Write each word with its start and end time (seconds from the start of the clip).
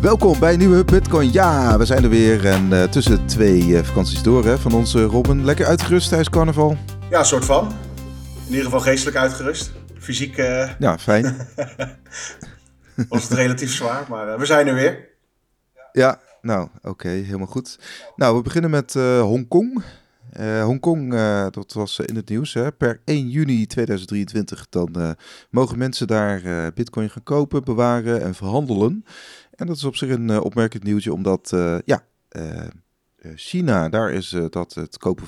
Welkom 0.00 0.38
bij 0.38 0.52
een 0.52 0.58
nieuwe 0.58 0.84
Bitcoin. 0.84 1.32
Ja, 1.32 1.78
we 1.78 1.84
zijn 1.84 2.02
er 2.02 2.08
weer. 2.08 2.46
En 2.46 2.72
uh, 2.72 2.82
tussen 2.82 3.26
twee 3.26 3.62
uh, 3.62 3.82
vakanties 3.82 4.22
door 4.22 4.44
hè, 4.44 4.58
van 4.58 4.72
onze 4.72 5.04
Robin. 5.04 5.44
Lekker 5.44 5.66
uitgerust 5.66 6.08
tijdens 6.08 6.30
carnaval? 6.30 6.76
Ja, 7.10 7.18
een 7.18 7.24
soort 7.24 7.44
van. 7.44 7.72
In 8.46 8.48
ieder 8.48 8.64
geval 8.64 8.80
geestelijk 8.80 9.16
uitgerust. 9.16 9.72
Fysiek. 9.98 10.38
Uh... 10.38 10.70
Ja, 10.78 10.98
fijn. 10.98 11.24
was 13.08 13.22
het 13.22 13.32
relatief 13.32 13.72
zwaar, 13.72 14.04
maar 14.08 14.38
we 14.38 14.46
zijn 14.46 14.66
er 14.66 14.74
weer. 14.74 15.08
Ja, 15.92 16.20
nou, 16.40 16.68
oké, 16.82 17.08
helemaal 17.08 17.46
goed. 17.46 17.78
Nou, 18.16 18.36
we 18.36 18.42
beginnen 18.42 18.70
met 18.70 18.94
Hongkong. 19.20 19.82
Uh, 20.40 20.64
Hongkong, 20.64 21.12
uh, 21.12 21.46
dat 21.50 21.72
was 21.72 21.98
in 21.98 22.16
het 22.16 22.28
nieuws. 22.28 22.54
Hè. 22.54 22.72
Per 22.72 23.00
1 23.04 23.28
juni 23.28 23.66
2023 23.66 24.66
dan 24.68 25.16
mogen 25.50 25.78
mensen 25.78 26.06
daar 26.06 26.72
bitcoin 26.72 27.10
gaan 27.10 27.22
kopen, 27.22 27.64
bewaren 27.64 28.22
en 28.22 28.34
verhandelen. 28.34 29.04
En 29.56 29.66
dat 29.66 29.76
is 29.76 29.84
op 29.84 29.96
zich 29.96 30.10
een 30.10 30.40
opmerkend 30.40 30.82
nieuwtje, 30.82 31.12
omdat 31.12 31.50
ja, 31.84 32.04
China, 33.34 33.88
daar 33.88 34.12
is 34.12 34.36
dat 34.50 34.74
het 34.74 34.98
kopen 34.98 35.26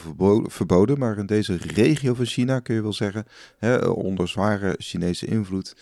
verboden. 0.50 0.98
Maar 0.98 1.18
in 1.18 1.26
deze 1.26 1.56
regio 1.56 2.14
van 2.14 2.24
China 2.24 2.60
kun 2.60 2.74
je 2.74 2.82
wel 2.82 2.92
zeggen, 2.92 3.26
hè, 3.58 3.76
onder 3.86 4.28
zware 4.28 4.74
Chinese 4.78 5.26
invloed, 5.26 5.76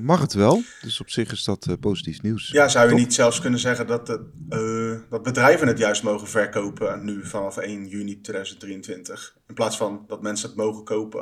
mag 0.00 0.20
het 0.20 0.32
wel. 0.32 0.62
Dus 0.80 1.00
op 1.00 1.10
zich 1.10 1.32
is 1.32 1.44
dat 1.44 1.76
positief 1.80 2.22
nieuws. 2.22 2.48
Ja, 2.50 2.68
zou 2.68 2.88
je 2.88 2.94
niet 2.94 3.14
zelfs 3.14 3.40
kunnen 3.40 3.60
zeggen 3.60 3.86
dat, 3.86 4.06
de, 4.06 5.02
dat 5.08 5.22
bedrijven 5.22 5.66
het 5.68 5.78
juist 5.78 6.02
mogen 6.02 6.28
verkopen 6.28 7.04
nu 7.04 7.26
vanaf 7.26 7.56
1 7.56 7.88
juni 7.88 8.20
2023? 8.20 9.36
In 9.48 9.54
plaats 9.54 9.76
van 9.76 10.04
dat 10.06 10.22
mensen 10.22 10.48
het 10.48 10.56
mogen 10.56 10.84
kopen. 10.84 11.20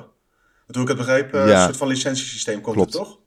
Want 0.67 0.79
hoe 0.79 0.83
ik 0.83 0.89
het 0.89 0.97
begreep, 0.97 1.33
ja. 1.33 1.57
een 1.57 1.65
soort 1.65 1.77
van 1.77 1.89
licentiesysteem 1.89 2.61
komt 2.61 2.77
Klopt. 2.77 2.95
er 2.95 3.01
toch? 3.01 3.21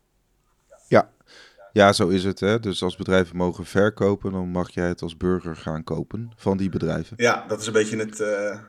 Ja, 1.74 1.94
zo 1.94 2.08
is 2.08 2.24
het. 2.24 2.40
Hè? 2.40 2.60
Dus 2.60 2.84
als 2.84 2.96
bedrijven 2.96 3.38
mogen 3.38 3.66
verkopen, 3.66 4.32
dan 4.32 4.50
mag 4.50 4.72
jij 4.74 4.88
het 4.88 5.02
als 5.02 5.18
burger 5.18 5.56
gaan 5.56 5.84
kopen 5.84 6.32
van 6.36 6.58
die 6.58 6.70
bedrijven. 6.70 7.14
Ja, 7.18 7.46
dat 7.48 7.62
is 7.62 7.68
een 7.68 7.74
beetje 7.74 7.98
het 7.98 8.20
uh, 8.20 8.60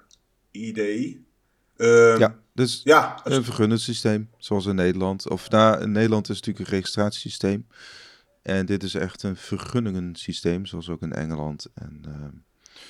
idee. 0.50 1.26
Um, 1.76 2.18
ja, 2.18 2.38
dus 2.54 2.80
ja, 2.84 3.20
een 3.24 3.44
vergunnen 3.44 3.80
systeem, 3.80 4.30
zoals 4.38 4.66
in 4.66 4.74
Nederland. 4.74 5.28
Of 5.28 5.50
nou, 5.50 5.80
in 5.82 5.92
Nederland 5.92 6.28
is 6.28 6.36
het 6.36 6.46
natuurlijk 6.46 6.70
een 6.70 6.76
registratiesysteem. 6.76 7.66
En 8.42 8.66
dit 8.66 8.82
is 8.82 8.94
echt 8.94 9.22
een 9.22 9.36
vergunningensysteem, 9.36 10.66
zoals 10.66 10.88
ook 10.88 11.02
in 11.02 11.12
Engeland. 11.12 11.66
En, 11.74 12.02
uh, 12.06 12.14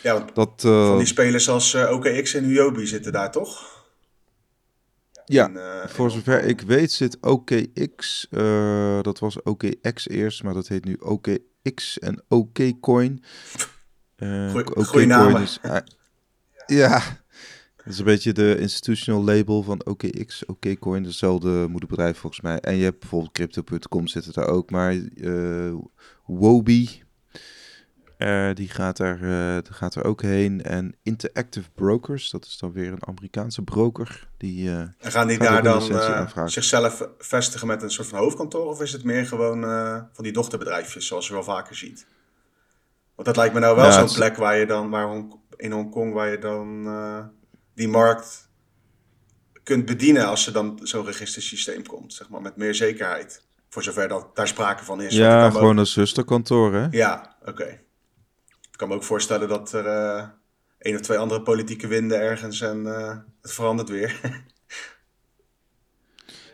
ja, 0.03 0.27
dat, 0.35 0.53
van 0.61 0.99
die 0.99 1.07
spelers 1.07 1.49
als 1.49 1.75
uh, 1.75 1.91
OKX 1.93 2.35
en 2.35 2.45
Huobi 2.45 2.87
zitten 2.87 3.13
daar 3.13 3.33
toch? 3.33 3.80
Ja, 5.31 5.51
uh, 5.51 5.87
voor 5.87 6.11
zover 6.11 6.45
ik 6.45 6.61
weet 6.61 6.93
zit 6.93 7.21
OKX, 7.21 8.27
uh, 8.31 9.03
dat 9.03 9.19
was 9.19 9.43
OKX 9.43 10.09
eerst, 10.09 10.43
maar 10.43 10.55
dat 10.55 10.69
heet 10.69 10.85
nu 10.85 10.97
OKX 10.99 11.99
en 11.99 12.23
OKCoin. 12.29 13.23
Uh, 14.17 14.55
Goeie 14.65 15.07
namen. 15.07 15.43
Is, 15.43 15.59
ja, 16.67 17.03
dat 17.77 17.87
is 17.87 17.99
een 17.99 18.05
beetje 18.05 18.33
de 18.33 18.57
institutional 18.59 19.25
label 19.25 19.63
van 19.63 19.87
OKX, 19.87 20.47
OKCoin, 20.47 21.03
dezelfde 21.03 21.67
moederbedrijf 21.69 22.19
volgens 22.19 22.43
mij. 22.43 22.59
En 22.59 22.77
je 22.77 22.85
hebt 22.85 23.01
bijvoorbeeld 23.01 23.33
Crypto.com 23.33 24.07
zitten 24.07 24.33
daar 24.33 24.49
ook, 24.49 24.71
maar 24.71 24.97
Wobi, 26.27 27.03
uh, 28.21 28.55
die 28.55 28.69
gaat 28.69 28.99
er, 28.99 29.21
uh, 29.23 29.59
gaat 29.71 29.95
er 29.95 30.05
ook 30.05 30.23
heen. 30.23 30.63
En 30.63 30.95
Interactive 31.03 31.71
Brokers, 31.75 32.31
dat 32.31 32.45
is 32.45 32.59
dan 32.59 32.73
weer 32.73 32.93
een 32.93 33.07
Amerikaanse 33.07 33.63
broker. 33.63 34.29
Die, 34.37 34.69
uh, 34.69 34.79
en 34.79 34.95
gaan 34.99 35.27
die 35.27 35.39
daar 35.39 35.63
dan 35.63 35.83
zichzelf 36.45 37.09
vestigen 37.19 37.67
met 37.67 37.83
een 37.83 37.91
soort 37.91 38.09
van 38.09 38.19
hoofdkantoor? 38.19 38.67
Of 38.67 38.81
is 38.81 38.93
het 38.93 39.05
meer 39.05 39.27
gewoon 39.27 39.63
van 40.13 40.25
die 40.25 40.33
dochterbedrijfjes, 40.33 41.07
zoals 41.07 41.27
je 41.27 41.33
wel 41.33 41.43
vaker 41.43 41.77
ziet? 41.77 42.07
Want 43.15 43.29
dat 43.29 43.37
lijkt 43.37 43.55
me 43.55 43.61
nou 43.61 43.77
wel 43.77 43.85
ja, 43.85 44.07
zo'n 44.07 44.17
plek 44.17 44.37
waar 44.37 44.57
je 44.57 44.67
dan, 44.67 44.91
waar 44.91 45.07
Hong, 45.07 45.35
in 45.57 45.73
Hongkong, 45.73 46.13
waar 46.13 46.31
je 46.31 46.39
dan 46.39 46.89
die 47.75 47.89
markt 47.89 48.49
kunt 49.63 49.87
bedienen 49.87 50.27
als 50.27 50.47
er 50.47 50.53
dan 50.53 50.81
zo'n 50.83 51.05
registersysteem 51.05 51.87
komt, 51.87 52.13
zeg 52.13 52.29
maar, 52.29 52.43
met 52.43 52.57
meer 52.57 52.75
zekerheid. 52.75 53.49
Voor 53.69 53.83
zover 53.83 54.09
dat 54.09 54.37
daar 54.37 54.49
sprake 54.49 54.85
van 54.85 55.03
is. 55.03 55.15
Ja, 55.15 55.51
gewoon 55.51 55.77
een 55.77 55.87
zusterkantoor, 55.87 56.75
hè? 56.75 56.87
Ja, 56.91 57.37
oké 57.45 57.81
kan 58.81 58.89
me 58.89 58.95
ook 58.95 59.05
voorstellen 59.05 59.49
dat 59.49 59.73
er 59.73 59.87
uh, 59.87 60.29
één 60.79 60.95
of 60.95 61.01
twee 61.01 61.19
andere 61.19 61.43
politieke 61.43 61.87
winden 61.87 62.21
ergens 62.21 62.61
en 62.61 62.79
uh, 62.79 63.17
het 63.43 63.53
verandert 63.53 63.89
weer. 63.89 64.21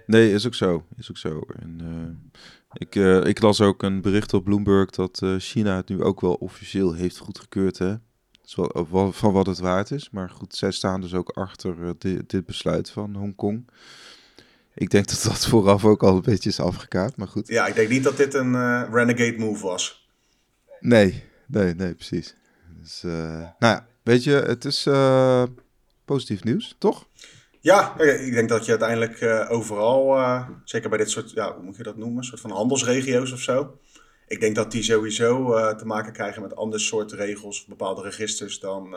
nee, 0.07 0.33
is 0.33 0.47
ook 0.47 0.55
zo. 0.55 0.87
Is 0.97 1.11
ook 1.11 1.17
zo. 1.17 1.41
En, 1.61 1.79
uh, 1.83 2.41
ik, 2.73 2.95
ik 3.27 3.41
las 3.41 3.61
ook 3.61 3.83
een 3.83 4.01
bericht 4.01 4.35
op 4.35 4.45
Bloomberg 4.45 4.91
dat 4.91 5.23
China 5.39 5.77
het 5.77 5.89
nu 5.89 6.03
ook 6.03 6.21
wel 6.21 6.35
officieel 6.35 6.95
heeft 6.95 7.19
goedgekeurd. 7.19 7.79
Hè? 7.79 7.95
Wel, 8.91 9.13
van 9.13 9.33
wat 9.33 9.47
het 9.47 9.59
waard 9.59 9.91
is. 9.91 10.11
Maar 10.11 10.31
goed, 10.31 10.55
zij 10.55 10.71
staan 10.71 11.01
dus 11.01 11.15
ook 11.15 11.29
achter 11.29 11.99
dit, 11.99 12.31
dit 12.31 12.47
besluit 12.47 12.91
van 12.91 13.15
Hongkong. 13.15 13.69
Ik 14.75 14.91
denk 14.91 15.09
dat 15.09 15.23
dat 15.23 15.47
vooraf 15.47 15.85
ook 15.85 16.03
al 16.03 16.17
een 16.17 16.23
beetje 16.23 16.49
is 16.49 16.61
afgekaart, 16.61 17.17
maar 17.17 17.29
goed. 17.29 17.49
Ja, 17.49 17.67
ik 17.67 17.75
denk 17.75 17.89
niet 17.89 18.05
dat 18.05 18.17
dit 18.17 18.35
een 18.35 18.85
renegade 18.93 19.39
move 19.39 19.67
was. 19.67 20.09
Nee, 20.81 21.25
nee, 21.47 21.75
nee, 21.75 21.95
precies. 21.95 22.35
Dus, 22.81 23.03
uh, 23.05 23.13
nou 23.39 23.75
ja, 23.75 23.87
weet 24.03 24.25
je, 24.25 24.31
het 24.31 24.65
is 24.65 24.87
uh, 24.87 25.43
positief 26.05 26.45
nieuws, 26.45 26.77
toch? 26.79 27.09
Ja, 27.61 27.99
ik 28.01 28.33
denk 28.33 28.49
dat 28.49 28.65
je 28.65 28.71
uiteindelijk 28.71 29.21
uh, 29.21 29.51
overal, 29.51 30.19
zeker 30.65 30.89
bij 30.89 30.99
dit 30.99 31.11
soort, 31.11 31.31
ja, 31.31 31.55
hoe 31.55 31.65
moet 31.65 31.77
je 31.77 31.83
dat 31.83 31.97
noemen, 31.97 32.25
soort 32.25 32.41
van 32.41 32.51
handelsregio's 32.51 33.33
of 33.33 33.41
zo. 33.41 33.79
Ik 34.29 34.41
denk 34.41 34.55
dat 34.55 34.71
die 34.71 34.83
sowieso 34.83 35.55
te 35.77 35.87
maken 35.87 36.13
krijgen 36.13 36.43
met 36.43 36.57
ander 36.57 36.81
soort 36.81 37.13
regels, 37.13 37.61
of 37.61 37.67
bepaalde 37.69 38.03
registers 38.03 38.61
dan 38.61 38.97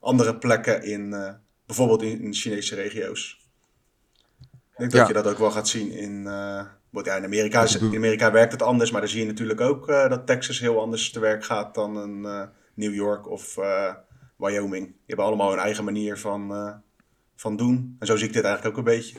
andere 0.00 0.38
plekken 0.38 0.82
in, 0.82 1.36
bijvoorbeeld 1.66 2.02
in, 2.02 2.34
Chinese 2.34 2.74
regio's. 2.74 3.43
Ik 4.76 4.90
denk 4.90 4.92
dat 4.92 5.06
je 5.06 5.12
dat 5.12 5.26
ook 5.26 5.38
wel 5.38 5.50
gaat 5.50 5.68
zien 5.68 5.90
in, 5.90 6.22
ja, 6.22 7.16
in, 7.16 7.24
Amerika, 7.24 7.66
in 7.80 7.96
Amerika 7.96 8.32
werkt 8.32 8.52
het 8.52 8.62
anders, 8.62 8.90
maar 8.90 9.00
dan 9.00 9.10
zie 9.10 9.20
je 9.20 9.26
natuurlijk 9.26 9.60
ook 9.60 9.88
uh, 9.88 10.08
dat 10.08 10.26
Texas 10.26 10.60
heel 10.60 10.80
anders 10.80 11.10
te 11.10 11.20
werk 11.20 11.44
gaat 11.44 11.74
dan 11.74 11.96
een 11.96 12.22
uh, 12.22 12.42
New 12.74 12.94
York 12.94 13.30
of 13.30 13.54
Wyoming. 14.36 14.86
Die 14.86 14.96
hebben 15.06 15.26
allemaal 15.26 15.50
hun 15.50 15.58
eigen 15.58 15.84
manier 15.84 16.18
van, 16.18 16.74
van 17.36 17.56
doen. 17.56 17.96
En 17.98 18.06
zo 18.06 18.16
zie 18.16 18.26
ik 18.26 18.32
dit 18.32 18.44
eigenlijk 18.44 18.78
ook 18.78 18.86
een 18.86 18.94
beetje. 18.94 19.18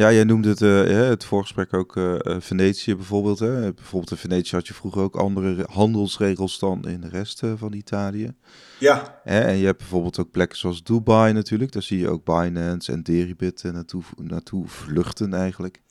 Ja, 0.00 0.12
jij 0.12 0.24
noemde 0.24 0.48
het, 0.48 0.60
uh, 0.60 1.08
het 1.08 1.24
voorgesprek 1.24 1.74
ook 1.74 1.96
uh, 1.96 2.16
Venetië 2.38 2.96
bijvoorbeeld. 2.96 3.38
Hè? 3.38 3.72
Bijvoorbeeld 3.72 4.10
in 4.10 4.16
Venetië 4.16 4.56
had 4.56 4.66
je 4.66 4.74
vroeger 4.74 5.02
ook 5.02 5.16
andere 5.16 5.66
handelsregels 5.70 6.58
dan 6.58 6.88
in 6.88 7.00
de 7.00 7.08
rest 7.08 7.42
uh, 7.42 7.52
van 7.56 7.72
Italië. 7.72 8.34
Ja. 8.78 9.20
Hè? 9.24 9.40
En 9.40 9.56
je 9.56 9.64
hebt 9.64 9.78
bijvoorbeeld 9.78 10.18
ook 10.18 10.30
plekken 10.30 10.58
zoals 10.58 10.82
Dubai 10.82 11.32
natuurlijk. 11.32 11.72
Daar 11.72 11.82
zie 11.82 11.98
je 11.98 12.08
ook 12.08 12.24
Binance 12.24 12.92
en 12.92 13.02
Deribit 13.02 13.62
naartoe, 13.62 14.02
naartoe 14.16 14.68
vluchten 14.68 15.34
eigenlijk. 15.34 15.82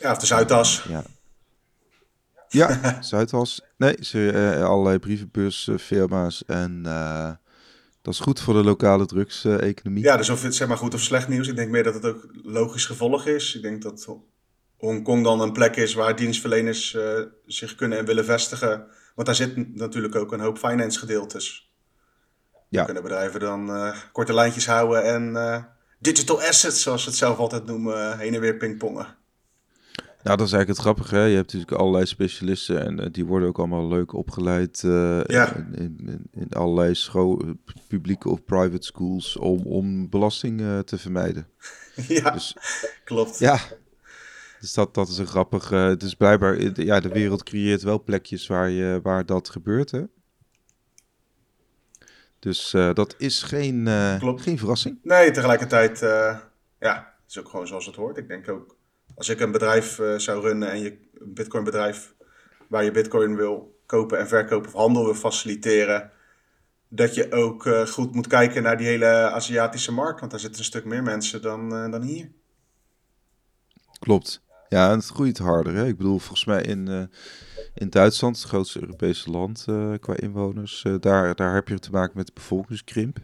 Ja, 0.00 0.10
of 0.10 0.18
de 0.18 0.26
Zuidas. 0.26 0.86
Ja. 0.88 1.04
Ja, 2.48 2.80
Zuidas. 3.00 3.60
Nee, 3.76 3.96
ze, 4.00 4.60
allerlei 4.64 4.98
brievenbusfirma's 4.98 6.44
en 6.46 6.82
dat 8.04 8.14
is 8.14 8.20
goed 8.20 8.40
voor 8.40 8.54
de 8.54 8.64
lokale 8.64 9.06
drugseconomie. 9.06 10.02
ja, 10.02 10.16
dus 10.16 10.30
of 10.30 10.42
het 10.42 10.54
zeg 10.54 10.68
maar 10.68 10.76
goed 10.76 10.94
of 10.94 11.00
slecht 11.00 11.28
nieuws. 11.28 11.48
Ik 11.48 11.56
denk 11.56 11.70
meer 11.70 11.82
dat 11.82 11.94
het 11.94 12.04
ook 12.04 12.28
logisch 12.42 12.86
gevolg 12.86 13.26
is. 13.26 13.54
Ik 13.54 13.62
denk 13.62 13.82
dat 13.82 14.08
Hongkong 14.76 15.24
dan 15.24 15.40
een 15.40 15.52
plek 15.52 15.76
is 15.76 15.94
waar 15.94 16.16
dienstverleners 16.16 16.94
uh, 16.94 17.20
zich 17.46 17.74
kunnen 17.74 17.98
en 17.98 18.04
willen 18.04 18.24
vestigen. 18.24 18.86
Want 19.14 19.26
daar 19.26 19.36
zit 19.36 19.76
natuurlijk 19.76 20.14
ook 20.14 20.32
een 20.32 20.40
hoop 20.40 20.58
finance 20.58 20.98
gedeeltes. 20.98 21.72
Ja. 22.68 22.84
kunnen 22.84 23.02
bedrijven 23.02 23.40
dan 23.40 23.70
uh, 23.70 23.96
korte 24.12 24.34
lijntjes 24.34 24.66
houden 24.66 25.04
en 25.04 25.30
uh, 25.30 25.62
digital 25.98 26.42
assets, 26.42 26.82
zoals 26.82 27.02
ze 27.02 27.08
het 27.08 27.18
zelf 27.18 27.38
altijd 27.38 27.66
noemen, 27.66 28.18
heen 28.18 28.34
en 28.34 28.40
weer 28.40 28.56
pingpongen. 28.56 29.16
Nou, 30.24 30.36
dat 30.36 30.46
is 30.46 30.52
eigenlijk 30.52 30.68
het 30.68 30.78
grappige. 30.78 31.14
Hè? 31.14 31.24
Je 31.24 31.34
hebt 31.34 31.52
natuurlijk 31.52 31.80
allerlei 31.80 32.06
specialisten 32.06 32.84
en 32.84 33.00
uh, 33.00 33.06
die 33.10 33.24
worden 33.24 33.48
ook 33.48 33.58
allemaal 33.58 33.88
leuk 33.88 34.12
opgeleid 34.12 34.82
uh, 34.82 35.24
ja. 35.24 35.56
in, 35.56 35.74
in, 35.76 36.28
in, 36.32 36.48
allerlei 36.48 36.94
school, 36.94 37.42
publieke 37.88 38.28
of 38.28 38.44
private 38.44 38.86
schools 38.86 39.36
om, 39.36 39.66
om 39.66 40.08
belasting 40.08 40.60
uh, 40.60 40.78
te 40.78 40.98
vermijden. 40.98 41.46
Ja, 42.08 42.30
dus, 42.30 42.56
klopt. 43.04 43.38
Ja, 43.38 43.58
dus 44.60 44.74
dat, 44.74 44.94
dat 44.94 45.08
is 45.08 45.18
een 45.18 45.26
grappig. 45.26 45.70
het 45.70 46.02
is 46.02 46.14
blijkbaar, 46.14 46.82
ja, 46.82 47.00
de 47.00 47.08
wereld 47.08 47.42
creëert 47.42 47.82
wel 47.82 48.02
plekjes 48.02 48.46
waar, 48.46 48.70
je, 48.70 49.00
waar 49.02 49.26
dat 49.26 49.48
gebeurt. 49.48 49.90
Hè? 49.90 50.02
Dus 52.38 52.70
dat 52.70 53.14
is 53.18 53.42
geen, 53.42 53.86
geen 54.36 54.58
verrassing. 54.58 54.98
Nee, 55.02 55.30
tegelijkertijd, 55.30 55.98
ja, 56.78 57.14
het 57.22 57.30
is 57.30 57.38
ook 57.38 57.48
gewoon 57.48 57.66
zoals 57.66 57.86
het 57.86 57.96
hoort. 57.96 58.16
Ik 58.16 58.28
denk 58.28 58.48
ook 58.48 58.76
als 59.14 59.28
ik 59.28 59.40
een 59.40 59.52
bedrijf 59.52 59.98
uh, 59.98 60.18
zou 60.18 60.42
runnen 60.42 60.70
en 60.70 60.78
je 60.78 60.98
een 61.14 61.34
bitcoin 61.34 61.64
bedrijf 61.64 62.14
waar 62.68 62.84
je 62.84 62.90
bitcoin 62.90 63.36
wil 63.36 63.80
kopen 63.86 64.18
en 64.18 64.28
verkopen 64.28 64.68
of 64.68 64.74
handel 64.74 65.04
wil 65.04 65.14
faciliteren, 65.14 66.10
dat 66.88 67.14
je 67.14 67.32
ook 67.32 67.66
uh, 67.66 67.86
goed 67.86 68.14
moet 68.14 68.26
kijken 68.26 68.62
naar 68.62 68.76
die 68.76 68.86
hele 68.86 69.06
Aziatische 69.06 69.92
markt, 69.92 70.20
want 70.20 70.30
daar 70.30 70.40
zitten 70.40 70.58
een 70.58 70.66
stuk 70.66 70.84
meer 70.84 71.02
mensen 71.02 71.42
dan, 71.42 71.84
uh, 71.84 71.90
dan 71.90 72.02
hier. 72.02 72.30
Klopt. 73.98 74.42
Ja, 74.68 74.90
en 74.90 74.96
het 74.96 75.06
groeit 75.06 75.38
harder. 75.38 75.74
Hè? 75.74 75.86
Ik 75.86 75.96
bedoel, 75.96 76.18
volgens 76.18 76.44
mij 76.44 76.62
in, 76.62 77.10
In 77.74 77.90
Duitsland, 77.90 78.36
het 78.38 78.48
grootste 78.48 78.80
Europese 78.80 79.30
land 79.30 79.64
qua 80.00 80.16
inwoners, 80.16 80.86
daar, 81.00 81.34
daar 81.34 81.54
heb 81.54 81.68
je 81.68 81.78
te 81.78 81.90
maken 81.90 82.16
met 82.16 82.34
bevolkingskrimp. 82.34 83.18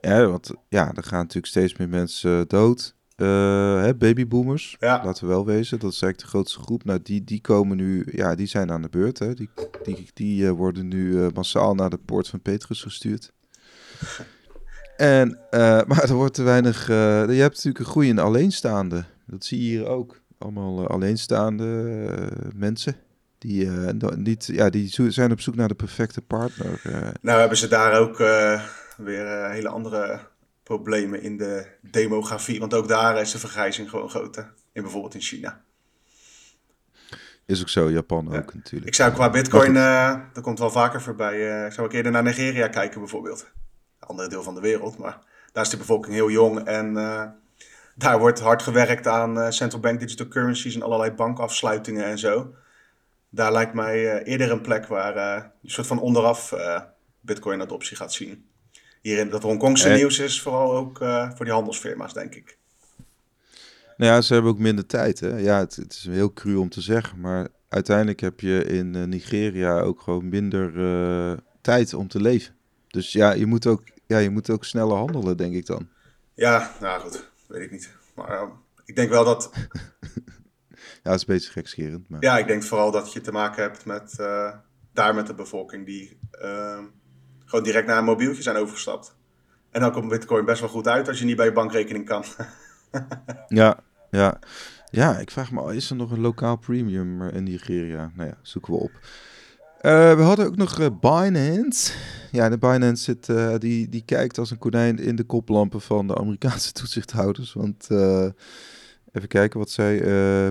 Ja, 0.00 0.26
want 0.26 0.50
ja, 0.68 0.92
er 0.94 1.02
gaan 1.02 1.18
natuurlijk 1.18 1.46
steeds 1.46 1.76
meer 1.76 1.88
mensen 1.88 2.48
dood. 2.48 2.94
Hè, 3.22 3.94
babyboomers, 3.94 4.76
ja. 4.80 5.04
laten 5.04 5.26
we 5.26 5.32
wel 5.32 5.46
wezen. 5.46 5.78
Dat 5.78 5.92
is 5.92 6.02
eigenlijk 6.02 6.18
de 6.18 6.36
grootste 6.38 6.60
groep. 6.60 6.84
Nou, 6.84 7.00
die, 7.02 7.24
die 7.24 7.40
komen 7.40 7.76
nu, 7.76 8.06
ja, 8.10 8.34
die 8.34 8.46
zijn 8.46 8.72
aan 8.72 8.82
de 8.82 8.88
beurt. 8.88 9.18
Hè. 9.18 9.34
Die, 9.34 9.50
die, 9.82 10.10
die 10.14 10.42
uh, 10.42 10.50
worden 10.50 10.88
nu 10.88 11.12
uh, 11.12 11.26
massaal 11.34 11.74
naar 11.74 11.90
de 11.90 11.98
poort 12.04 12.28
van 12.28 12.40
Petrus 12.40 12.82
gestuurd. 12.82 13.32
En, 14.96 15.38
maar 15.88 16.02
er 16.02 16.14
wordt 16.14 16.34
te 16.34 16.42
weinig. 16.42 16.86
je 16.86 16.92
hebt 17.26 17.54
natuurlijk 17.54 17.78
een 17.78 17.90
groei 17.90 18.08
in 18.08 18.18
alleenstaande. 18.18 19.04
Dat 19.26 19.44
zie 19.44 19.62
je 19.62 19.68
hier 19.68 19.86
ook. 19.86 20.20
Allemaal 20.38 20.86
alleenstaande 20.86 21.94
mensen. 22.54 22.96
Die, 23.38 23.68
niet, 24.16 24.46
ja, 24.46 24.70
die 24.70 25.10
zijn 25.10 25.32
op 25.32 25.40
zoek 25.40 25.54
naar 25.54 25.68
de 25.68 25.74
perfecte 25.74 26.20
partner. 26.20 26.80
Nou, 27.20 27.40
hebben 27.40 27.58
ze 27.58 27.68
daar 27.68 27.98
ook 27.98 28.18
weer 28.96 29.50
hele 29.50 29.68
andere 29.68 30.20
problemen 30.62 31.22
in 31.22 31.36
de 31.36 31.66
demografie. 31.80 32.60
Want 32.60 32.74
ook 32.74 32.88
daar 32.88 33.20
is 33.20 33.30
de 33.32 33.38
vergrijzing 33.38 33.90
gewoon 33.90 34.10
groter. 34.10 34.52
In 34.72 34.82
bijvoorbeeld 34.82 35.14
in 35.14 35.20
China. 35.20 35.60
Is 37.46 37.60
ook 37.60 37.68
zo, 37.68 37.90
Japan 37.90 38.36
ook 38.36 38.54
natuurlijk. 38.54 38.86
Ik 38.86 38.94
zou 38.94 39.12
qua 39.12 39.30
bitcoin, 39.30 39.74
uh, 39.74 40.20
dat 40.32 40.42
komt 40.42 40.58
wel 40.58 40.70
vaker 40.70 41.02
voorbij, 41.02 41.64
uh, 41.64 41.70
zou 41.70 41.86
ik 41.86 41.92
eerder 41.92 42.12
naar 42.12 42.22
Nigeria 42.22 42.68
kijken 42.68 43.00
bijvoorbeeld. 43.00 43.50
Andere 43.98 44.28
deel 44.28 44.42
van 44.42 44.54
de 44.54 44.60
wereld, 44.60 44.98
maar 44.98 45.18
daar 45.52 45.64
is 45.64 45.70
de 45.70 45.76
bevolking 45.76 46.14
heel 46.14 46.30
jong 46.30 46.64
en 46.64 46.92
uh, 46.92 47.24
daar 47.94 48.18
wordt 48.18 48.40
hard 48.40 48.62
gewerkt 48.62 49.06
aan 49.06 49.52
central 49.52 49.80
bank 49.80 50.00
digital 50.00 50.28
currencies 50.28 50.74
en 50.74 50.82
allerlei 50.82 51.10
bankafsluitingen 51.10 52.04
en 52.04 52.18
zo. 52.18 52.54
Daar 53.28 53.52
lijkt 53.52 53.74
mij 53.74 54.22
eerder 54.22 54.50
een 54.50 54.60
plek 54.60 54.86
waar 54.86 55.16
een 55.16 55.70
soort 55.70 55.86
van 55.86 56.00
onderaf 56.00 56.54
bitcoin 57.20 57.60
adoptie 57.60 57.96
gaat 57.96 58.12
zien 58.12 58.51
hier 59.02 59.18
in 59.18 59.30
dat 59.30 59.42
Hongkongse 59.42 59.88
eh, 59.88 59.94
nieuws 59.94 60.18
is 60.18 60.42
vooral 60.42 60.76
ook 60.76 61.00
uh, 61.00 61.30
voor 61.34 61.44
die 61.44 61.54
handelsfirma's, 61.54 62.12
denk 62.12 62.34
ik. 62.34 62.58
Nou 63.96 64.12
ja, 64.12 64.20
ze 64.20 64.32
hebben 64.32 64.52
ook 64.52 64.58
minder 64.58 64.86
tijd. 64.86 65.20
Hè? 65.20 65.36
Ja, 65.36 65.58
het, 65.58 65.76
het 65.76 65.92
is 65.92 66.06
heel 66.10 66.32
cru 66.32 66.54
om 66.54 66.68
te 66.68 66.80
zeggen, 66.80 67.20
maar 67.20 67.48
uiteindelijk 67.68 68.20
heb 68.20 68.40
je 68.40 68.64
in 68.64 68.94
uh, 68.94 69.04
Nigeria 69.04 69.80
ook 69.80 70.00
gewoon 70.00 70.28
minder 70.28 70.76
uh, 70.76 71.38
tijd 71.60 71.94
om 71.94 72.08
te 72.08 72.20
leven. 72.20 72.54
Dus 72.88 73.12
ja, 73.12 73.32
je 73.32 73.46
moet 73.46 73.66
ook, 73.66 73.82
ja, 74.06 74.18
je 74.18 74.30
moet 74.30 74.50
ook 74.50 74.64
sneller 74.64 74.96
handelen, 74.96 75.36
denk 75.36 75.54
ik 75.54 75.66
dan. 75.66 75.88
Ja, 76.34 76.72
nou 76.80 77.00
goed, 77.00 77.30
weet 77.48 77.62
ik 77.62 77.70
niet. 77.70 77.90
Maar 78.14 78.48
ik 78.84 78.96
denk 78.96 79.10
wel 79.10 79.24
dat. 79.24 79.50
ja, 81.02 81.10
het 81.10 81.14
is 81.14 81.20
een 81.20 81.34
beetje 81.34 81.50
gekscherend. 81.50 82.08
Maar... 82.08 82.22
Ja, 82.22 82.38
ik 82.38 82.46
denk 82.46 82.62
vooral 82.62 82.90
dat 82.90 83.12
je 83.12 83.20
te 83.20 83.32
maken 83.32 83.62
hebt 83.62 83.84
met 83.84 84.16
daar 84.92 85.14
met 85.14 85.26
de 85.26 85.34
bevolking 85.34 85.86
die 85.86 86.18
ehm, 86.30 86.84
gewoon 87.52 87.66
direct 87.66 87.86
naar 87.86 87.98
een 87.98 88.04
mobieltje 88.04 88.42
zijn 88.42 88.56
overgestapt. 88.56 89.16
En 89.70 89.80
dan 89.80 89.92
komt 89.92 90.08
Bitcoin 90.08 90.44
best 90.44 90.60
wel 90.60 90.68
goed 90.68 90.88
uit 90.88 91.08
als 91.08 91.18
je 91.18 91.24
niet 91.24 91.36
bij 91.36 91.46
je 91.46 91.52
bankrekening 91.52 92.06
kan. 92.06 92.24
ja, 93.60 93.78
ja. 94.10 94.38
Ja, 94.90 95.18
ik 95.18 95.30
vraag 95.30 95.52
me 95.52 95.74
is 95.74 95.90
er 95.90 95.96
nog 95.96 96.10
een 96.10 96.20
lokaal 96.20 96.56
premium 96.56 97.22
in 97.22 97.42
Nigeria? 97.42 98.12
Nou 98.14 98.28
ja, 98.28 98.36
zoeken 98.42 98.72
we 98.72 98.78
op. 98.78 98.90
Uh, 99.82 100.14
we 100.16 100.22
hadden 100.22 100.46
ook 100.46 100.56
nog 100.56 100.80
uh, 100.80 100.86
Binance. 101.00 101.92
Ja, 102.30 102.48
de 102.48 102.58
Binance 102.58 103.02
zit, 103.02 103.28
uh, 103.28 103.54
die, 103.58 103.88
die 103.88 104.02
kijkt 104.04 104.38
als 104.38 104.50
een 104.50 104.58
konijn 104.58 104.98
in 104.98 105.16
de 105.16 105.24
koplampen 105.24 105.80
van 105.80 106.06
de 106.06 106.16
Amerikaanse 106.16 106.72
toezichthouders. 106.82 107.52
Want 107.52 107.88
even 109.12 109.28
kijken 109.28 109.58
wat 109.58 109.70
zij. 109.70 110.02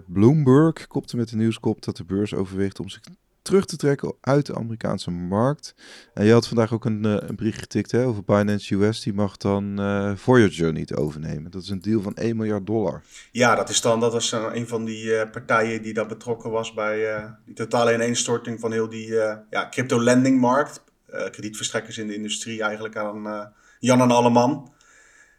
Bloomberg 0.07 0.88
kopte 0.88 1.18
met 1.18 1.30
de 1.30 1.36
nieuwskop 1.36 1.83
dat 1.83 1.97
de 1.97 2.06
beurs 2.06 2.33
overweegt 2.33 2.80
om 2.80 2.89
zich 2.89 3.01
terug 3.42 3.66
te 3.66 3.76
trekken 3.76 4.16
uit 4.22 4.46
de 4.46 4.56
Amerikaanse 4.56 5.12
markt. 5.12 5.76
En 6.14 6.26
je 6.26 6.32
had 6.32 6.48
vandaag 6.48 6.74
ook 6.74 6.86
een, 6.86 7.06
uh, 7.06 7.16
een 7.20 7.36
bericht 7.36 7.60
getikt 7.60 7.92
hè, 7.92 8.06
over 8.06 8.24
Binance 8.24 8.76
US. 8.76 9.02
Die 9.02 9.14
mag 9.14 9.38
dan 9.38 9.80
uh, 9.80 10.16
Voyager 10.16 10.72
niet 10.74 10.94
overnemen. 10.94 11.52
Dat 11.52 11.62
is 11.62 11.70
een 11.70 11.82
deal 11.82 12.02
van 12.02 12.16
1 12.16 12.36
miljard 12.36 12.66
dollar. 12.66 13.04
Ja, 13.32 13.56
dat 13.56 13.70
is 13.70 13.82
dan 13.82 14.00
dat 14.00 14.14
was 14.14 14.34
uh, 14.34 14.46
een 14.52 14.68
van 14.68 14.86
die 14.86 15.28
partijen 15.28 15.82
die 15.82 15.94
dan 15.94 16.08
betrokken 16.08 16.52
was 16.52 16.74
bij 16.74 17.28
die 17.46 17.56
totale 17.56 17.94
ineenstorting 17.94 18.60
van 18.60 18.72
heel 18.72 18.90
die 18.90 19.14
ja, 19.50 19.68
crypto 19.70 20.04
lending 20.04 20.40
markt. 20.40 20.84
kredietverstrekkers 21.32 21.98
in 21.98 22.08
de 22.08 22.16
industrie 22.16 22.64
eigenlijk 22.64 22.96
aan 22.96 23.54
Jan 23.80 24.02
en 24.02 24.12
Alleman. 24.12 24.74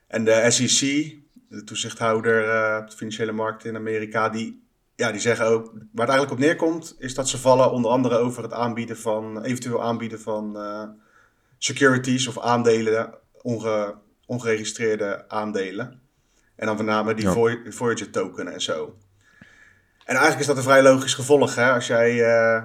En 0.06 0.24
de 0.24 0.46
SEC, 0.48 1.14
de 1.48 1.64
toezichthouder 1.64 2.40
op 2.78 2.90
de 2.90 2.96
financiële 2.96 3.32
markt 3.32 3.64
in 3.64 3.76
Amerika, 3.76 4.28
die 4.28 4.62
ja, 4.94 5.10
die 5.10 5.20
zeggen 5.20 5.46
ook, 5.46 5.64
waar 5.72 6.06
het 6.06 6.14
eigenlijk 6.14 6.30
op 6.30 6.38
neerkomt, 6.38 6.96
is 6.98 7.14
dat 7.14 7.28
ze 7.28 7.38
vallen 7.38 7.70
onder 7.70 7.90
andere 7.90 8.16
over 8.16 8.42
het 8.42 8.52
aanbieden 8.52 8.96
van, 8.96 9.42
eventueel 9.42 9.82
aanbieden 9.82 10.20
van 10.20 10.56
uh, 10.56 10.84
securities 11.58 12.26
of 12.26 12.38
aandelen, 12.38 13.14
onge, 13.42 13.94
ongeregistreerde 14.26 15.24
aandelen. 15.28 16.00
En 16.56 16.66
dan 16.66 16.84
name 16.84 17.14
die 17.14 17.24
ja. 17.24 17.32
Voyager 17.72 18.10
token 18.10 18.48
en 18.48 18.60
zo. 18.60 18.96
En 20.04 20.18
eigenlijk 20.18 20.40
is 20.40 20.46
dat 20.46 20.56
een 20.56 20.62
vrij 20.62 20.82
logisch 20.82 21.14
gevolg, 21.14 21.54
hè? 21.54 21.72
Als 21.72 21.86
jij 21.86 22.14
uh, 22.14 22.62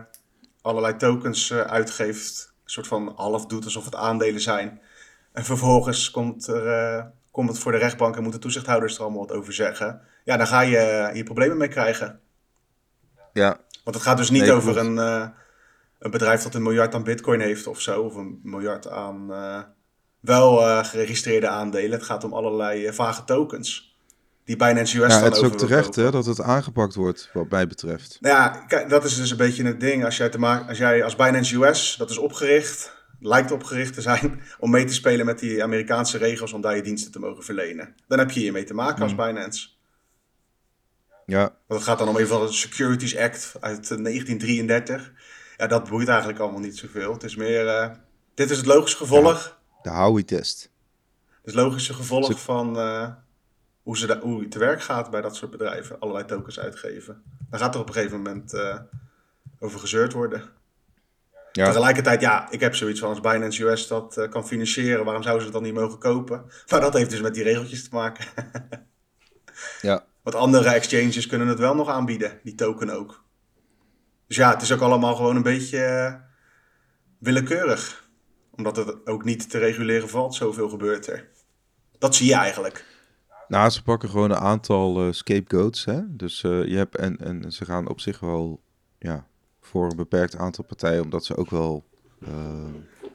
allerlei 0.62 0.96
tokens 0.96 1.50
uh, 1.50 1.62
uitgeeft, 1.62 2.54
een 2.64 2.72
soort 2.72 2.88
van 2.88 3.14
half 3.16 3.46
doet 3.46 3.66
alsof 3.66 3.86
het 3.86 3.96
aandelen 3.96 4.42
zijn. 4.42 4.82
En 5.34 5.44
vervolgens 5.44 6.12
komt, 6.12 6.48
er, 6.48 7.12
komt 7.32 7.50
het 7.50 7.60
voor 7.60 7.72
de 7.72 7.78
rechtbank 7.78 8.16
en 8.16 8.22
moeten 8.22 8.40
toezichthouders 8.40 8.96
er 8.96 9.02
allemaal 9.02 9.28
wat 9.28 9.38
over 9.38 9.54
zeggen. 9.54 10.02
Ja, 10.28 10.38
dan 10.38 10.48
ga 10.48 10.62
je 10.62 11.10
hier 11.14 11.24
problemen 11.24 11.58
mee 11.58 11.68
krijgen. 11.68 12.20
Ja. 13.34 13.60
Want 13.84 13.96
het 13.96 14.06
gaat 14.06 14.18
dus 14.18 14.30
niet 14.30 14.50
over 14.50 14.78
een, 14.78 14.96
uh, 14.96 15.28
een 16.00 16.12
bedrijf 16.12 16.44
dat 16.44 16.54
een 16.54 16.64
miljard 16.64 16.96
aan 16.96 17.04
bitcoin 17.04 17.40
heeft 17.40 17.68
of 17.68 17.82
zo. 17.82 18.02
Of 18.02 18.16
een 18.16 18.40
miljard 18.44 18.90
aan 18.90 19.28
uh, 19.30 19.60
wel 20.20 20.62
uh, 20.62 20.84
geregistreerde 20.84 21.48
aandelen. 21.48 21.92
Het 21.92 22.04
gaat 22.04 22.24
om 22.24 22.34
allerlei 22.34 22.94
vage 22.94 23.24
tokens. 23.24 23.98
Die 24.44 24.56
Binance 24.56 25.04
US 25.04 25.14
ja, 25.14 25.20
dan 25.20 25.24
het 25.24 25.36
is 25.36 25.44
ook 25.44 25.58
terecht 25.58 25.96
hè, 25.96 26.12
dat 26.12 26.26
het 26.26 26.42
aangepakt 26.42 26.96
wordt, 26.96 27.30
wat 27.34 27.50
mij 27.50 27.68
betreft. 27.68 28.18
Nou 28.22 28.36
ja, 28.36 28.48
kijk, 28.68 28.90
dat 28.90 29.04
is 29.04 29.16
dus 29.16 29.32
een 29.32 29.38
beetje 29.38 29.66
het 29.66 29.80
ding. 29.80 30.06
Als 30.06 30.18
jij, 30.18 30.30
te 30.30 30.40
maken, 30.40 30.68
als 30.68 30.78
jij 30.78 31.04
als 31.04 31.16
Binance 31.16 31.66
US, 31.66 31.96
dat 31.98 32.10
is 32.10 32.18
opgericht, 32.18 33.04
lijkt 33.20 33.52
opgericht 33.52 33.94
te 33.94 34.02
zijn, 34.02 34.42
om 34.60 34.70
mee 34.70 34.86
te 34.86 34.94
spelen 34.94 35.26
met 35.26 35.40
die 35.40 35.64
Amerikaanse 35.64 36.18
regels 36.18 36.54
om 36.54 36.62
daar 36.62 36.76
je 36.76 36.82
diensten 36.82 37.12
te 37.12 37.20
mogen 37.20 37.44
verlenen. 37.44 37.96
Dan 38.08 38.20
heb 38.20 38.32
je 38.32 38.40
hiermee 38.40 38.64
te 38.64 38.74
maken 38.74 39.02
als 39.02 39.12
mm. 39.12 39.18
Binance. 39.18 39.76
Ja. 41.28 41.42
Want 41.42 41.80
het 41.80 41.90
gaat 41.90 42.00
dan 42.00 42.08
om 42.08 42.16
een 42.16 42.28
van 42.28 42.46
de 42.46 42.52
Securities 42.52 43.18
Act 43.18 43.56
uit 43.60 43.88
1933. 43.88 45.02
Eh, 45.02 45.08
ja, 45.58 45.68
dat 45.68 45.90
boeit 45.90 46.08
eigenlijk 46.08 46.40
allemaal 46.40 46.60
niet 46.60 46.78
zoveel. 46.78 47.14
Het 47.14 47.24
is 47.24 47.36
meer, 47.36 47.66
uh, 47.66 47.90
dit 48.34 48.50
is 48.50 48.58
het 48.58 48.66
logische 48.66 48.98
gevolg. 48.98 49.60
de 49.82 49.90
Howey-test. 49.90 50.72
Het 51.44 51.54
logische 51.54 51.94
gevolg 51.94 52.42
van 52.42 52.78
uh, 52.78 53.10
hoe, 53.84 53.98
ze 53.98 54.20
hoe 54.22 54.42
het 54.42 54.52
te 54.52 54.60
werk 54.60 54.82
gaat 54.82 55.10
bij 55.10 55.22
dat 55.22 55.36
soort 55.36 55.52
bedrijven. 55.52 56.00
Allerlei 56.00 56.26
tokens 56.26 56.60
uitgeven. 56.60 57.24
Daar 57.50 57.60
gaat 57.60 57.74
er 57.74 57.82
op 57.82 57.88
een 57.88 57.94
gegeven 57.94 58.18
moment 58.18 58.54
uh, 58.54 58.80
over 59.60 59.80
gezeurd 59.80 60.14
worden. 60.14 60.44
Ja. 61.52 61.66
Tegelijkertijd, 61.66 62.22
ja, 62.22 62.52
ik 62.52 62.60
heb 62.60 62.76
zoiets 62.76 63.00
van 63.00 63.10
als 63.10 63.20
Binance 63.20 63.64
US 63.64 63.88
dat 63.88 64.18
uh, 64.18 64.30
kan 64.30 64.48
financieren, 64.48 65.06
waarom 65.06 65.24
zouden 65.24 65.46
ze 65.46 65.52
het 65.52 65.64
dan 65.64 65.72
niet 65.72 65.82
mogen 65.82 66.00
kopen? 66.00 66.52
Maar 66.68 66.82
dat 66.82 66.94
heeft 66.94 67.10
dus 67.10 67.22
met 67.22 67.34
die 67.34 67.44
regeltjes 67.44 67.90
te 67.90 67.96
maken. 67.96 68.26
ja. 69.82 70.06
Want 70.28 70.40
andere 70.40 70.70
exchanges 70.70 71.28
kunnen 71.28 71.48
het 71.48 71.60
wel 71.60 71.76
nog 71.76 71.90
aanbieden, 71.90 72.40
die 72.44 72.56
token 72.56 72.90
ook. 72.90 73.24
Dus 74.28 74.38
ja, 74.38 74.54
het 74.54 74.62
is 74.62 74.72
ook 74.72 74.80
allemaal 74.80 75.16
gewoon 75.16 75.36
een 75.36 75.44
beetje 75.44 75.78
uh, 75.78 76.14
willekeurig. 77.20 78.10
Omdat 78.52 78.76
het 78.76 79.08
ook 79.08 79.24
niet 79.24 79.50
te 79.50 79.58
reguleren 79.58 80.10
valt, 80.10 80.36
zoveel 80.36 80.70
gebeurt 80.70 81.08
er. 81.08 81.28
Dat 81.98 82.16
zie 82.16 82.28
je 82.28 82.34
eigenlijk. 82.34 82.86
Nou, 83.48 83.70
ze 83.70 83.84
pakken 83.84 84.10
gewoon 84.10 84.32
een 84.32 84.38
aantal 84.38 85.06
uh, 85.06 85.12
scapegoats. 85.12 85.86
Hè? 85.86 86.02
Dus 86.08 86.44
uh, 86.44 86.66
je 86.66 86.78
hebt 86.78 86.98
en, 86.98 87.18
en 87.18 87.52
ze 87.52 87.66
gaan 87.66 87.90
op 87.90 88.00
zich 88.00 88.20
wel 88.20 88.62
ja, 89.00 89.28
voor 89.62 89.90
een 89.90 89.98
beperkt 89.98 90.38
aantal 90.38 90.64
partijen, 90.64 91.04
omdat 91.04 91.26
ze 91.26 91.36
ook 91.36 91.50
wel. 91.50 91.86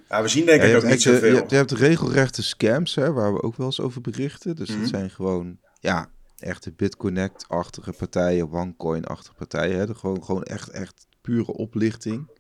ja, 0.09 0.23
we 0.23 0.28
zien 0.28 0.47
denk 0.47 0.62
ik 0.62 0.76
ook 0.76 0.90
niet 0.90 1.02
zoveel. 1.02 1.35
Je, 1.35 1.45
je, 1.49 1.57
hebt 1.57 1.73
regelrechte 1.73 2.42
scams, 2.42 2.95
hè, 2.95 3.12
waar 3.12 3.33
we 3.35 3.42
ook 3.42 3.57
wel 3.57 3.66
eens 3.66 3.81
over 3.81 4.00
berichten. 4.00 4.57
Dus 4.57 4.71
mm 4.71 4.81
dat 4.81 4.88
zijn 4.88 5.11
gewoon 5.11 5.59
ja, 5.81 6.11
echte 6.42 6.72
BitConnect-achtige 6.72 7.92
partijen, 7.92 8.50
OneCoin-achtige 8.50 9.34
partijen. 9.34 9.78
Hè? 9.78 9.94
Gewoon, 9.94 10.25
gewoon 10.25 10.42
echt, 10.42 10.70
echt 10.70 11.06
pure 11.20 11.52
oplichting. 11.52 12.30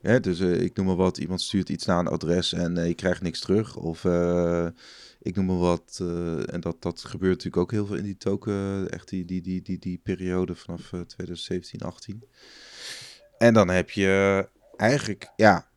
Hè, 0.00 0.20
dus 0.20 0.40
uh, 0.40 0.60
ik 0.60 0.76
noem 0.76 0.86
maar 0.86 0.96
wat, 0.96 1.18
iemand 1.18 1.40
stuurt 1.40 1.68
iets 1.68 1.86
naar 1.86 1.98
een 1.98 2.06
adres 2.06 2.52
en 2.52 2.76
uh, 2.76 2.86
je 2.86 2.94
krijgt 2.94 3.22
niks 3.22 3.40
terug. 3.40 3.76
Of 3.76 4.04
uh, 4.04 4.66
ik 5.20 5.36
noem 5.36 5.46
maar 5.46 5.56
wat, 5.56 6.02
en 6.46 6.60
dat, 6.60 6.82
dat 6.82 7.04
gebeurt 7.04 7.34
natuurlijk 7.34 7.62
ook 7.62 7.70
heel 7.70 7.86
veel 7.86 7.96
in 7.96 8.04
die 8.04 8.16
token, 8.16 8.88
echt 8.90 9.08
die, 9.08 9.24
die, 9.24 9.42
die, 9.42 9.62
die, 9.62 9.78
die 9.78 10.00
periode 10.02 10.54
vanaf 10.54 10.88
2017, 10.88 11.80
18. 11.80 12.24
En 13.38 13.54
dan 13.54 13.68
heb 13.68 13.90
je 13.90 14.48
eigenlijk, 14.76 15.32
ja, 15.36 15.68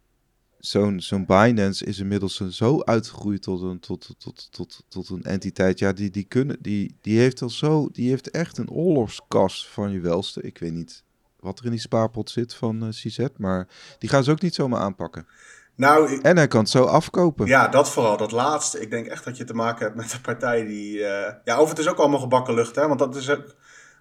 zo'n 0.60 1.00
zo'n 1.01 1.25
Binance 1.25 1.86
is 1.86 2.00
inmiddels 2.00 2.36
zo 2.50 2.82
uitgegroeid 2.82 3.42
tot 3.42 3.62
een, 3.62 3.80
tot, 3.80 4.16
tot, 4.18 4.48
tot, 4.51 4.84
tot 4.88 5.10
een 5.10 5.24
entiteit. 5.24 5.80
Ja, 5.80 5.94
die, 5.94 6.10
die, 6.10 6.24
kunnen, 6.24 6.58
die, 6.62 6.98
die 7.01 7.20
heeft 7.20 7.42
al 7.42 7.50
zo, 7.50 7.89
die 7.92 8.10
heeft 8.10 8.32
echt 8.32 8.58
een 8.58 8.70
oorlogskast 8.70 9.68
van 9.68 9.92
je 9.92 10.00
welste. 10.00 10.42
Ik 10.42 10.58
weet 10.58 10.74
niet 10.74 11.04
wat 11.39 11.60
er 11.60 11.66
in 11.66 11.72
die 11.72 11.80
spaarpot 11.80 12.30
zit 12.30 12.54
van 12.54 12.84
uh, 12.84 12.89
CZ. 12.89 13.25
Maar 13.38 13.68
die 13.98 14.10
gaan 14.10 14.24
ze 14.24 14.32
ook 14.32 14.42
niet 14.42 14.56
zomaar 14.56 14.80
aanpakken. 14.80 15.28
Nou, 15.75 16.12
ik, 16.12 16.22
En 16.22 16.38
hij 16.38 16.48
kan 16.48 16.60
het 16.60 16.70
zo 16.70 16.84
afkopen. 16.84 17.48
ja, 17.48 17.68
dat 17.68 17.89
vooral, 17.89 18.18
dat 18.18 18.32
laatste. 18.32 18.82
Ik 18.82 18.89
denk 18.89 19.08
echt 19.08 19.24
dat 19.24 19.38
je 19.38 19.44
te 19.44 19.54
maken 19.54 19.86
hebt 19.86 19.96
met 19.98 20.13
een 20.13 20.22
partij 20.22 20.66
die... 20.66 21.04
eh, 21.06 21.34
ja, 21.44 21.62
of 21.62 21.70
het 21.70 21.80
is 21.80 21.88
ook 21.88 21.98
allemaal 21.98 22.20
gebakken 22.20 22.54
lucht, 22.54 22.75
hè. 22.75 22.88
Want 22.88 23.00
dat 23.00 23.16
is 23.16 23.30
ook... 23.30 23.56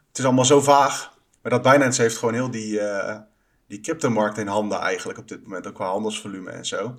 Het 0.09 0.19
is 0.19 0.25
allemaal 0.25 0.45
zo 0.45 0.61
vaag. 0.61 1.17
Maar 1.43 1.53
dat 1.53 1.63
Binance 1.63 2.03
heeft 2.03 2.17
gewoon 2.17 2.35
heel 2.35 2.51
die, 2.51 2.81
eh 2.81 3.19
die 3.69 3.81
cryptomarkt 3.81 4.39
in 4.39 4.47
handen 4.47 4.79
eigenlijk 4.79 5.19
op 5.19 5.29
dit 5.29 5.43
moment. 5.43 5.67
Ook 5.67 5.75
qua 5.75 5.87
handelsvolume 5.91 6.51
en 6.51 6.67
zo. 6.67 6.95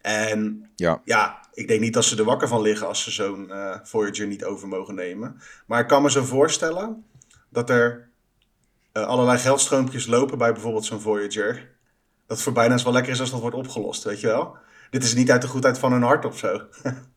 En 0.00 0.70
Ja. 0.76 1.00
ja, 1.04 1.40
ik 1.52 1.68
denk 1.68 1.80
niet 1.80 1.94
dat 1.94 2.04
ze 2.04 2.16
er 2.16 2.24
wakker 2.24 2.48
van 2.48 2.60
liggen 2.60 2.86
als 2.86 3.02
ze 3.02 3.10
zo'n 3.10 3.50
eh 3.50 3.78
Voyager 3.82 4.26
niet 4.26 4.44
over 4.44 4.68
mogen 4.68 4.94
nemen. 4.94 5.40
Maar 5.66 5.80
ik 5.80 5.86
kan 5.86 6.02
me 6.02 6.10
zo 6.10 6.24
voorstellen 6.24 7.04
dat 7.48 7.70
er 7.70 8.08
eh, 8.92 9.06
allerlei 9.06 9.38
geldstroompjes 9.38 10.06
lopen 10.06 10.38
bij 10.38 10.52
bijvoorbeeld 10.52 10.84
zo'n 10.84 11.00
Voyager. 11.00 11.72
Dat 12.26 12.42
voor 12.42 12.52
Binance 12.52 12.84
wel 12.84 12.92
lekker 12.92 13.12
is 13.12 13.20
als 13.20 13.30
dat 13.30 13.40
wordt 13.40 13.56
opgelost, 13.56 14.04
weet 14.04 14.20
je 14.20 14.26
wel? 14.26 14.56
Dit 14.90 15.04
is 15.04 15.14
niet 15.14 15.30
uit 15.30 15.42
de 15.42 15.48
goedheid 15.48 15.78
van 15.78 15.92
hun 15.92 16.02
hart 16.02 16.24
of 16.24 16.38
zo. 16.38 16.60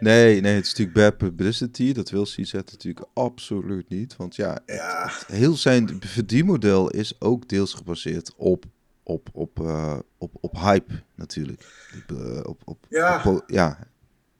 Nee, 0.00 0.40
nee, 0.40 0.54
het 0.54 0.64
is 0.64 0.70
natuurlijk 0.70 0.96
bad 0.96 1.16
publicity. 1.16 1.92
Dat 1.92 2.10
wil 2.10 2.24
CZ 2.24 2.52
natuurlijk 2.52 3.06
absoluut 3.14 3.88
niet. 3.88 4.16
Want 4.16 4.36
ja, 4.36 4.58
Ja, 4.66 5.10
heel 5.26 5.54
zijn 5.54 5.96
verdienmodel 6.00 6.90
is 6.90 7.20
ook 7.20 7.48
deels 7.48 7.74
gebaseerd 7.74 8.34
op, 8.36 8.64
op, 9.02 9.28
op, 9.32 9.60
eh, 9.60 9.98
op, 10.18 10.34
op 10.40 10.56
hype 10.56 11.02
natuurlijk. 11.14 11.90
Op, 12.08 12.46
op, 12.46 12.60
op, 12.64 12.86
Ja. 12.88 13.22
op 13.24 13.44
ja. 13.46 13.78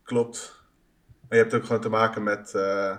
klopt. 0.03 0.59
Maar 1.29 1.39
je 1.39 1.45
hebt 1.45 1.55
ook 1.55 1.65
gewoon 1.65 1.81
te 1.83 1.89
maken 1.89 2.23
met 2.23 2.55
eh, 2.55 2.97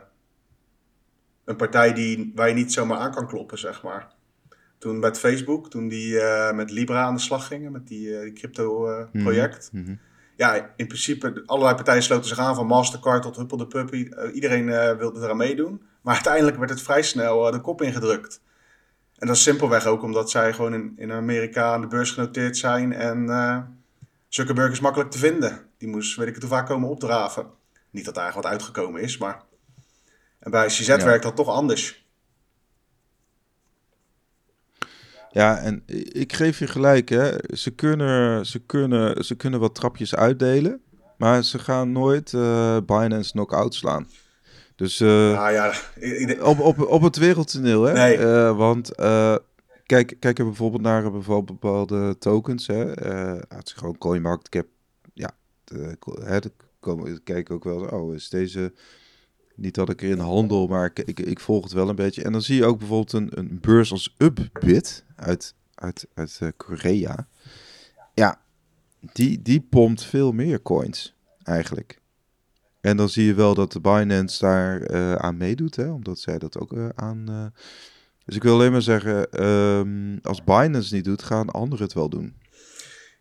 een 1.46 1.56
partij 1.56 1.94
die, 1.94 2.32
waar 2.36 2.48
je 2.48 2.54
niet 2.54 2.74
zomaar 2.74 2.98
aan 2.98 3.12
kan 3.12 3.28
kloppen, 3.28 3.58
zeg 3.60 3.84
maar. 3.84 4.14
Toen 4.78 5.00
met 5.00 5.20
Facebook, 5.20 5.70
toen 5.70 5.88
die 5.88 6.20
eh, 6.20 6.56
met 6.56 6.72
Libra 6.72 7.02
aan 7.04 7.16
de 7.16 7.22
slag 7.22 7.48
gingen, 7.48 7.72
met 7.72 7.88
die, 7.88 8.16
eh, 8.16 8.22
die 8.22 8.34
crypto-project. 8.34 9.72
Ja, 10.42 10.74
in 10.76 10.88
principe, 10.88 11.44
allerlei 11.46 11.76
partijen 11.76 12.04
sloten 12.04 12.28
zich 12.28 12.38
aan, 12.38 12.56
van 12.56 12.68
Mastercard 12.68 13.22
tot 13.22 13.36
Huppel 13.36 13.58
de 13.58 13.68
Puppy. 13.68 14.10
Eh, 14.10 14.36
iedereen 14.36 14.70
eh, 14.70 14.98
wilde 14.98 15.20
eraan 15.20 15.38
meedoen. 15.38 15.82
Maar 16.02 16.14
uiteindelijk 16.14 16.58
werd 16.58 16.70
het 16.70 16.82
vrij 16.82 17.02
snel 17.02 17.48
eh, 17.48 17.54
de 17.54 17.62
kop 17.62 17.82
ingedrukt. 17.82 18.42
En 19.18 19.28
dat 19.28 19.36
is 19.36 19.42
simpelweg 19.42 19.86
ook 19.86 20.04
omdat 20.04 20.30
zij 20.30 20.54
gewoon 20.54 20.74
in, 20.74 20.94
in 20.96 21.12
Amerika 21.12 21.74
aan 21.74 21.82
de 21.82 21.88
beurs 21.88 22.12
genoteerd 22.12 22.58
zijn. 22.58 22.94
En 22.94 23.28
Zuckerberg 24.28 24.72
is 24.72 24.80
makkelijk 24.80 25.12
te 25.12 25.18
vinden. 25.18 25.60
Die 25.78 25.88
moest, 25.88 26.16
weet 26.16 26.28
ik 26.28 26.34
het 26.34 26.44
hoe 26.44 26.52
vaak, 26.52 26.66
komen 26.68 26.90
opdraven. 26.90 27.46
Niet 27.90 28.06
dat 28.06 28.16
daar 28.16 28.34
wat 28.34 28.46
uitgekomen 28.46 29.02
is, 29.02 29.18
maar... 29.18 29.42
En 30.40 30.52
bij 30.52 30.68
CZ 30.68 30.88
Ja. 30.88 31.04
werkt 31.04 31.24
dat 31.24 31.36
toch 31.36 31.48
anders. 31.48 32.01
Ja, 35.32 35.58
en 35.58 35.84
ik 36.12 36.34
geef 36.34 36.60
je 36.60 36.68
gelijk, 36.68 37.10
hè. 37.10 37.32
Ze 37.54 37.72
kunnen, 37.72 38.46
ze 38.46 38.60
kunnen, 38.60 39.26
ze 39.26 39.36
kunnen 39.36 39.60
wat 39.60 39.76
trapjes 39.76 40.16
uitdelen, 40.16 40.82
maar 41.18 41.44
ze 41.44 41.60
gaan 41.60 41.92
nooit 41.92 42.34
eh 42.34 42.78
Binance 42.86 43.32
knock-out 43.32 43.76
slaan. 43.76 44.08
Dus 44.76 45.00
eh, 45.00 45.08
Nou 45.08 45.52
ja, 45.52 45.74
op, 46.42 46.60
op, 46.60 46.80
op 46.80 47.02
het 47.02 47.18
wereldtoneel, 47.18 47.84
hè. 47.84 47.94
Nee. 47.94 48.18
Eh, 48.18 48.58
want 48.58 48.96
kijk, 49.86 50.16
kijk 50.20 50.40
er 50.40 50.46
bijvoorbeeld 50.46 50.82
naar 50.82 51.12
bijvoorbeeld 51.12 51.60
bepaalde 51.60 52.18
tokens, 52.18 52.68
hè. 52.68 52.94
Als 53.50 53.72
je 53.72 53.78
gewoon 53.78 53.98
CoinMarketCap, 53.98 54.68
ja, 55.14 55.32
de, 55.64 55.98
hè, 56.24 56.40
de, 56.40 56.52
kijk 57.24 57.52
ook 57.52 57.64
wel, 57.64 57.80
oh, 57.80 58.14
is 58.14 58.30
deze... 58.30 58.74
Niet 59.56 59.76
dat 59.76 59.90
ik 59.90 60.02
erin 60.02 60.20
handel, 60.20 60.68
maar 60.68 60.86
ik, 60.86 61.00
ik, 61.00 61.20
ik 61.20 61.40
volg 61.40 61.64
het 61.64 61.74
wel 61.74 61.90
een 61.90 61.96
beetje. 61.96 62.24
En 62.24 62.32
dan 62.32 62.42
zie 62.42 62.56
je 62.56 62.66
ook 62.66 62.78
bijvoorbeeld 62.78 63.14
een, 63.14 63.30
een 63.34 63.58
beurs 63.62 63.92
als 63.92 64.16
Upbit 64.18 65.06
uit, 65.22 65.54
uit, 65.76 66.08
uit 66.14 66.38
eh, 66.42 66.48
Korea. 66.58 67.28
Ja, 68.14 68.42
die, 69.14 69.42
die 69.42 69.68
pompt 69.70 70.04
veel 70.04 70.32
meer 70.32 70.62
coins 70.62 71.16
eigenlijk. 71.44 72.00
En 72.82 72.98
dan 72.98 73.10
zie 73.10 73.26
je 73.26 73.34
wel 73.34 73.54
dat 73.54 73.72
de 73.72 73.82
Binance 73.82 74.46
daar 74.46 74.82
eh, 74.82 75.16
aan 75.16 75.38
meedoet, 75.38 75.76
hè, 75.76 75.90
omdat 75.90 76.20
zij 76.20 76.38
dat 76.38 76.60
ook 76.60 76.74
eh, 76.74 76.90
aan... 76.96 77.54
Dus 78.26 78.36
ik 78.36 78.44
wil 78.44 78.54
alleen 78.54 78.72
maar 78.72 78.82
zeggen, 78.82 79.32
ehm, 79.32 80.18
als 80.22 80.44
Binance 80.44 80.96
niet 80.96 81.04
doet, 81.04 81.24
gaan 81.24 81.50
anderen 81.50 81.86
het 81.86 81.94
wel 81.94 82.10
doen. 82.10 82.36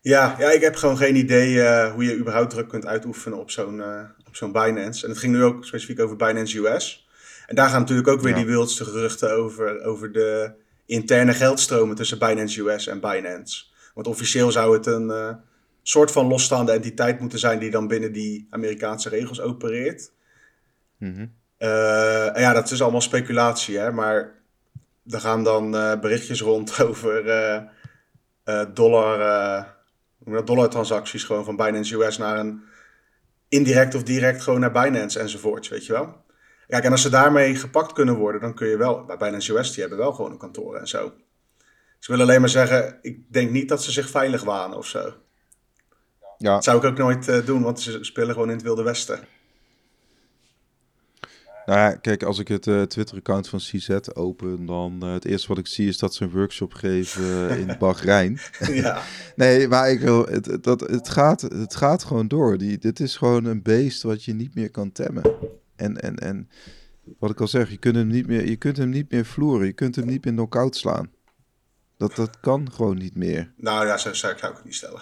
Ja, 0.01 0.35
ja, 0.39 0.51
ik 0.51 0.61
heb 0.61 0.75
gewoon 0.75 0.97
geen 0.97 1.15
idee 1.15 1.89
hoe 1.89 2.03
je 2.03 2.17
überhaupt 2.17 2.49
druk 2.49 2.69
kunt 2.69 2.85
uitoefenen 2.85 3.39
op 3.39 3.51
zo'n 3.51 3.83
op 4.27 4.35
zo'n 4.35 4.51
Binance. 4.51 5.03
En 5.03 5.09
het 5.09 5.19
ging 5.19 5.33
nu 5.33 5.43
ook 5.43 5.65
specifiek 5.65 5.99
over 5.99 6.15
Binance 6.15 6.57
US. 6.57 7.07
En 7.47 7.55
daar 7.55 7.69
gaan 7.69 7.79
natuurlijk 7.79 8.07
ook 8.07 8.21
weer 8.21 8.31
Ja. 8.31 8.37
die 8.37 8.45
wildste 8.45 8.85
geruchten 8.85 9.35
over, 9.35 9.83
over 9.83 10.11
de 10.11 10.51
interne 10.85 11.33
geldstromen 11.33 11.95
tussen 11.95 12.19
Binance 12.19 12.61
US 12.61 12.87
en 12.87 12.99
Binance. 12.99 13.65
Want 13.93 14.07
officieel 14.07 14.51
zou 14.51 14.73
het 14.73 14.85
een 14.85 15.09
eh, 15.09 15.35
soort 15.81 16.11
van 16.11 16.27
losstaande 16.27 16.71
entiteit 16.71 17.19
moeten 17.19 17.39
zijn 17.39 17.59
die 17.59 17.71
dan 17.71 17.87
binnen 17.87 18.11
die 18.11 18.47
Amerikaanse 18.49 19.09
regels 19.09 19.41
opereert. 19.41 20.11
Mhm. 20.97 21.25
Eh, 21.57 22.31
ja, 22.35 22.53
dat 22.53 22.71
is 22.71 22.81
allemaal 22.81 23.01
speculatie, 23.01 23.77
hè, 23.77 23.91
maar 23.91 24.39
er 25.07 25.19
gaan 25.19 25.43
dan 25.43 25.75
eh, 25.75 25.99
berichtjes 25.99 26.41
rond 26.41 26.79
over 26.83 27.23
dollar, 28.73 29.17
dat, 30.25 30.47
dollartransacties 30.47 31.23
gewoon 31.23 31.45
van 31.45 31.55
Binance 31.55 31.95
US 31.95 32.17
naar 32.17 32.39
een 32.39 32.61
indirect 33.49 33.95
of 33.95 34.03
direct 34.03 34.41
gewoon 34.41 34.59
naar 34.59 34.71
Binance 34.71 35.19
enzovoorts, 35.19 35.69
weet 35.69 35.85
je 35.85 35.93
wel. 35.93 36.23
Kijk, 36.71 36.83
en 36.83 36.91
als 36.91 37.01
ze 37.01 37.09
daarmee 37.09 37.55
gepakt 37.55 37.93
kunnen 37.93 38.15
worden, 38.15 38.41
dan 38.41 38.53
kun 38.53 38.67
je 38.67 38.77
wel, 38.77 39.05
bij 39.05 39.17
Binance 39.17 39.57
US, 39.57 39.71
die 39.71 39.79
hebben 39.81 39.97
wel 39.99 40.13
gewoon 40.13 40.31
een 40.31 40.37
kantoor 40.37 40.75
en 40.75 40.87
zo. 40.87 41.13
Ze 41.99 42.11
willen 42.11 42.25
alleen 42.27 42.39
maar 42.39 42.49
zeggen, 42.49 42.99
ik 43.01 43.19
denk 43.33 43.51
niet 43.51 43.69
dat 43.69 43.83
ze 43.83 43.91
zich 43.91 44.09
veilig 44.09 44.43
wanen 44.43 44.77
of 44.77 44.85
zo. 44.87 45.13
Ja, 46.37 46.53
Dat 46.53 46.63
zou 46.63 46.77
ik 46.77 46.83
ook 46.83 46.97
nooit 46.97 47.27
eh, 47.27 47.45
doen, 47.45 47.61
want 47.61 47.79
ze 47.79 47.97
spelen 48.03 48.33
gewoon 48.33 48.47
in 48.47 48.53
het 48.55 48.63
Wilde 48.63 48.83
Westen. 48.83 49.19
nou 51.65 51.79
ja, 51.79 51.95
kijk, 51.95 52.23
als 52.23 52.39
ik 52.39 52.47
het 52.47 52.67
eh, 52.67 52.81
Twitter-account 52.81 53.49
van 53.49 53.59
CZ 53.59 53.89
open, 54.13 54.65
dan 54.65 54.97
eh, 55.01 55.13
het 55.13 55.25
eerste 55.25 55.47
wat 55.47 55.57
ik 55.57 55.67
zie 55.67 55.87
is 55.87 55.97
dat 55.97 56.13
ze 56.15 56.23
een 56.23 56.31
workshop 56.31 56.73
geven 56.73 57.49
in 57.59 57.75
Bahrein. 57.79 58.39
ja. 58.59 59.01
Nee, 59.35 59.67
maar 59.67 59.89
ik 59.91 59.99
wil, 59.99 60.25
het- 60.25 60.57
dat, 60.63 60.79
het, 60.79 61.09
gaat, 61.09 61.41
het 61.41 61.75
gaat 61.75 62.03
gewoon 62.03 62.27
door. 62.27 62.57
Die, 62.57 62.77
dit 62.77 62.99
is 62.99 63.15
gewoon 63.17 63.45
een 63.45 63.61
beest 63.61 64.01
wat 64.03 64.23
je 64.23 64.33
niet 64.33 64.55
meer 64.55 64.71
kan 64.71 64.91
temmen. 64.91 65.23
En, 65.81 66.01
en, 66.01 66.15
en 66.15 66.49
wat 67.19 67.29
ik 67.31 67.39
al 67.41 67.47
zeg, 67.47 67.69
je 67.69 67.77
kunt 67.77 67.95
hem 67.95 68.07
niet 68.07 68.27
meer, 68.27 68.49
je 68.49 68.55
kunt 68.55 68.77
hem 68.77 68.89
niet 68.89 69.11
meer 69.11 69.25
vloeren. 69.25 69.65
Je 69.67 69.73
kunt 69.73 69.95
hem 69.95 70.05
niet 70.05 70.25
meer 70.25 70.33
knock-out 70.33 70.75
slaan. 70.75 71.11
Dat, 71.97 72.15
dat 72.15 72.39
kan 72.39 72.71
gewoon 72.71 72.97
niet 72.97 73.15
meer. 73.15 73.53
Nou 73.57 73.85
ja, 73.85 73.97
zo 73.97 74.13
zou 74.13 74.33
ik 74.33 74.41
het 74.41 74.63
niet 74.63 74.75
stellen. 74.75 75.01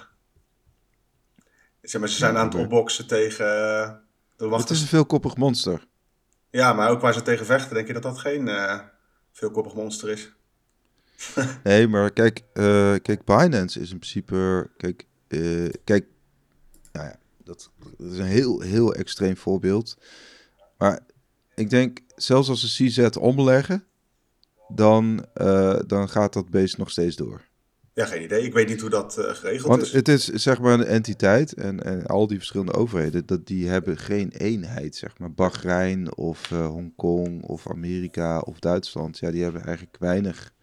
Zeg 1.81 1.99
maar, 2.01 2.09
ze 2.09 2.17
zijn 2.17 2.33
Ja, 2.33 2.39
aan 2.39 2.45
het 2.45 2.55
opboksen 2.55 3.07
tegen... 3.07 3.45
eh, 3.45 3.91
de 4.35 4.49
Het 4.49 4.69
is 4.69 4.81
een 4.81 4.87
veelkoppig 4.87 5.35
monster. 5.35 5.87
Ja, 6.49 6.73
maar 6.73 6.89
ook 6.89 7.01
waar 7.01 7.13
ze 7.13 7.21
tegen 7.21 7.45
vechten, 7.45 7.73
denk 7.73 7.87
je 7.87 7.93
dat 7.93 8.03
dat 8.03 8.19
geen 8.19 8.47
eh 8.47 8.79
veelkoppig 9.31 9.73
monster 9.73 10.09
is? 10.09 10.31
Nee, 11.63 11.87
maar 11.87 12.11
kijk, 12.11 12.43
eh, 12.53 12.95
kijk, 13.01 13.23
Binance 13.25 13.79
is 13.79 13.91
in 13.91 13.99
principe, 13.99 14.69
kijk, 14.77 15.05
kijk, 15.83 16.05
nou 16.91 17.07
ja, 17.07 17.15
dat, 17.43 17.71
dat 17.97 18.11
is 18.11 18.17
een 18.17 18.25
heel, 18.25 18.59
heel 18.59 18.93
extreem 18.93 19.37
voorbeeld. 19.37 19.97
Maar 20.79 20.99
ik 21.55 21.69
denk, 21.69 21.99
zelfs 22.15 22.49
als 22.49 22.75
ze 22.75 22.85
CZ 22.85 23.17
omleggen, 23.17 23.83
dan, 24.67 25.25
eh, 25.33 25.79
dan 25.87 26.09
gaat 26.09 26.33
dat 26.33 26.49
beest 26.49 26.77
nog 26.77 26.89
steeds 26.89 27.15
door. 27.15 27.41
Ja, 27.93 28.05
geen 28.05 28.23
idee. 28.23 28.43
Ik 28.43 28.53
weet 28.53 28.67
niet 28.67 28.81
hoe 28.81 28.89
dat 28.89 29.17
eh, 29.17 29.33
geregeld 29.33 29.67
Want 29.67 29.81
is. 29.81 29.91
het 29.91 30.07
is 30.07 30.25
zeg 30.25 30.59
maar 30.59 30.73
een 30.73 30.85
entiteit 30.85 31.53
en, 31.53 31.83
en 31.83 32.05
al 32.05 32.27
die 32.27 32.37
verschillende 32.37 32.73
overheden, 32.73 33.25
dat, 33.25 33.47
die 33.47 33.67
hebben 33.67 33.97
geen 33.97 34.29
eenheid, 34.29 34.95
zeg 34.95 35.17
maar. 35.17 35.33
Bahrein 35.33 36.15
of 36.17 36.51
eh, 36.51 36.67
Hongkong 36.67 37.43
of 37.43 37.69
Amerika 37.69 38.39
of 38.39 38.59
Duitsland, 38.59 39.19
ja, 39.19 39.31
die 39.31 39.43
hebben 39.43 39.63
eigenlijk 39.63 39.97
weinig. 39.99 40.53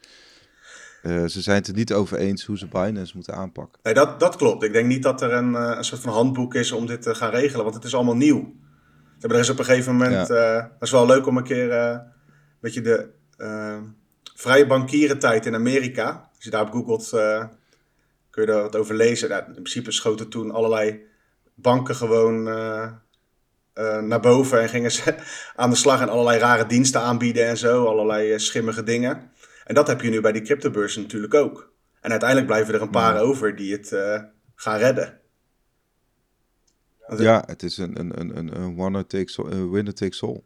ze 1.03 1.41
zijn 1.41 1.57
het 1.57 1.67
er 1.69 1.75
niet 1.75 1.93
over 1.93 2.19
eens 2.19 2.45
hoe 2.45 2.59
ze 2.59 2.67
Binance 2.67 3.13
moeten 3.15 3.35
aanpakken. 3.35 3.81
Nee, 3.83 3.95
dat, 3.95 4.21
dat 4.21 4.37
klopt. 4.37 4.63
Ik 4.63 4.73
denk 4.73 4.87
niet 4.87 5.03
dat 5.03 5.23
er 5.23 5.33
een, 5.33 5.55
een 5.55 5.85
soort 5.85 6.01
van 6.01 6.13
handboek 6.13 6.55
is 6.55 6.73
om 6.73 6.87
dit 6.87 7.03
te 7.03 7.15
gaan 7.15 7.31
regelen, 7.31 7.63
want 7.63 7.77
het 7.77 7.85
is 7.85 7.95
allemaal 7.95 8.17
nieuw. 8.17 8.55
Er 9.21 9.35
is 9.39 9.51
op 9.51 9.59
een 9.59 9.65
gegeven 9.65 9.93
moment... 9.97 10.31
eh 10.31 10.55
dat 10.55 10.83
is 10.83 10.91
wel 10.91 11.07
leuk 11.07 11.27
om 11.27 11.37
een 11.37 11.45
keer... 11.45 11.71
eh 11.71 11.99
weet 12.61 12.75
je, 12.75 12.81
de 12.81 13.09
eh, 13.37 13.79
vrije 14.35 14.67
bankierentijd 14.67 15.47
in 15.47 15.55
Amerika. 15.55 16.31
Als 16.35 16.45
je 16.45 16.51
daarop 16.51 16.73
googelt, 16.73 17.13
eh, 17.13 17.45
kun 18.31 18.43
je 18.43 18.49
daar 18.51 18.63
wat 18.63 18.77
over 18.77 18.95
lezen. 18.95 19.29
Nou, 19.29 19.45
in 19.47 19.53
principe 19.53 19.91
schoten 19.93 20.29
toen 20.29 20.51
allerlei 20.51 21.01
banken 21.55 21.95
gewoon 21.95 22.49
eh, 22.49 22.89
eh, 23.73 24.01
naar 24.01 24.21
boven 24.21 24.61
en 24.61 24.69
gingen 24.69 24.91
ze 24.93 25.15
aan 25.57 25.71
de 25.71 25.77
slag 25.77 26.01
en 26.01 26.09
allerlei 26.09 26.39
rare 26.39 26.67
diensten 26.67 27.01
aanbieden 27.01 27.47
en 27.47 27.57
zo. 27.57 27.85
Allerlei 27.85 28.33
eh, 28.33 28.39
schimmige 28.39 28.83
dingen. 28.83 29.31
En 29.65 29.75
dat 29.75 29.87
heb 29.87 30.01
je 30.01 30.11
nu 30.11 30.21
bij 30.21 30.33
die 30.33 30.43
cryptobeurzen 30.43 31.03
natuurlijk 31.03 31.35
ook. 31.35 31.73
En 32.01 32.11
uiteindelijk 32.11 32.49
blijven 32.51 32.75
er 32.75 32.83
een 32.83 32.91
paar 32.91 33.21
over 33.21 33.57
die 33.57 33.73
het 33.73 33.93
eh, 33.93 34.23
gaan 34.55 34.79
redden. 34.79 35.21
Ja, 37.09 37.43
het 37.47 37.63
is 37.63 37.77
een, 37.77 38.01
een, 38.01 38.21
een, 38.21 38.37
een, 38.37 38.57
een 38.57 38.77
winner 38.77 39.07
takes 39.07 39.39
all, 39.39 39.71
winner 39.71 39.95
takes 39.95 40.23
all 40.23 40.43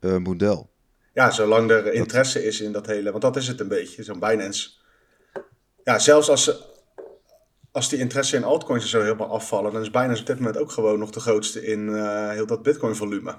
eh, 0.00 0.16
model. 0.16 0.70
ja, 1.14 1.30
zolang 1.30 1.70
er 1.70 1.92
interesse 1.92 2.44
is 2.44 2.60
in 2.60 2.72
dat 2.72 2.86
hele, 2.86 3.10
want 3.10 3.22
dat 3.22 3.36
is 3.36 3.48
het 3.48 3.60
een 3.60 3.68
beetje, 3.68 4.02
zo'n 4.02 4.18
Binance. 4.18 4.70
Ja, 5.84 5.98
zelfs 5.98 6.28
als, 6.28 6.62
als 7.72 7.88
die 7.88 7.98
interesse 7.98 8.36
in 8.36 8.44
altcoins 8.44 8.82
er 8.82 8.88
zo 8.88 9.00
helemaal 9.00 9.30
afvallen, 9.30 9.72
dan 9.72 9.82
is 9.82 9.90
Binance 9.90 10.20
op 10.20 10.26
dit 10.26 10.38
moment 10.38 10.58
ook 10.58 10.70
gewoon 10.70 10.98
nog 10.98 11.10
de 11.10 11.20
grootste 11.20 11.66
in 11.66 11.94
eh, 11.94 12.30
heel 12.30 12.46
dat 12.46 12.62
Bitcoin 12.62 12.96
volume. 12.96 13.38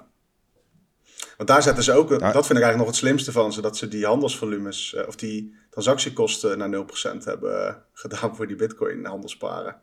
Want 1.36 1.48
daar 1.48 1.62
zetten 1.62 1.84
ze 1.84 1.92
ook, 1.92 2.08
dat 2.08 2.20
vind 2.20 2.58
ik 2.58 2.64
eigenlijk 2.64 2.76
nog 2.76 2.86
het 2.86 2.96
slimste 2.96 3.32
van 3.32 3.52
ze, 3.52 3.60
dat 3.60 3.76
ze 3.76 3.88
die 3.88 4.06
handelsvolumes 4.06 4.92
uh, 4.92 5.06
of 5.06 5.16
die 5.16 5.54
transactiekosten 5.70 6.58
naar 6.58 6.84
0% 7.14 7.24
hebben 7.24 7.84
gedaan 7.92 8.36
voor 8.36 8.46
die 8.46 8.56
Bitcoin 8.56 9.04
handelsparen. 9.04 9.80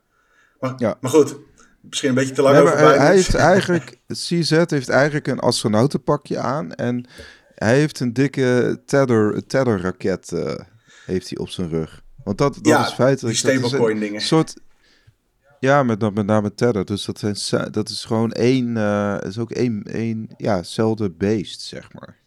Maar, 0.59 0.73
ja. 0.77 0.97
maar 1.01 1.11
goed, 1.11 1.37
misschien 1.89 2.09
een 2.09 2.15
beetje 2.15 2.33
te 2.33 2.41
lang 2.41 2.57
over 2.57 2.77
hij, 2.77 2.97
hij 2.97 3.15
heeft 3.15 3.35
eigenlijk, 3.53 3.99
CZ 4.07 4.63
heeft 4.65 4.89
eigenlijk 4.89 5.27
een 5.27 5.39
astronautenpakje 5.39 6.37
aan 6.37 6.73
en 6.73 7.05
hij 7.55 7.77
heeft 7.77 7.99
een 7.99 8.13
dikke 8.13 8.81
tether, 8.85 9.47
tether 9.47 9.81
raket 9.81 10.31
uh, 10.31 10.53
heeft 11.05 11.29
hij 11.29 11.37
op 11.37 11.49
zijn 11.49 11.69
rug. 11.69 12.03
Want 12.23 12.37
dat, 12.37 12.53
dat 12.55 12.65
ja, 12.65 12.87
is 12.87 12.93
feitelijk... 12.93 13.41
Die 13.41 13.59
stablecoin 13.59 13.99
dingen. 13.99 14.21
soort... 14.21 14.53
Ja, 15.59 15.83
met, 15.83 16.13
met 16.13 16.25
name 16.25 16.53
Tether. 16.53 16.85
Dus 16.85 17.05
dat, 17.05 17.37
zijn, 17.37 17.71
dat 17.71 17.89
is 17.89 18.05
gewoon 18.05 18.31
één... 18.31 18.75
Uh, 18.75 19.17
is 19.21 19.37
ook 19.37 19.51
één, 19.51 19.83
één... 19.83 20.29
Ja, 20.37 20.55
hetzelfde 20.55 21.11
beest, 21.11 21.61
zeg 21.61 21.93
maar. 21.93 22.17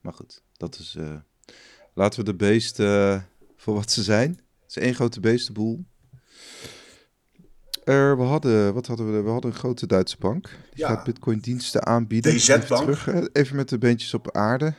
Maar 0.00 0.12
goed, 0.12 0.42
dat 0.56 0.78
is... 0.78 0.96
Uh, 0.98 1.14
laten 1.94 2.18
we 2.18 2.24
de 2.24 2.34
beest 2.34 2.78
uh, 2.78 3.20
voor 3.56 3.74
wat 3.74 3.90
ze 3.90 4.02
zijn. 4.02 4.30
Het 4.30 4.76
is 4.76 4.82
één 4.82 4.94
grote 4.94 5.20
beestenboel. 5.20 5.84
Er, 7.86 8.16
we 8.16 8.22
hadden, 8.22 8.74
wat 8.74 8.86
hadden 8.86 9.12
we? 9.12 9.22
We 9.22 9.30
hadden 9.30 9.50
een 9.50 9.56
grote 9.56 9.86
Duitse 9.86 10.16
bank. 10.18 10.44
Die 10.44 10.84
ja. 10.84 10.88
gaat 10.88 11.04
Bitcoin 11.04 11.38
diensten 11.38 11.86
aanbieden. 11.86 12.36
DZ-bank. 12.36 12.88
Even, 12.88 13.28
even 13.32 13.56
met 13.56 13.68
de 13.68 13.78
beentjes 13.78 14.14
op 14.14 14.36
aarde. 14.36 14.74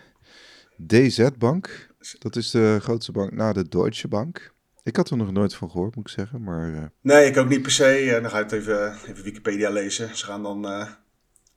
DZ-bank. 0.88 1.88
Dat 2.20 2.36
is 2.36 2.52
de 2.52 2.78
grootste 2.82 3.12
bank 3.12 3.32
na 3.32 3.54
de 3.54 3.68
Deutsche 3.70 4.08
Bank. 4.08 4.54
Ik 4.84 4.96
had 4.96 5.10
er 5.10 5.18
nog 5.18 5.32
nooit 5.32 5.56
van 5.56 5.72
gehoord, 5.72 5.96
moet 5.96 6.08
ik 6.08 6.14
zeggen. 6.14 6.44
Maar, 6.44 6.70
uh... 6.70 6.84
Nee, 7.02 7.26
ik 7.26 7.38
ook 7.38 7.50
niet 7.50 7.62
per 7.62 7.72
se. 7.72 8.16
En 8.16 8.22
dan 8.22 8.32
ga 8.32 8.38
ik 8.38 8.44
het 8.44 8.60
even, 8.60 8.94
even 8.94 9.24
Wikipedia 9.24 9.70
lezen. 9.70 10.18
Ze 10.18 10.26
gaan 10.26 10.44
dan 10.44 10.66
uh, 10.66 10.88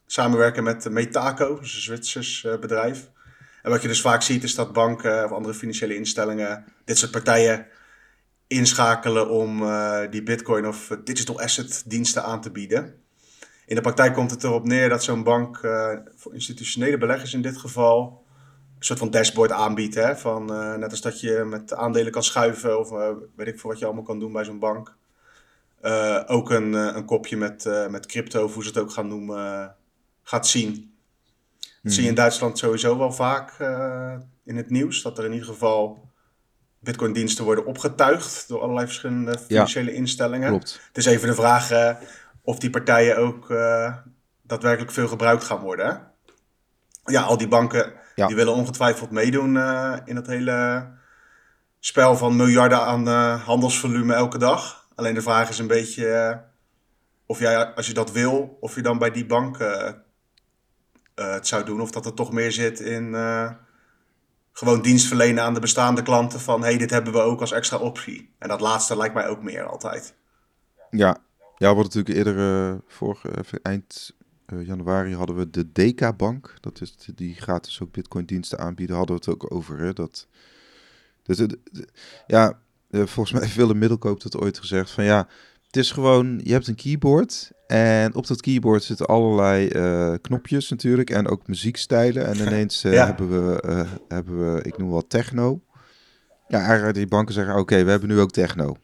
samenwerken 0.07 0.62
met 0.62 0.90
Metaco, 0.90 1.59
dus 1.61 1.75
een 1.75 1.80
Zwitsers 1.80 2.45
uh, 2.45 2.59
bedrijf. 2.59 3.11
En 3.62 3.71
wat 3.71 3.83
je 3.83 3.88
dus 3.88 4.00
vaak 4.00 4.23
ziet 4.23 4.42
is 4.42 4.54
dat 4.54 4.73
banken 4.73 5.25
of 5.25 5.30
andere 5.30 5.54
financiële 5.54 5.97
instellingen 5.97 6.64
dit 6.85 6.99
soort 6.99 7.11
partijen 7.11 7.66
inschakelen 8.50 9.28
om 9.28 9.62
die 10.11 10.23
bitcoin 10.23 10.66
of 10.66 10.99
digital 11.04 11.40
asset 11.40 11.83
diensten 11.87 12.25
aan 12.25 12.40
te 12.40 12.50
bieden. 12.50 12.95
In 13.66 13.75
de 13.75 13.80
praktijk 13.80 14.14
komt 14.14 14.30
het 14.30 14.45
erop 14.45 14.64
neer 14.64 14.88
dat 14.88 15.04
zo'n 15.04 15.23
bank 15.23 15.57
voor 16.16 16.35
institutionele 16.35 16.99
beleggers 16.99 17.35
in 17.35 17.42
dit 17.42 17.57
geval 17.57 18.25
een 18.78 18.87
soort 18.87 18.99
van 18.99 19.11
dashboard 19.11 19.52
aanbiedt. 19.52 19.95
Hè? 19.95 20.16
Van, 20.16 20.52
uh, 20.52 20.75
net 20.75 20.90
als 20.90 21.00
dat 21.00 21.21
je 21.21 21.45
met 21.47 21.75
aandelen 21.75 22.12
kan 22.12 22.23
schuiven 22.23 22.78
of 22.78 22.90
weet 23.37 23.47
ik 23.47 23.61
veel 23.61 23.71
wat 23.71 23.78
je 23.78 23.85
allemaal 23.85 24.02
kan 24.02 24.19
doen 24.19 24.33
bij 24.33 24.45
zo'n 24.45 24.59
bank. 24.59 24.97
Ook 26.26 26.50
een, 26.50 26.73
een 26.73 27.04
kopje 27.04 27.37
met, 27.37 27.88
met 27.90 28.07
crypto, 28.07 28.45
of 28.45 28.54
hoe 28.54 28.62
ze 28.62 28.69
het 28.69 28.78
ook 28.78 28.90
gaan 28.90 29.09
noemen, 29.09 29.76
gaat 30.23 30.47
zien. 30.47 30.95
Dat 31.83 31.92
zie 31.92 32.02
je 32.02 32.09
in 32.09 32.14
hmm. 32.14 32.23
Duitsland 32.25 32.59
sowieso 32.59 32.99
wel 32.99 33.12
vaak 33.12 33.59
in 34.45 34.57
het 34.57 34.71
nieuws. 34.71 35.02
Dat 35.02 35.19
er 35.19 35.25
in 35.25 35.33
ieder 35.33 35.49
geval 35.49 36.10
Bitcoin-diensten 36.80 37.44
worden 37.44 37.66
opgetuigd 37.66 38.49
door 38.49 38.60
allerlei 38.60 38.87
verschillende 38.87 39.38
financiële 39.38 39.94
instellingen. 39.94 40.49
Klopt. 40.49 40.80
Het 40.87 40.96
is 40.96 41.06
even 41.06 41.28
de 41.28 41.34
vraag 41.34 41.96
of 42.42 42.58
die 42.58 42.70
partijen 42.70 43.16
ook 43.16 43.49
daadwerkelijk 44.42 44.92
veel 44.92 45.08
gebruikt 45.08 45.44
gaan 45.44 45.60
worden. 45.60 45.87
Hè? 45.87 45.92
Ja, 47.12 47.22
al 47.22 47.37
die 47.37 47.49
banken 47.49 47.92
die 48.14 48.37
willen 48.37 48.54
ongetwijfeld 48.54 49.10
meedoen 49.10 49.54
uh, 49.54 49.96
in 50.04 50.14
dat 50.14 50.26
hele 50.26 50.87
spel 51.80 52.16
van 52.16 52.37
miljarden 52.37 52.80
aan 52.80 53.08
uh, 53.08 53.45
handelsvolume 53.45 54.14
elke 54.14 54.38
dag. 54.38 54.88
Alleen 54.95 55.14
de 55.14 55.23
vraag 55.23 55.49
is 55.49 55.58
een 55.58 55.66
beetje 55.66 56.06
uh, 56.06 56.36
of 57.26 57.38
jij, 57.38 57.66
als 57.66 57.86
je 57.86 57.95
dat 57.95 58.12
wil, 58.12 58.56
of 58.60 58.75
je 58.75 58.82
dan 58.82 58.99
bij 58.99 59.10
die 59.10 59.26
bank 59.26 59.58
het 61.14 61.47
zou 61.47 61.64
doen. 61.64 61.80
Of 61.80 61.90
dat 61.90 62.06
er 62.06 62.14
toch 62.14 62.32
meer 62.32 62.52
zit 62.52 62.80
in 62.80 63.14
gewoon 64.60 64.82
dienst 64.82 65.06
verlenen 65.06 65.42
aan 65.42 65.54
de 65.54 65.60
bestaande 65.60 66.02
klanten 66.02 66.40
van 66.40 66.62
hey, 66.62 66.78
dit 66.78 66.90
hebben 66.90 67.12
we 67.12 67.18
ook 67.18 67.40
als 67.40 67.52
extra 67.52 67.76
optie. 67.76 68.34
En 68.38 68.49
dat 68.49 68.60
laatste 68.60 68.96
lijkt 68.96 69.14
mij 69.14 69.28
ook 69.28 69.42
meer 69.42 69.64
altijd. 69.64 70.14
Ja, 70.90 71.16
ja, 71.56 71.75
wat 71.75 71.84
natuurlijk 71.84 72.16
eerder 72.16 72.80
vorige 72.86 73.60
eind 73.62 74.12
uh, 74.46 74.66
januari 74.66 75.14
hadden 75.14 75.36
we 75.36 75.50
de 75.50 75.73
DK 75.73 76.16
Bank. 76.16 76.54
Dat 76.60 76.80
is, 76.80 76.96
die 77.14 77.34
gratis 77.34 77.80
ook 77.82 77.92
Bitcoin 77.92 78.25
diensten 78.25 78.58
aanbieden. 78.58 78.96
Hadden 78.96 79.16
we 79.16 79.23
het 79.25 79.34
ook 79.34 79.54
over. 79.54 79.78
Hè? 79.78 79.92
Dat, 79.92 80.26
dus, 81.23 81.46
ja, 82.26 82.58
uh, 82.90 83.06
volgens 83.06 83.32
mij 83.32 83.42
heeft 83.42 83.56
Willem 83.56 83.78
Middelkoop 83.78 84.23
het 84.23 84.36
ooit 84.36 84.58
gezegd. 84.58 84.90
Van 84.90 85.04
ja, 85.04 85.28
het 85.66 85.76
is 85.76 85.90
gewoon, 85.90 86.40
je 86.44 86.52
hebt 86.52 86.66
een 86.66 86.75
keyboard. 86.75 87.50
En 87.71 88.15
op 88.15 88.26
dat 88.26 88.41
keyboard 88.41 88.83
zitten 88.83 89.06
allerlei 89.06 89.69
uh, 89.73 90.15
knopjes 90.21 90.69
natuurlijk. 90.71 91.11
En 91.11 91.28
ook 91.28 91.47
muziekstijlen. 91.47 92.26
En 92.26 92.37
ineens 92.47 92.83
ja. 92.83 93.06
hebben, 93.06 93.30
we, 93.30 93.87
hebben 94.09 94.54
we, 94.54 94.63
ik 94.63 94.78
noem 94.78 94.91
wat 94.91 95.04
techno. 95.09 95.61
Ja, 96.49 96.59
eigenlijk 96.59 96.95
die 96.95 97.06
banken 97.06 97.35
zeggen, 97.35 97.56
oké, 97.56 97.85
we 97.85 97.91
hebben 97.91 98.09
nu 98.09 98.21
ook 98.21 98.30
techno. 98.30 98.76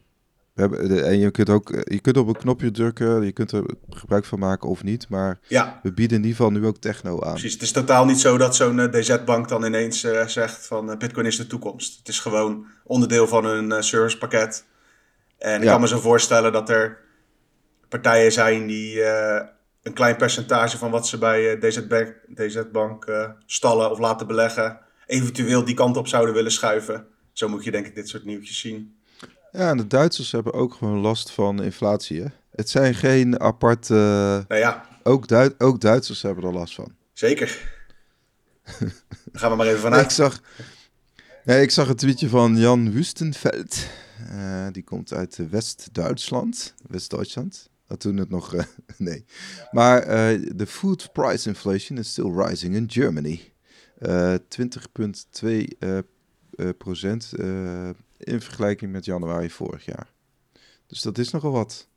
We 0.53 0.61
hebben, 0.61 1.05
en 1.05 1.19
je 1.19 1.31
kunt 1.31 1.49
ook 1.49 1.69
je 1.83 1.99
kunt 1.99 2.17
op 2.17 2.27
een 2.27 2.37
knopje 2.37 2.71
drukken, 2.71 3.23
je 3.23 3.31
kunt 3.31 3.51
er 3.51 3.63
gebruik 3.89 4.25
van 4.25 4.39
maken 4.39 4.69
of 4.69 4.83
niet. 4.83 5.09
Maar 5.09 5.39
ja. 5.47 5.79
we 5.83 5.93
bieden 5.93 6.17
in 6.17 6.23
ieder 6.23 6.37
geval 6.37 6.51
nu 6.51 6.65
ook 6.65 6.77
techno 6.77 7.21
aan. 7.21 7.31
Precies, 7.31 7.53
het 7.53 7.61
is 7.61 7.71
totaal 7.71 8.05
niet 8.05 8.19
zo 8.19 8.37
dat 8.37 8.55
zo'n 8.55 8.89
DZ-bank 8.91 9.49
dan 9.49 9.63
ineens 9.65 9.99
zegt 10.25 10.67
van 10.67 10.97
Bitcoin 10.97 11.25
is 11.25 11.37
de 11.37 11.47
toekomst. 11.47 11.97
Het 11.97 12.07
is 12.07 12.19
gewoon 12.19 12.65
onderdeel 12.83 13.27
van 13.27 13.45
hun 13.45 13.83
servicepakket. 13.83 14.65
En 15.37 15.57
ik 15.57 15.63
ja. 15.63 15.71
kan 15.71 15.81
me 15.81 15.87
zo 15.87 15.99
voorstellen 15.99 16.51
dat 16.51 16.69
er 16.69 17.05
partijen 17.89 18.31
zijn 18.31 18.67
die 18.67 19.03
een 19.81 19.93
klein 19.93 20.15
percentage 20.15 20.77
van 20.77 20.91
wat 20.91 21.07
ze 21.07 21.17
bij 21.17 21.57
DZ-bank 21.57 22.15
DZ 22.35 22.61
stallen 23.45 23.91
of 23.91 23.99
laten 23.99 24.27
beleggen, 24.27 24.79
eventueel 25.05 25.65
die 25.65 25.75
kant 25.75 25.97
op 25.97 26.07
zouden 26.07 26.33
willen 26.33 26.51
schuiven. 26.51 27.07
Zo 27.33 27.47
moet 27.47 27.63
je 27.63 27.71
denk 27.71 27.85
ik 27.85 27.95
dit 27.95 28.09
soort 28.09 28.25
nieuwtjes 28.25 28.59
zien. 28.59 28.95
Ja, 29.51 29.69
en 29.69 29.77
de 29.77 29.87
Duitsers 29.87 30.31
hebben 30.31 30.53
ook 30.53 30.73
gewoon 30.73 30.97
last 30.97 31.31
van 31.31 31.63
inflatie. 31.63 32.21
Hè? 32.21 32.27
Het 32.51 32.69
zijn 32.69 32.95
geen 32.95 33.39
aparte. 33.39 33.93
Nou 34.47 34.61
ja. 34.61 34.85
Ook, 35.03 35.27
Duit 35.27 35.59
ook 35.59 35.81
Duitsers 35.81 36.21
hebben 36.21 36.43
er 36.43 36.53
last 36.53 36.75
van. 36.75 36.91
Zeker. 37.13 37.75
Daar 38.79 38.91
gaan 39.31 39.51
we 39.51 39.57
maar 39.57 39.67
even 39.67 39.79
vanuit. 39.79 40.03
ik, 40.03 40.09
zag, 40.09 40.41
nee, 41.43 41.61
ik 41.61 41.71
zag 41.71 41.89
een 41.89 41.95
tweetje 41.95 42.29
van 42.29 42.57
Jan 42.57 42.91
Wustenveld. 42.91 43.87
Uh, 44.31 44.67
die 44.71 44.83
komt 44.83 45.13
uit 45.13 45.39
West-Duitsland. 45.49 46.73
West-Duitsland. 46.87 47.69
Toen 47.97 48.17
het 48.17 48.29
nog. 48.29 48.53
Uh, 48.53 48.63
nee. 48.97 49.25
Maar 49.71 50.01
uh, 50.01 50.49
de 50.55 50.67
food 50.67 51.09
price 51.11 51.47
inflation 51.47 51.97
is 51.97 52.09
still 52.09 52.31
rising 52.31 52.75
in 52.75 52.89
Germany. 52.91 53.51
20,2 54.03 54.07
procent 56.77 57.33
in 58.17 58.41
vergelijking 58.41 58.91
met 58.91 59.05
januari 59.05 59.49
vorig 59.49 59.85
jaar. 59.85 60.13
Dus 60.87 61.01
dat 61.01 61.17
is 61.17 61.31
nogal 61.31 61.51
wat. 61.51 61.87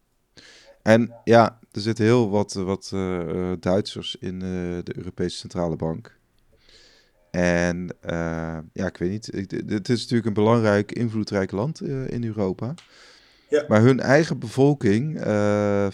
En 0.83 1.15
ja, 1.25 1.59
er 1.73 1.81
zitten 1.81 2.05
heel 2.05 2.31
wat, 2.31 2.53
wat 2.53 2.91
uh, 2.95 3.53
Duitsers 3.61 4.17
in 4.17 4.35
uh, 4.35 4.41
de 4.83 4.97
Europese 4.97 5.37
Centrale 5.37 5.77
Bank. 5.77 6.19
En 7.31 7.95
uh, 8.05 8.59
ja, 8.73 8.87
ik 8.87 8.97
weet 8.97 9.11
niet. 9.11 9.27
Het 9.67 9.89
is 9.89 10.01
natuurlijk 10.01 10.27
een 10.27 10.33
belangrijk, 10.33 10.93
invloedrijk 10.93 11.51
land 11.51 11.83
in 11.83 12.25
Europa. 12.25 12.75
Ja. 13.51 13.65
Maar 13.69 13.81
hun 13.81 14.01
eigen 14.01 14.39
bevolking 14.39 15.21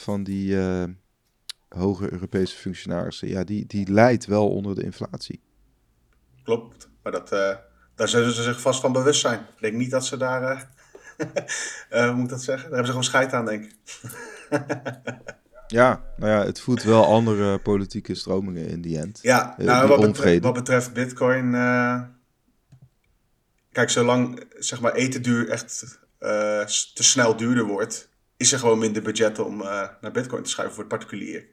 van 0.00 0.24
die 0.24 0.56
hoge 1.68 2.12
Europese 2.12 2.56
functionarissen, 2.56 3.28
ja, 3.28 3.44
die, 3.44 3.66
die 3.66 3.92
leidt 3.92 4.26
wel 4.26 4.50
onder 4.50 4.74
de 4.74 4.82
inflatie. 4.82 5.40
Klopt, 6.42 6.88
maar 7.02 7.12
dat, 7.12 7.28
daar 7.94 8.08
zullen 8.08 8.32
ze 8.32 8.42
zich 8.42 8.60
vast 8.60 8.80
van 8.80 8.92
bewust 8.92 9.20
zijn. 9.20 9.40
Ik 9.40 9.60
denk 9.60 9.74
niet 9.74 9.90
dat 9.90 10.06
ze 10.06 10.16
daar, 10.16 10.70
hoe 11.90 12.12
moet 12.12 12.24
ik 12.24 12.28
dat 12.30 12.42
zeggen? 12.42 12.70
Daar 12.70 12.78
hebben 12.78 12.86
ze 12.86 12.92
gewoon 12.92 13.04
scheid 13.04 13.32
aan, 13.32 13.46
denk 13.46 13.64
ik. 13.64 13.76
ja, 15.66 16.04
nou 16.16 16.30
ja, 16.32 16.44
het 16.44 16.60
voedt 16.60 16.82
wel 16.82 17.04
andere 17.06 17.58
politieke 17.58 18.14
stromingen 18.14 18.66
in 18.68 18.80
die 18.80 18.98
end. 18.98 19.18
Ja, 19.22 19.54
nou, 19.58 19.88
wat, 19.88 20.00
betreft, 20.00 20.42
wat, 20.42 20.54
betreft, 20.54 20.92
Bitcoin. 20.92 21.50
kijk, 23.72 23.90
zolang 23.90 24.44
zeg 24.58 24.80
maar 24.80 24.92
eten 24.92 25.22
duur 25.22 25.48
echt 25.48 25.98
te 26.94 27.02
snel 27.02 27.36
duurder 27.36 27.64
wordt, 27.64 28.08
is 28.36 28.52
er 28.52 28.58
gewoon 28.58 28.78
minder 28.78 29.02
budget 29.02 29.38
om 29.38 29.56
naar 29.56 30.10
Bitcoin 30.12 30.42
te 30.42 30.50
schuiven 30.50 30.74
voor 30.76 30.84
het 30.84 30.98
particulier. 30.98 31.46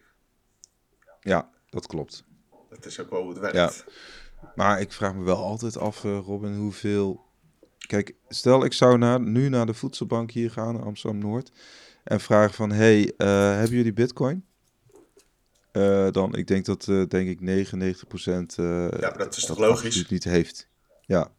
Ja, 1.22 1.50
dat 1.70 1.88
klopt. 1.88 2.24
Dat 2.70 2.86
is 2.86 3.00
ook 3.00 3.10
wel 3.10 3.22
hoe 3.22 3.30
het 3.30 3.40
werkt. 3.40 3.56
Ja. 3.56 3.92
Maar 4.56 4.82
ik 4.82 4.92
vraag 4.92 5.14
me 5.14 5.24
wel 5.24 5.44
altijd 5.44 5.78
af, 5.78 6.04
uh, 6.04 6.20
Robin, 6.26 6.56
hoeveel... 6.56 7.26
Kijk, 7.78 8.16
stel 8.28 8.66
ik 8.66 8.74
zou 8.74 8.98
naar, 8.98 9.20
nu 9.22 9.50
naar 9.50 9.66
de 9.66 9.74
voedselbank 9.74 10.32
hier 10.32 10.52
gaan, 10.52 10.84
Amsterdam-Noord, 10.84 11.52
en 12.04 12.20
vragen 12.20 12.54
van, 12.54 12.72
hey, 12.72 13.14
hebben 13.18 13.78
jullie 13.78 13.94
bitcoin? 13.94 14.46
eh, 15.74 16.12
dan 16.12 16.36
ik 16.36 16.48
denk 16.48 16.66
dat 16.66 16.88
eh, 16.88 17.04
denk 17.08 17.30
ik 17.30 17.42
99 17.42 18.08
procent 18.08 18.54
Ja, 18.56 19.10
dat 19.10 19.38
is 19.38 19.46
toch 19.46 19.58
logisch? 19.58 19.96
het 19.96 20.10
niet 20.10 20.24
heeft. 20.24 20.68
Ja. 21.02 21.32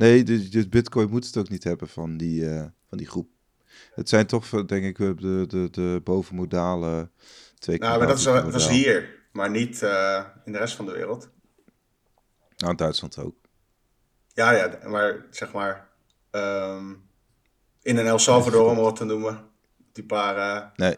Nee, 0.00 0.22
dus, 0.22 0.50
dus 0.50 0.68
Bitcoin 0.68 1.10
moet 1.10 1.26
het 1.26 1.36
ook 1.36 1.48
niet 1.48 1.64
hebben 1.64 1.88
van 1.88 2.16
die, 2.16 2.48
eh, 2.48 2.64
van 2.88 2.98
die 2.98 3.06
groep. 3.06 3.28
Het 3.94 4.08
zijn 4.08 4.26
toch, 4.26 4.52
eh, 4.52 4.66
denk 4.66 4.84
ik, 4.84 4.96
de, 4.96 5.44
de, 5.48 5.68
de 5.70 6.00
bovenmodale 6.04 7.10
twee 7.58 7.78
Nou, 7.78 7.98
maar 7.98 8.06
dat 8.06 8.18
is, 8.18 8.24
dat 8.24 8.54
is 8.54 8.68
hier, 8.68 9.24
maar 9.32 9.50
niet 9.50 9.82
eh, 9.82 10.24
in 10.44 10.52
de 10.52 10.58
rest 10.58 10.74
van 10.74 10.86
de 10.86 10.92
wereld. 10.92 11.28
Nou, 12.56 12.70
in 12.70 12.76
Duitsland 12.76 13.18
ook. 13.18 13.34
Ja, 14.32 14.50
ja, 14.50 14.78
maar 14.88 15.26
zeg 15.30 15.52
maar 15.52 15.88
ehm, 16.30 16.94
in 17.82 17.96
een 17.96 18.06
El 18.06 18.18
Salvador, 18.18 18.70
om 18.70 18.76
wat 18.76 18.96
te 18.96 19.04
noemen. 19.04 19.48
Die 19.92 20.04
paar 20.04 20.72
Nee, 20.76 20.96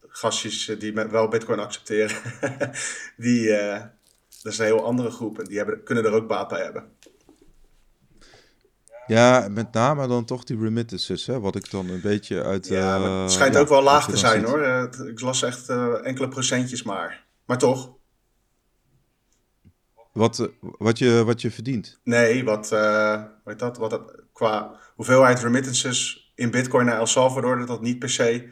gastjes 0.00 0.76
die 0.78 0.92
met, 0.92 1.10
wel 1.10 1.28
bitcoin 1.28 1.58
accepteren, 1.58 2.16
die, 3.16 3.48
dat 4.42 4.52
is 4.52 4.58
een 4.58 4.64
heel 4.64 4.84
andere 4.84 5.10
groep. 5.10 5.38
En 5.38 5.44
die 5.44 5.56
hebben, 5.56 5.82
kunnen 5.82 6.04
er 6.04 6.12
ook 6.12 6.28
baat 6.28 6.48
bij 6.48 6.62
hebben. 6.62 6.92
Ja, 9.06 9.48
met 9.50 9.72
name 9.72 10.06
dan 10.06 10.24
toch 10.24 10.44
die 10.44 10.58
remittances, 10.58 11.26
hè, 11.26 11.40
wat 11.40 11.56
ik 11.56 11.70
dan 11.70 11.88
een 11.88 12.00
beetje 12.00 12.42
uit... 12.42 12.66
Ja, 12.66 12.96
eh, 12.96 13.22
het 13.22 13.32
schijnt 13.32 13.54
ja, 13.54 13.60
ook 13.60 13.68
wel 13.68 13.82
laag 13.82 14.10
te 14.10 14.16
zijn 14.16 14.40
ziet. 14.40 14.48
hoor. 14.48 14.62
Eh, 14.62 15.06
ik 15.08 15.20
las 15.20 15.42
echt 15.42 15.68
eh, 15.68 16.06
enkele 16.06 16.28
procentjes 16.28 16.82
maar. 16.82 17.26
Maar 17.44 17.58
toch, 17.58 17.92
Wat, 20.12 20.50
wat, 20.60 20.98
je, 20.98 21.24
wat 21.24 21.40
je 21.40 21.50
verdient. 21.50 22.00
nee, 22.04 22.44
wat, 22.44 22.70
hoe 22.70 23.30
heet 23.44 23.58
dat? 23.58 23.76
Wat 23.76 23.90
dat, 23.90 24.14
qua 24.32 24.80
hoeveelheid 24.94 25.40
remittances 25.40 26.32
in 26.34 26.50
bitcoin 26.50 26.86
naar 26.86 26.98
El 26.98 27.06
Salvador, 27.06 27.58
dat 27.58 27.68
dat 27.68 27.80
niet 27.80 27.98
per 27.98 28.10
se 28.10 28.48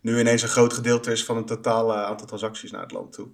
nu 0.00 0.18
ineens 0.18 0.42
een 0.42 0.48
groot 0.48 0.72
gedeelte 0.72 1.12
is 1.12 1.24
van 1.24 1.36
het 1.36 1.46
totale 1.46 1.94
aantal 1.94 2.26
transacties 2.26 2.70
naar 2.70 2.82
het 2.82 2.92
land 2.92 3.12
toe. 3.12 3.28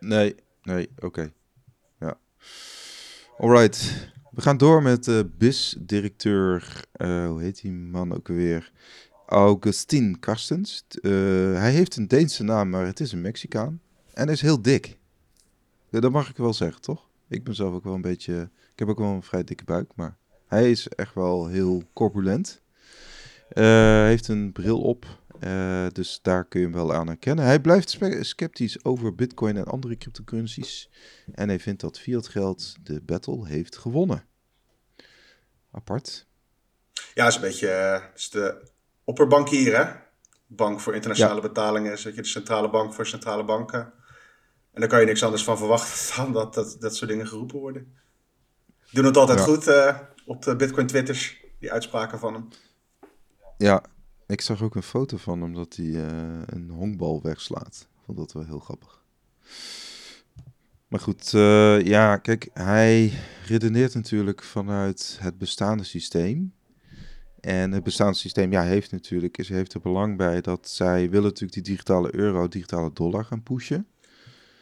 Nee, 0.00 0.34
nee, 0.62 0.90
oké. 0.98 1.32
Ja. 1.98 2.18
Alright. 3.38 4.08
We 4.30 4.40
gaan 4.42 4.56
door 4.56 4.82
met 4.82 5.04
de 5.04 5.30
BIS-directeur, 5.38 6.84
eh, 6.92 7.26
hoe 7.26 7.42
heet 7.42 7.60
die 7.60 7.72
man 7.72 8.14
ook 8.14 8.28
alweer? 8.28 8.72
Augustin 9.26 10.18
Karstens. 10.18 10.84
Eh, 10.88 11.10
hij 11.54 11.70
heeft 11.70 11.96
een 11.96 12.08
Deense 12.08 12.42
naam, 12.42 12.70
maar 12.70 12.86
het 12.86 13.00
is 13.00 13.12
een 13.12 13.20
Mexicaan. 13.20 13.80
En 14.14 14.28
is 14.28 14.40
heel 14.40 14.62
dik. 14.62 14.98
Dat 15.90 16.12
mag 16.12 16.30
ik 16.30 16.36
wel 16.36 16.54
zeggen, 16.54 16.80
toch? 16.80 17.08
Ik 17.28 17.44
ben 17.44 17.54
zelf 17.54 17.74
ook 17.74 17.84
wel 17.84 17.94
een 17.94 18.00
beetje... 18.00 18.50
Ik 18.72 18.78
heb 18.78 18.88
ook 18.88 18.98
wel 18.98 19.08
een 19.08 19.22
vrij 19.22 19.44
dikke 19.44 19.64
buik, 19.64 19.92
maar 19.94 20.16
hij 20.46 20.70
is 20.70 20.88
echt 20.88 21.14
wel 21.14 21.46
heel 21.46 21.82
corpulent. 21.92 22.62
Eh, 23.48 24.04
heeft 24.04 24.28
een 24.28 24.52
bril 24.52 24.80
op, 24.80 25.19
eh, 25.40 25.86
dus 25.92 26.18
daar 26.22 26.44
kun 26.44 26.60
je 26.60 26.66
hem 26.66 26.74
wel 26.74 26.94
aan 26.94 27.06
herkennen. 27.06 27.44
Hij 27.44 27.60
blijft 27.60 27.98
sceptisch 28.20 28.84
over 28.84 29.14
bitcoin 29.14 29.56
en 29.56 29.64
andere 29.64 29.96
cryptocurrencies. 29.96 30.90
En 31.32 31.48
hij 31.48 31.58
vindt 31.60 31.80
dat 31.80 31.98
fiat 31.98 32.28
geld 32.28 32.74
de 32.82 33.00
battle 33.00 33.46
heeft 33.46 33.76
gewonnen. 33.76 34.24
Apart. 35.72 36.26
Ja, 37.14 37.26
is 37.26 37.34
een 37.34 37.40
beetje 37.40 37.68
eh, 37.68 38.02
is 38.14 38.30
de 38.30 38.68
opperbankier, 39.04 39.76
hè? 39.76 39.92
Bank 40.46 40.80
voor 40.80 40.94
internationale 40.94 41.40
betalingen 41.40 41.92
is 41.92 42.02
dat 42.02 42.14
je 42.14 42.22
de 42.22 42.28
centrale 42.28 42.70
bank 42.70 42.94
voor 42.94 43.06
centrale 43.06 43.44
banken. 43.44 43.92
En 44.72 44.80
daar 44.80 44.88
kan 44.88 45.00
je 45.00 45.06
niks 45.06 45.22
anders 45.22 45.44
van 45.44 45.58
verwachten 45.58 46.16
dan 46.16 46.32
dat 46.32 46.54
dat, 46.54 46.76
dat 46.80 46.96
soort 46.96 47.10
dingen 47.10 47.26
geroepen 47.26 47.58
worden. 47.58 47.98
Doen 48.90 49.04
het 49.04 49.16
altijd 49.16 49.38
Ja. 49.38 49.44
goed 49.44 49.66
eh, 49.66 49.98
op 50.26 50.42
de 50.42 50.56
Bitcoin 50.56 50.86
Twitters, 50.86 51.44
die 51.58 51.72
uitspraken 51.72 52.18
van 52.18 52.34
hem. 52.34 52.48
Ja, 53.56 53.82
ik 54.30 54.40
zag 54.40 54.62
ook 54.62 54.74
een 54.74 54.82
foto 54.82 55.16
van 55.16 55.40
hem 55.42 55.54
dat 55.54 55.76
hij 55.76 55.86
eh, 56.06 56.38
een 56.46 56.70
honkbal 56.70 57.22
wegslaat. 57.22 57.88
Vond 58.04 58.18
dat 58.18 58.32
wel 58.32 58.44
heel 58.44 58.58
grappig. 58.58 59.02
Maar 60.88 61.00
goed, 61.00 61.34
eh, 61.34 61.80
ja, 61.80 62.16
kijk, 62.16 62.50
hij 62.52 63.12
redeneert 63.46 63.94
natuurlijk 63.94 64.42
vanuit 64.42 65.16
het 65.20 65.38
bestaande 65.38 65.84
systeem. 65.84 66.52
En 67.40 67.72
het 67.72 67.82
bestaande 67.82 68.16
systeem, 68.16 68.52
ja, 68.52 68.62
heeft 68.62 68.92
natuurlijk, 68.92 69.38
is, 69.38 69.48
heeft 69.48 69.74
er 69.74 69.80
belang 69.80 70.16
bij 70.16 70.40
dat 70.40 70.68
zij 70.68 71.10
willen 71.10 71.24
natuurlijk 71.24 71.52
die 71.52 71.62
digitale 71.62 72.14
euro, 72.14 72.48
digitale 72.48 72.92
dollar 72.92 73.24
gaan 73.24 73.42
pushen. 73.42 73.86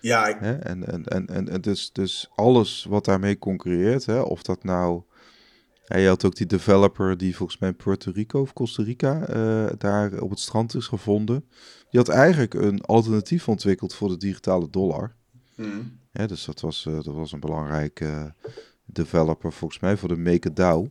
Ja, 0.01 0.27
ik- 0.27 0.37
Hè? 0.41 0.53
En, 0.57 0.87
en, 0.87 1.05
en, 1.05 1.27
en, 1.27 1.49
en 1.49 1.61
dus, 1.61 1.93
dus 1.93 2.31
alles 2.35 2.85
wat 2.89 3.05
daarmee 3.05 3.39
concurreert, 3.39 4.07
hè? 4.07 4.21
of 4.21 4.43
dat 4.43 4.65
nou... 4.65 5.03
Ja, 5.88 5.96
je 5.96 6.09
had 6.09 6.24
ook 6.24 6.37
die 6.37 6.46
developer 6.46 7.16
die 7.16 7.37
volgens 7.37 7.59
mij 7.59 7.68
in 7.68 7.77
Puerto 7.77 8.12
Rico 8.14 8.40
of 8.40 8.53
Costa 8.53 8.83
Rica 8.83 9.27
eh, 9.27 9.66
daar 9.79 10.20
op 10.20 10.31
het 10.31 10.40
strand 10.40 10.74
is 10.74 10.87
gevonden. 10.87 11.44
Die 11.90 12.01
had 12.01 12.09
eigenlijk 12.09 12.55
een 12.55 12.81
alternatief 12.81 13.48
ontwikkeld 13.48 13.94
voor 13.94 14.09
de 14.09 14.16
digitale 14.16 14.70
dollar. 14.70 15.14
hm. 15.55 15.83
Hè, 16.12 16.27
dus 16.27 16.44
dat 16.44 16.61
was, 16.61 16.87
eh, 16.87 16.94
dat 16.94 17.14
was 17.14 17.33
een 17.33 17.40
belangrijke 17.40 18.05
eh, 18.05 18.53
developer 18.85 19.53
volgens 19.53 19.81
mij 19.81 19.96
voor 19.96 20.09
de 20.09 20.16
MakerDAO. 20.16 20.90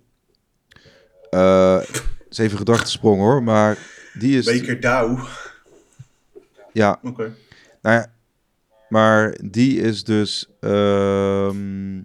Eh 1.29 1.81
is 2.29 2.38
even 2.38 2.57
gedachtesprong 2.57 3.19
hoor, 3.19 3.43
maar 3.43 3.77
die 4.13 4.38
is... 4.38 4.45
Baker 4.45 4.79
Dow. 4.79 5.27
Ja, 6.73 6.99
Oké. 7.03 7.36
Nou 7.81 7.95
ja, 7.95 8.13
maar 8.89 9.38
die 9.43 9.81
is 9.81 10.03
dus, 10.03 10.49
ehm, 10.60 12.01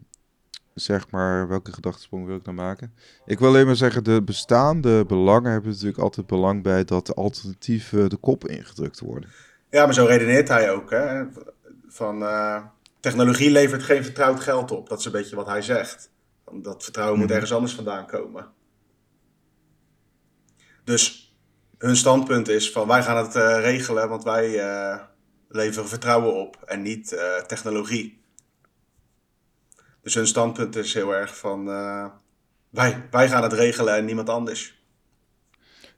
zeg 0.74 1.10
maar, 1.10 1.48
welke 1.48 1.72
gedachtesprong 1.72 2.26
wil 2.26 2.36
ik 2.36 2.44
nou 2.44 2.56
maken? 2.56 2.94
Ik 3.26 3.38
wil 3.38 3.48
alleen 3.48 3.66
maar 3.66 3.76
zeggen, 3.76 4.04
de 4.04 4.22
bestaande 4.22 5.04
belangen 5.06 5.52
hebben 5.52 5.70
natuurlijk 5.70 5.98
altijd 5.98 6.26
belang 6.26 6.62
bij 6.62 6.84
dat 6.84 7.06
de 7.06 7.14
alternatieven 7.14 8.10
de 8.10 8.16
kop 8.16 8.48
ingedrukt 8.48 9.00
worden. 9.00 9.30
Ja, 9.70 9.84
maar 9.84 9.94
zo 9.94 10.04
redeneert 10.04 10.48
hij 10.48 10.72
ook. 10.72 10.90
Hè? 10.90 11.24
Van 11.88 12.22
eh, 12.22 12.62
technologie 13.00 13.50
levert 13.50 13.82
geen 13.82 14.04
vertrouwd 14.04 14.40
geld 14.40 14.70
op. 14.70 14.88
Dat 14.88 14.98
is 14.98 15.04
een 15.04 15.12
beetje 15.12 15.36
wat 15.36 15.46
hij 15.46 15.62
zegt. 15.62 16.10
Dat 16.52 16.82
vertrouwen 16.82 17.16
moet 17.18 17.26
Mhm. 17.26 17.34
ergens 17.34 17.52
anders 17.54 17.74
vandaan 17.74 18.06
komen. 18.06 18.46
Dus 20.84 21.34
hun 21.78 21.96
standpunt 21.96 22.48
is 22.48 22.72
van 22.72 22.88
wij 22.88 23.02
gaan 23.02 23.16
het 23.16 23.34
eh, 23.36 23.58
regelen, 23.60 24.08
want 24.08 24.24
wij 24.24 24.58
eh, 24.58 24.98
leveren 25.48 25.88
vertrouwen 25.88 26.34
op 26.34 26.62
en 26.64 26.82
niet 26.82 27.08
technologie. 27.46 28.21
Dus 30.02 30.14
hun 30.14 30.26
standpunt 30.26 30.76
is 30.76 30.94
heel 30.94 31.14
erg 31.14 31.38
van 31.38 31.70
eh, 31.70 32.06
wij, 32.70 33.08
wij 33.10 33.28
gaan 33.28 33.42
het 33.42 33.52
regelen 33.52 33.96
en 33.96 34.04
niemand 34.04 34.28
anders. 34.28 34.80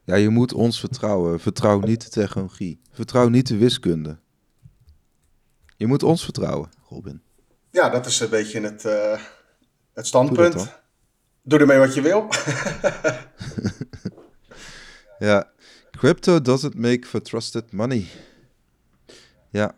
Ja, 0.03 0.15
je 0.15 0.29
moet 0.29 0.53
ons 0.53 0.79
vertrouwen. 0.79 1.39
Vertrouw 1.39 1.79
niet 1.79 2.03
de 2.03 2.09
technologie. 2.09 2.81
Vertrouw 2.91 3.27
niet 3.27 3.47
de 3.47 3.57
wiskunde. 3.57 4.17
Je 5.77 5.87
moet 5.87 6.03
ons 6.03 6.23
vertrouwen, 6.23 6.69
Robin. 6.89 7.21
Ja, 7.71 7.89
dat 7.89 8.05
is 8.05 8.19
een 8.19 8.29
beetje 8.29 8.61
het, 8.61 8.85
eh, 8.85 9.21
het 9.93 10.07
standpunt. 10.07 10.73
Doe 11.41 11.59
ermee 11.59 11.77
wat 11.77 11.93
je 11.93 12.01
wil. 12.01 12.27
Ja, 15.19 15.51
crypto 15.91 16.41
doesn't 16.41 16.75
make 16.75 17.07
for 17.07 17.21
trusted 17.21 17.71
money. 17.71 18.07
Ja, 19.49 19.75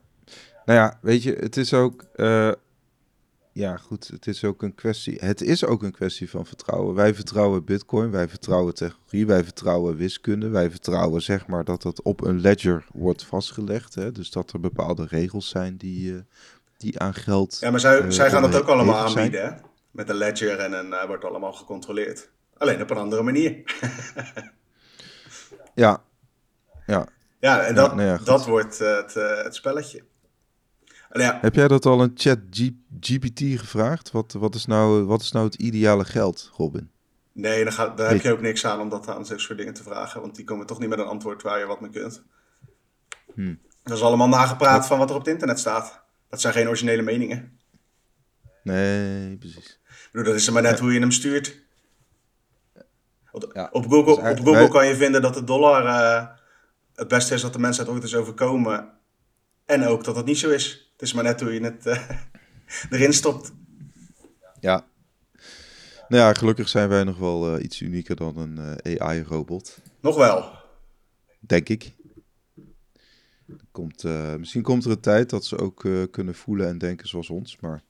nou 0.65 0.79
ja, 0.79 0.99
weet 1.01 1.23
je, 1.23 1.33
het 1.33 1.57
is 1.57 1.73
ook, 1.73 2.05
eh, 2.15 2.51
ja 3.57 3.77
goed, 3.77 4.07
het 4.07 4.27
is 4.27 4.43
ook 4.43 4.61
een 4.61 4.75
kwestie, 4.75 5.17
het 5.19 5.41
is 5.41 5.65
ook 5.65 5.83
een 5.83 5.91
kwestie 5.91 6.29
van 6.29 6.45
vertrouwen. 6.45 6.95
Wij 6.95 7.13
vertrouwen 7.13 7.65
bitcoin, 7.65 8.11
wij 8.11 8.27
vertrouwen 8.27 8.73
technologie, 8.73 9.27
wij 9.27 9.43
vertrouwen 9.43 9.95
wiskunde, 9.95 10.49
wij 10.49 10.69
vertrouwen 10.69 11.21
zeg 11.21 11.47
maar 11.47 11.63
dat 11.63 11.81
dat 11.81 12.01
op 12.01 12.21
een 12.21 12.41
ledger 12.41 12.85
wordt 12.93 13.23
vastgelegd. 13.23 13.95
Hè? 13.95 14.11
Dus 14.11 14.31
dat 14.31 14.51
er 14.51 14.59
bepaalde 14.59 15.05
regels 15.09 15.49
zijn 15.49 15.77
die, 15.77 16.13
eh, 16.13 16.19
die 16.77 16.99
aan 16.99 17.13
geld... 17.13 17.57
Ja, 17.59 17.71
maar 17.71 17.79
zij, 17.79 17.99
eh, 17.99 18.09
zij 18.09 18.29
gaan 18.29 18.41
dat 18.41 18.61
ook 18.61 18.67
allemaal 18.67 19.07
aanbieden, 19.07 19.45
hè? 19.45 19.51
Met 19.91 20.09
een 20.09 20.15
ledger 20.15 20.59
en 20.59 20.73
een, 20.73 20.93
eh, 20.93 21.05
wordt 21.07 21.25
allemaal 21.25 21.53
gecontroleerd. 21.53 22.29
Alleen 22.57 22.81
op 22.81 22.89
een 22.89 22.97
andere 22.97 23.23
manier. 23.23 23.61
Ja, 25.73 26.03
ja. 26.85 27.07
Ja, 27.39 27.61
en 27.61 27.75
dat, 27.75 27.95
nou 27.95 28.07
ja, 28.07 28.17
dat 28.23 28.45
wordt 28.45 28.79
het, 28.79 29.13
het 29.13 29.55
spelletje. 29.55 30.03
Ja, 31.19 31.37
Heb 31.41 31.55
jij 31.55 31.67
dat 31.67 31.85
al 31.85 32.01
een 32.01 32.11
chat 32.15 32.39
G- 32.51 32.69
GPT 32.99 33.39
gevraagd? 33.59 34.11
Wat, 34.11 34.33
wat, 34.33 34.55
is 34.55 34.65
nou, 34.65 35.03
wat 35.05 35.21
is 35.21 35.31
nou 35.31 35.45
het 35.45 35.55
ideale 35.55 36.05
geld, 36.05 36.51
Robin? 36.57 36.89
nee, 37.31 37.63
daar, 37.63 37.95
daar 37.95 38.09
heb 38.09 38.21
je 38.21 38.31
ook 38.31 38.41
niks 38.41 38.65
aan 38.65 38.79
om 38.79 38.89
dat 38.89 39.07
aan 39.07 39.25
zulke 39.25 39.41
soort 39.41 39.57
dingen 39.57 39.73
te 39.73 39.83
vragen. 39.83 40.21
Want 40.21 40.35
die 40.35 40.45
komen 40.45 40.65
toch 40.65 40.79
niet 40.79 40.89
met 40.89 40.99
een 40.99 41.05
antwoord 41.05 41.41
waar 41.41 41.59
je 41.59 41.65
wat 41.65 41.81
mee 41.81 41.89
kunt. 41.89 42.23
Hmm. 43.33 43.59
Dat 43.83 43.97
is 43.97 44.03
allemaal 44.03 44.27
nagepraat 44.27 44.87
van 44.87 44.97
wat 44.97 45.09
er 45.09 45.15
op 45.15 45.21
het 45.21 45.29
internet 45.33 45.59
staat. 45.59 46.01
Dat 46.29 46.41
zijn 46.41 46.53
geen 46.53 46.67
originele 46.67 47.01
meningen. 47.01 47.59
Nee, 48.63 49.37
precies. 49.37 49.79
Ik 49.87 50.09
bedoel, 50.11 50.31
dat 50.31 50.41
is 50.41 50.49
maar 50.49 50.61
net 50.61 50.79
hoe 50.79 50.93
je 50.93 50.99
hem 50.99 51.11
stuurt. 51.11 51.61
Op, 53.31 53.51
Ja, 53.53 53.69
op 53.71 53.85
Google, 53.87 54.15
dus 54.21 54.31
op 54.31 54.37
Google 54.37 54.51
wij- 54.51 54.67
kan 54.67 54.87
je 54.87 54.95
vinden 54.95 55.21
dat 55.21 55.33
de 55.33 55.43
dollar 55.43 55.85
eh, 55.85 56.27
het 56.95 57.07
beste 57.07 57.33
is 57.33 57.41
dat 57.41 57.53
de 57.53 57.59
mensheid 57.59 57.87
ooit 57.89 58.03
is 58.03 58.15
overkomen. 58.15 58.89
En 59.65 59.85
ook 59.87 60.03
dat 60.03 60.15
het 60.15 60.25
niet 60.25 60.37
zo 60.37 60.49
is. 60.49 60.86
Het 60.97 61.07
is 61.07 61.13
maar 61.13 61.23
net 61.23 61.41
hoe 61.41 61.53
je 61.53 61.59
het 61.59 61.85
eh, 61.85 62.09
erin 62.91 63.13
stopt. 63.13 63.53
Ja. 64.59 64.87
Nou 66.07 66.23
ja, 66.23 66.33
gelukkig 66.33 66.69
zijn 66.69 66.89
wij 66.89 67.03
nog 67.03 67.17
wel 67.17 67.55
eh, 67.55 67.63
iets 67.63 67.81
unieker 67.81 68.15
dan 68.15 68.37
een 68.37 68.57
eh, 68.57 68.95
AI-robot. 68.95 69.77
Nog 70.01 70.15
wel. 70.15 70.51
Denk 71.39 71.69
ik. 71.69 71.95
Komt, 73.71 74.03
uh, 74.03 74.35
misschien 74.35 74.61
komt 74.61 74.85
er 74.85 74.91
een 74.91 74.99
tijd 74.99 75.29
dat 75.29 75.45
ze 75.45 75.57
ook 75.57 75.83
uh, 75.83 76.03
kunnen 76.11 76.35
voelen 76.35 76.67
en 76.67 76.77
denken 76.77 77.07
zoals 77.07 77.29
ons, 77.29 77.57
maar 77.59 77.83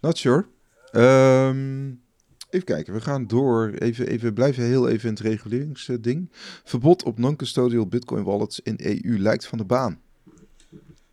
not 0.00 0.18
sure. 0.18 0.46
Um, 0.92 2.02
even 2.50 2.66
kijken, 2.66 2.92
we 2.92 3.00
gaan 3.00 3.26
door. 3.26 3.70
Even, 3.70 4.06
even 4.06 4.34
blijven 4.34 4.64
heel 4.64 4.88
even 4.88 5.08
in 5.08 5.14
het 5.14 5.22
reguleringsding. 5.22 6.28
Verbod 6.64 7.02
op 7.02 7.18
non-custodial 7.18 7.86
bitcoin 7.86 8.24
wallets 8.24 8.60
in 8.60 8.78
EU 8.82 9.18
lijkt 9.18 9.46
van 9.46 9.58
de 9.58 9.64
baan. 9.64 10.00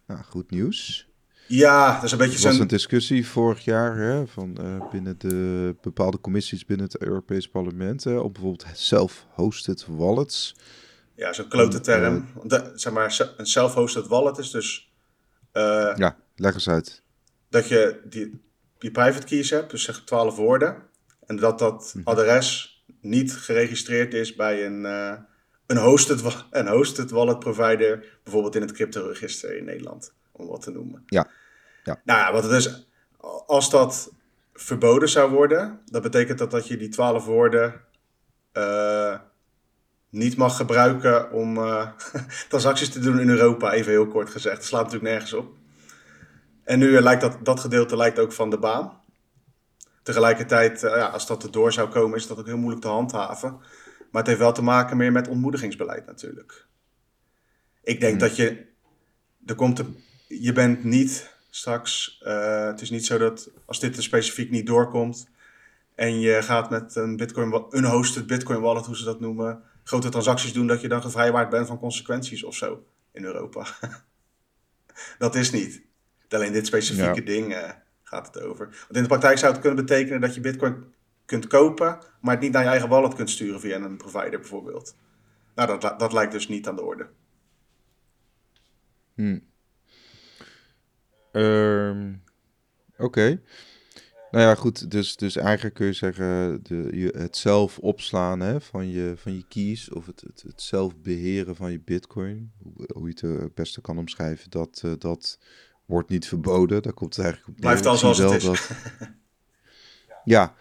Nou, 0.08 0.24
goed 0.24 0.52
nieuws. 0.52 1.08
Ja, 1.48 1.94
dat 1.94 2.04
is 2.04 2.12
een 2.12 2.18
beetje 2.18 2.40
zo'n... 2.40 2.52
was 2.52 2.60
een 2.60 2.68
discussie 2.68 3.28
vorig 3.28 3.64
jaar 3.64 3.98
hè, 3.98 4.28
van, 4.28 4.58
uh, 4.62 4.90
binnen 4.90 5.18
de 5.18 5.76
bepaalde 5.82 6.22
commissies 6.22 6.66
binnen 6.66 6.86
het 6.86 7.02
Europees 7.02 7.50
Parlement 7.50 8.04
hè, 8.04 8.18
op 8.18 8.34
bijvoorbeeld 8.34 8.66
self-hosted 8.74 9.86
wallets. 9.88 10.56
Ja, 11.16 11.34
zo'n 11.34 11.48
klote 11.48 11.80
term. 11.80 12.16
Uh, 12.16 12.44
de, 12.44 12.72
zeg 12.76 12.94
maar, 12.94 13.34
een 13.38 13.46
self-hosted 13.46 14.08
wallet 14.08 14.38
is 14.38 14.52
dus... 14.52 14.94
Uh, 15.54 15.94
ja, 15.96 16.18
leg 16.36 16.54
eens 16.54 16.70
uit. 16.70 17.02
Dat 17.50 17.68
je 17.68 18.02
die, 18.10 18.42
die 18.78 18.92
private 18.92 19.26
keys 19.26 19.50
hebt, 19.50 19.72
dus 19.72 19.84
zeg 19.84 20.04
12 20.04 20.36
woorden. 20.36 20.84
En 21.26 21.36
dat 21.36 21.60
dat 21.60 21.94
mhm. 21.96 22.08
adres 22.08 22.84
niet 23.02 23.34
geregistreerd 23.34 24.14
is 24.14 24.36
bij 24.36 24.66
een, 24.66 24.86
een, 25.68 25.78
hosted, 25.78 26.46
een 26.52 26.68
hosted 26.68 27.12
wallet 27.12 27.40
provider, 27.40 28.20
bijvoorbeeld 28.24 28.56
in 28.56 28.62
het 28.62 28.72
crypto-register 28.72 29.58
in 29.58 29.66
Nederland, 29.66 30.14
om 30.32 30.48
wat 30.48 30.62
te 30.62 30.72
noemen. 30.72 31.04
Ja. 31.06 31.28
ja. 31.84 32.02
Nou 32.04 32.20
ja, 32.20 32.32
wat 32.32 32.44
het 32.44 32.52
is, 32.52 32.88
als 33.48 33.70
dat 33.70 34.12
verboden 34.54 35.10
zou 35.10 35.32
worden, 35.32 35.80
dat 35.86 36.02
betekent 36.02 36.38
dat, 36.38 36.52
dat 36.52 36.68
je 36.68 36.78
die 36.78 36.90
twaalf 36.90 37.26
woorden 37.26 37.82
uh, 38.54 39.20
niet 40.10 40.38
mag 40.38 40.58
gebruiken 40.58 41.32
om 41.32 41.58
uh, 41.58 41.88
transacties 42.50 42.90
te 42.90 43.00
doen 43.00 43.20
in 43.20 43.30
Europa, 43.30 43.72
even 43.72 43.92
heel 43.92 44.08
kort 44.08 44.30
gezegd. 44.30 44.56
Dat 44.56 44.66
slaat 44.66 44.84
natuurlijk 44.84 45.12
nergens 45.12 45.34
op. 45.34 45.54
En 46.64 46.80
nu 46.80 47.02
lijkt 47.02 47.22
dat, 47.22 47.38
dat 47.44 47.60
gedeelte 47.60 47.98
lijkt 47.98 48.20
ook 48.20 48.32
van 48.32 48.50
de 48.50 48.58
baan. 48.58 49.02
Tegelijkertijd, 50.04 50.84
uh, 50.84 50.96
ja, 50.96 51.06
als 51.06 51.28
dat 51.28 51.44
erdoor 51.44 51.74
zou 51.74 51.90
komen, 51.90 52.18
is 52.18 52.28
dat 52.28 52.40
ook 52.40 52.46
heel 52.46 52.58
moeilijk 52.58 52.82
te 52.82 52.88
handhaven. 52.88 53.60
Maar 54.16 54.24
het 54.24 54.34
heeft 54.34 54.44
wel 54.44 54.54
te 54.54 54.62
maken 54.62 54.98
meer 54.98 55.12
met 55.12 55.28
ontmoedigingsbeleid 55.28 56.06
natuurlijk. 56.06 56.66
Ik 57.84 58.00
denk 58.00 58.12
hmm. 58.12 58.28
dat 58.28 58.36
je, 58.36 58.66
er 59.46 59.56
komt 59.56 59.84
je 60.28 60.54
bent 60.54 60.84
niet 60.84 61.36
straks, 61.50 62.22
uh, 62.26 62.66
het 62.66 62.82
is 62.82 62.90
niet 62.90 63.06
zo 63.06 63.18
dat 63.18 63.50
als 63.66 63.80
dit 63.80 63.98
er 63.98 64.04
specifiek 64.04 64.50
niet 64.50 64.66
doorkomt 64.66 65.30
en 65.96 66.20
je 66.20 66.42
gaat 66.42 66.70
met 66.70 66.96
een 66.96 67.18
bitcoin, 67.18 67.66
een 67.70 67.86
hosted 67.86 68.28
bitcoin 68.28 68.62
wallet, 68.62 68.86
hoe 68.86 68.98
ze 68.98 69.04
dat 69.04 69.20
noemen, 69.20 69.62
grote 69.84 70.10
transacties 70.10 70.54
doen, 70.54 70.68
dat 70.68 70.82
je 70.82 70.88
dan 70.88 71.02
gevrijwaard 71.02 71.50
bent 71.50 71.68
van 71.68 71.80
consequenties 71.80 72.44
of 72.44 72.56
zo 72.56 72.84
in 73.12 73.24
Europa. 73.24 73.68
dat 75.18 75.36
is 75.36 75.52
niet. 75.52 75.82
Alleen 76.30 76.54
dit 76.54 76.68
specifieke 76.68 77.24
ding 77.24 77.54
uh, 77.54 77.70
gaat 78.04 78.28
het 78.28 78.42
over. 78.42 78.66
Want 78.66 78.96
in 78.96 79.02
de 79.02 79.08
praktijk 79.08 79.38
zou 79.38 79.52
het 79.52 79.62
kunnen 79.62 79.86
betekenen 79.86 80.22
dat 80.22 80.36
je 80.36 80.42
bitcoin 80.42 80.94
kunt 81.26 81.48
kopen, 81.48 82.00
maar 82.22 82.34
het 82.34 82.44
niet 82.44 82.52
naar 82.52 82.64
je 82.64 82.70
eigen 82.70 82.90
wallet 82.90 83.14
kunt 83.14 83.30
sturen 83.30 83.60
via 83.60 83.78
een 83.78 83.98
provider 83.98 84.40
bijvoorbeeld. 84.40 84.96
Nou, 85.56 85.80
dat, 85.80 86.00
dat 86.00 86.14
lijkt 86.14 86.32
dus 86.32 86.48
niet 86.48 86.68
aan 86.68 86.76
de 86.76 86.84
orde. 86.84 87.08
Hmm. 89.14 89.44
Um, 91.32 92.24
Oké. 92.98 93.42
Nou 94.32 94.48
ja, 94.48 94.56
goed. 94.56 94.92
Dus, 94.92 95.16
dus 95.16 95.36
eigenlijk 95.36 95.76
kun 95.76 95.86
je 95.86 95.94
zeggen, 95.94 96.60
de, 96.64 96.90
je, 96.92 97.18
het 97.18 97.38
zelf 97.38 97.80
opslaan 97.80 98.40
hè, 98.40 98.62
van, 98.62 98.90
je, 98.90 99.14
van 99.18 99.36
je 99.36 99.46
keys 99.48 99.92
of 99.92 100.06
het, 100.06 100.22
het, 100.22 100.44
het 100.48 100.62
zelf 100.62 100.98
beheren 100.98 101.56
van 101.56 101.72
je 101.72 101.80
bitcoin, 101.80 102.52
hoe, 102.62 102.90
hoe 102.94 103.08
je 103.08 103.28
het 103.28 103.42
het 103.42 103.54
beste 103.54 103.82
kan 103.82 103.98
omschrijven, 103.98 104.50
dat, 104.50 104.82
uh, 104.86 104.92
dat 104.98 105.40
wordt 105.86 106.10
niet 106.10 106.28
verboden. 106.28 106.82
Daar 106.82 106.94
komt 106.94 107.16
het 107.16 107.26
eigenlijk 107.26 107.58
op 107.58 107.64
neer. 107.64 107.72
Blijft 107.72 107.86
al 107.86 107.98
zoals 107.98 108.18
het 108.18 108.32
is. 108.32 108.44
Dat, 108.44 108.70
ja, 110.36 110.56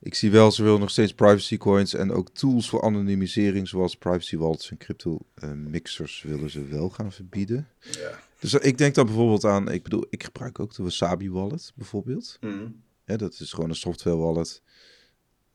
ik 0.00 0.14
zie 0.14 0.30
wel, 0.30 0.52
ze 0.52 0.62
willen 0.62 0.80
nog 0.80 0.90
steeds 0.90 1.14
privacy 1.14 1.56
coins 1.56 1.94
en 1.94 2.12
ook 2.12 2.28
tools 2.28 2.68
voor 2.68 2.82
anonimisering, 2.82 3.68
zoals 3.68 3.96
privacy 3.96 4.36
wallets 4.36 4.70
en 4.70 4.76
crypto 4.76 5.18
uh, 5.44 5.50
mixers, 5.50 6.22
willen 6.22 6.50
ze 6.50 6.64
wel 6.64 6.88
gaan 6.88 7.12
verbieden. 7.12 7.68
Ja. 7.80 8.18
Dus 8.38 8.54
ik 8.54 8.78
denk 8.78 8.94
dan 8.94 9.06
bijvoorbeeld 9.06 9.44
aan, 9.44 9.70
ik 9.70 9.82
bedoel, 9.82 10.06
ik 10.10 10.24
gebruik 10.24 10.58
ook 10.58 10.74
de 10.74 10.82
Wasabi 10.82 11.30
wallet 11.30 11.72
bijvoorbeeld. 11.74 12.36
Mm. 12.40 12.82
Ja, 13.04 13.16
dat 13.16 13.40
is 13.40 13.52
gewoon 13.52 13.68
een 13.68 13.74
software 13.74 14.16
wallet 14.16 14.62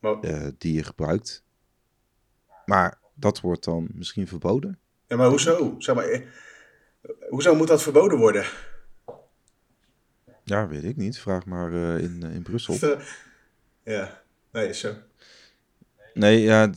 uh, 0.00 0.46
die 0.58 0.72
je 0.72 0.82
gebruikt. 0.82 1.44
Maar 2.64 2.98
dat 3.14 3.40
wordt 3.40 3.64
dan 3.64 3.88
misschien 3.92 4.28
verboden. 4.28 4.78
Ja, 5.06 5.16
maar 5.16 5.28
hoezo? 5.28 5.74
Zeg 5.78 5.94
maar, 5.94 6.04
eh, 6.04 6.26
hoezo 7.28 7.54
moet 7.54 7.68
dat 7.68 7.82
verboden 7.82 8.18
worden? 8.18 8.44
Ja, 10.44 10.68
weet 10.68 10.84
ik 10.84 10.96
niet. 10.96 11.18
Vraag 11.18 11.46
maar 11.46 11.72
uh, 11.72 11.98
in, 11.98 12.22
in 12.22 12.42
Brussel. 12.42 12.74
ja, 13.84 14.22
nee, 14.56 14.74
zo. 14.74 14.94
Nee, 16.14 16.40
ja, 16.40 16.72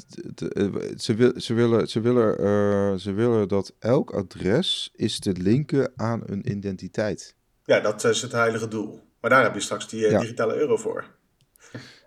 ze, 0.97 1.15
wil, 1.15 1.33
ze, 1.35 1.53
willen, 1.53 1.87
ze, 1.87 1.99
willen, 1.99 2.41
uh, 2.41 2.99
ze 2.99 3.11
willen 3.11 3.47
dat 3.47 3.73
elk 3.79 4.11
adres 4.11 4.91
is 4.95 5.19
te 5.19 5.31
linken 5.31 5.91
aan 5.95 6.21
een 6.25 6.51
identiteit. 6.51 7.35
Ja, 7.63 7.79
dat 7.79 8.03
is 8.03 8.21
het 8.21 8.31
heilige 8.31 8.67
doel. 8.67 9.01
Maar 9.19 9.29
daar 9.29 9.43
heb 9.43 9.53
je 9.53 9.59
straks 9.59 9.87
die 9.87 10.09
uh, 10.09 10.19
digitale 10.19 10.55
euro 10.55 10.77
voor. 10.77 11.05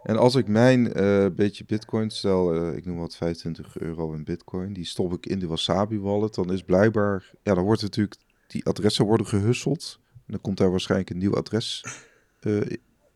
En 0.02 0.16
als 0.16 0.34
ik 0.34 0.48
mijn 0.48 1.00
uh, 1.00 1.26
beetje 1.34 1.64
bitcoin 1.64 2.10
stel, 2.10 2.72
ik 2.74 2.84
noem 2.84 2.98
wat 2.98 3.16
25 3.16 3.78
euro 3.78 4.12
in 4.12 4.24
bitcoin, 4.24 4.72
die 4.72 4.84
stop 4.84 5.12
ik 5.12 5.26
in 5.26 5.38
de 5.38 5.46
Wasabi 5.46 5.98
wallet, 5.98 6.34
dan 6.34 6.52
is 6.52 6.62
blijkbaar, 6.62 7.30
ja, 7.42 7.54
dan 7.54 7.64
wordt 7.64 7.82
natuurlijk, 7.82 8.16
die 8.46 8.64
adressen 8.64 9.04
worden 9.04 9.26
gehusseld. 9.26 9.98
En 10.12 10.32
dan 10.32 10.40
komt 10.40 10.58
daar 10.58 10.70
waarschijnlijk 10.70 11.10
een 11.10 11.18
nieuw 11.18 11.36
adres 11.36 11.84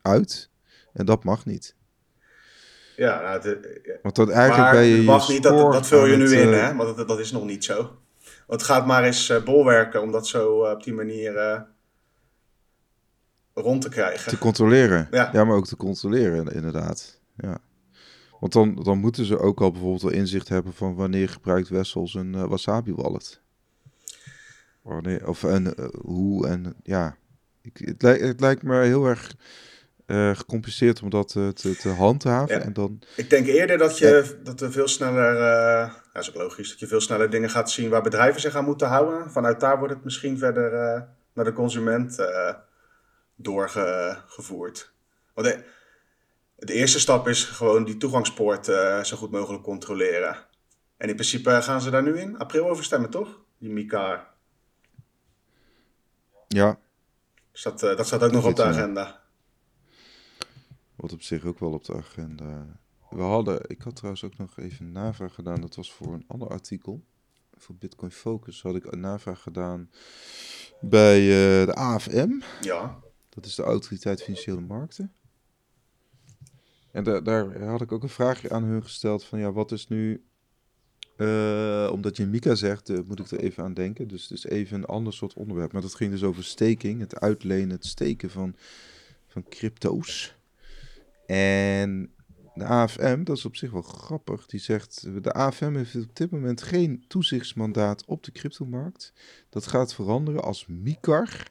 uit. 0.03 0.51
En 0.92 1.07
dat 1.07 1.25
mag 1.25 1.47
niet. 1.47 1.75
Ja, 2.97 3.21
nou, 3.21 3.59
Want 4.03 4.15
dat 4.15 4.31
eigenlijk 4.31 4.71
bij 4.71 4.87
je, 4.89 5.03
mag 5.03 5.29
niet, 5.29 5.43
dat, 5.43 5.73
dat 5.73 5.87
vul 5.87 6.07
je 6.07 6.17
nu 6.17 6.37
in, 6.37 6.53
hè? 6.53 6.75
Want 6.75 6.97
dat, 6.97 7.09
dat 7.09 7.19
is 7.19 7.33
nog 7.33 7.45
niet 7.45 7.65
zo. 7.65 7.75
Want 8.47 8.61
het 8.61 8.63
gaat 8.63 8.87
maar 8.87 9.05
eens 9.05 9.33
bolwerken 9.45 10.03
om 10.03 10.13
dat 10.13 10.27
zo 10.27 10.71
op 10.71 10.85
die 10.85 10.95
manier 10.95 11.65
rond 13.55 13.83
te 13.83 13.89
krijgen. 13.89 14.31
Te 14.31 14.39
controleren. 14.39 15.09
Ja, 15.11 15.31
ja 15.33 15.45
maar 15.45 15.57
ook 15.57 15.67
te 15.67 15.77
controleren, 15.77 16.47
inderdaad. 16.53 17.21
Ja. 17.37 17.59
Want 18.41 18.53
dan, 18.53 18.85
dan 18.85 18.99
moeten 18.99 19.25
ze 19.25 19.39
ook 19.39 19.61
al 19.61 19.71
bijvoorbeeld 19.71 20.03
wel 20.03 20.13
inzicht 20.13 20.49
hebben 20.49 20.75
van 20.75 20.95
wanneer 20.95 21.29
gebruikt 21.29 21.69
Wessels 21.69 22.15
een 22.15 22.33
uh, 22.35 22.45
Wasabi 22.45 22.95
wallet. 22.95 23.41
Wanneer, 24.83 25.29
of 25.29 25.45
en, 25.45 25.75
uh, 25.81 25.87
hoe 26.01 26.47
en 26.47 26.75
ja. 26.83 27.17
Ik, 27.63 27.79
het, 27.79 28.03
lijkt, 28.03 28.23
het 28.23 28.41
lijkt 28.41 28.63
me 28.63 28.83
heel 28.83 29.07
erg 29.07 29.35
uh, 30.07 30.37
gecompliceerd 30.37 31.03
om 31.03 31.11
dat 31.11 31.29
te, 31.29 31.77
te 31.81 31.88
handhaven. 31.88 32.62
En 32.62 32.73
dan, 32.73 33.03
ik 33.16 33.31
denk 33.31 33.47
eerder 33.47 33.79
dat, 33.79 33.99
je, 33.99 34.40
dat 34.42 34.61
er 34.61 34.73
veel 34.73 34.88
sneller, 34.88 35.33
uh, 35.33 35.92
ja, 36.12 36.21
is 36.21 36.29
ook 36.29 36.42
logisch, 36.42 36.69
dat 36.69 36.79
je 36.79 36.87
veel 36.87 37.01
sneller 37.01 37.31
dingen 37.31 37.51
gaat 37.51 37.71
zien 37.71 37.90
waar 37.90 38.03
bedrijven 38.03 38.40
zich 38.40 38.55
aan 38.55 38.64
moeten 38.64 38.88
houden. 38.88 39.31
Vanuit 39.31 39.61
daar 39.61 39.79
wordt 39.79 39.95
het 39.95 40.05
misschien 40.05 40.38
verder 40.38 40.71
naar 41.33 41.45
de 41.45 41.53
consument 41.53 42.16
doorgevoerd. 43.37 44.92
Want 45.35 45.47
de, 45.47 45.64
de, 46.57 46.73
eerste 46.73 47.01
stap 47.01 47.29
is 47.29 47.45
gewoon 47.45 47.85
die 47.85 47.97
toegangspoort 47.97 48.64
zo 49.03 49.16
goed 49.16 49.31
mogelijk 49.31 49.62
controleren. 49.62 50.37
En 50.97 51.09
in 51.09 51.14
principe 51.14 51.62
gaan 51.62 51.81
ze 51.81 51.90
daar 51.90 52.03
nu 52.03 52.19
in 52.19 52.38
april 52.38 52.69
over 52.69 52.85
stemmen, 52.85 53.11
toch? 53.11 53.40
Die 53.59 53.71
Mika. 53.71 54.29
Ja. 56.49 56.79
Dus 57.53 57.62
dat, 57.62 57.81
dat 57.81 58.07
staat 58.07 58.23
ook 58.23 58.33
nog 58.33 58.47
op 58.47 58.57
de 58.57 58.64
agenda. 58.64 59.25
Wat 61.07 61.14
op 61.14 61.23
zich 61.23 61.45
ook 61.45 61.59
wel 61.59 61.73
op 61.73 61.85
de 61.85 61.95
agenda. 61.95 62.81
We 63.11 63.23
hadden, 63.23 63.61
ik 63.66 63.83
had 63.83 63.97
trouwens 63.97 64.25
ook 64.25 64.37
nog 64.37 64.59
even 64.59 64.87
een 64.87 64.92
navraag 64.92 65.35
gedaan. 65.35 65.61
Dat 65.61 65.75
was 65.75 65.92
voor 65.92 66.14
een 66.14 66.25
ander 66.27 66.49
artikel. 66.49 67.05
Voor 67.57 67.75
Bitcoin 67.75 68.11
Focus 68.11 68.62
had 68.62 68.75
ik 68.75 68.92
een 68.92 69.01
navraag 69.01 69.42
gedaan 69.42 69.90
bij 70.81 71.21
uh, 71.21 71.66
de 71.66 71.75
AFM. 71.75 72.31
Ja. 72.61 72.99
Dat 73.29 73.47
is 73.47 73.55
de 73.55 73.62
Autoriteit 73.62 74.23
Financiële 74.23 74.61
Markten. 74.61 75.12
En 76.92 77.05
da 77.05 77.21
daar 77.21 77.62
had 77.62 77.81
ik 77.81 77.92
ook 77.92 78.03
een 78.03 78.09
vraagje 78.09 78.51
aan 78.51 78.64
hun 78.64 78.83
gesteld 78.83 79.25
van 79.25 79.38
ja, 79.38 79.53
wat 79.53 79.73
is 79.73 79.88
nu... 79.88 80.25
Uh, 81.16 81.88
omdat 81.92 82.16
je 82.16 82.27
Mika 82.27 82.55
zegt, 82.55 82.88
uh, 82.88 82.99
moet 83.07 83.19
ik 83.19 83.31
er 83.31 83.40
even 83.40 83.64
aan 83.64 83.75
denken. 83.75 84.09
Dus 84.09 84.23
het 84.23 84.38
is 84.38 84.45
even 84.45 84.77
een 84.77 84.85
ander 84.85 85.12
soort 85.12 85.35
onderwerp. 85.35 85.73
Maar 85.73 85.83
dat 85.83 85.95
ging 85.95 86.11
dus 86.11 86.25
over 86.25 86.45
staking, 86.45 87.01
het 87.01 87.21
uitlenen, 87.21 87.71
het 87.71 87.87
steken 87.87 88.31
van, 88.31 88.57
van 89.27 89.49
crypto's. 89.49 90.36
En 91.27 92.15
de 92.55 92.65
AFM, 92.65 93.25
dat 93.25 93.37
is 93.37 93.45
op 93.45 93.57
zich 93.57 93.71
wel 93.71 93.83
grappig, 93.83 94.47
die 94.47 94.61
zegt: 94.61 95.23
de 95.23 95.33
AFM 95.33 95.75
heeft 95.75 95.95
op 95.95 96.17
dit 96.17 96.31
moment 96.31 96.62
geen 96.62 97.05
toezichtsmandaat 97.09 98.05
op 98.05 98.25
de 98.25 98.33
cryptomarkt. 98.33 99.12
Dat 99.51 99.67
gaat 99.67 99.95
veranderen 99.95 100.43
als 100.43 100.67
MICAR 100.67 101.49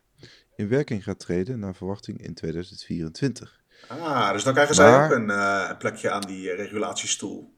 in 0.55 0.67
werking 0.67 1.03
gaat 1.03 1.19
treden 1.19 1.59
naar 1.59 1.75
verwachting 1.75 2.21
in 2.21 2.33
2024. 2.33 3.63
Ah, 3.88 4.31
dus 4.31 4.43
dan 4.43 4.53
krijgen 4.53 4.75
zij 4.75 5.03
ook 5.05 5.11
een, 5.11 5.29
uh, 5.29 5.65
een, 5.69 5.77
plekje 5.77 6.11
aan 6.11 6.21
die 6.21 6.51
uh, 6.51 6.55
regulatiestoel. 6.55 7.53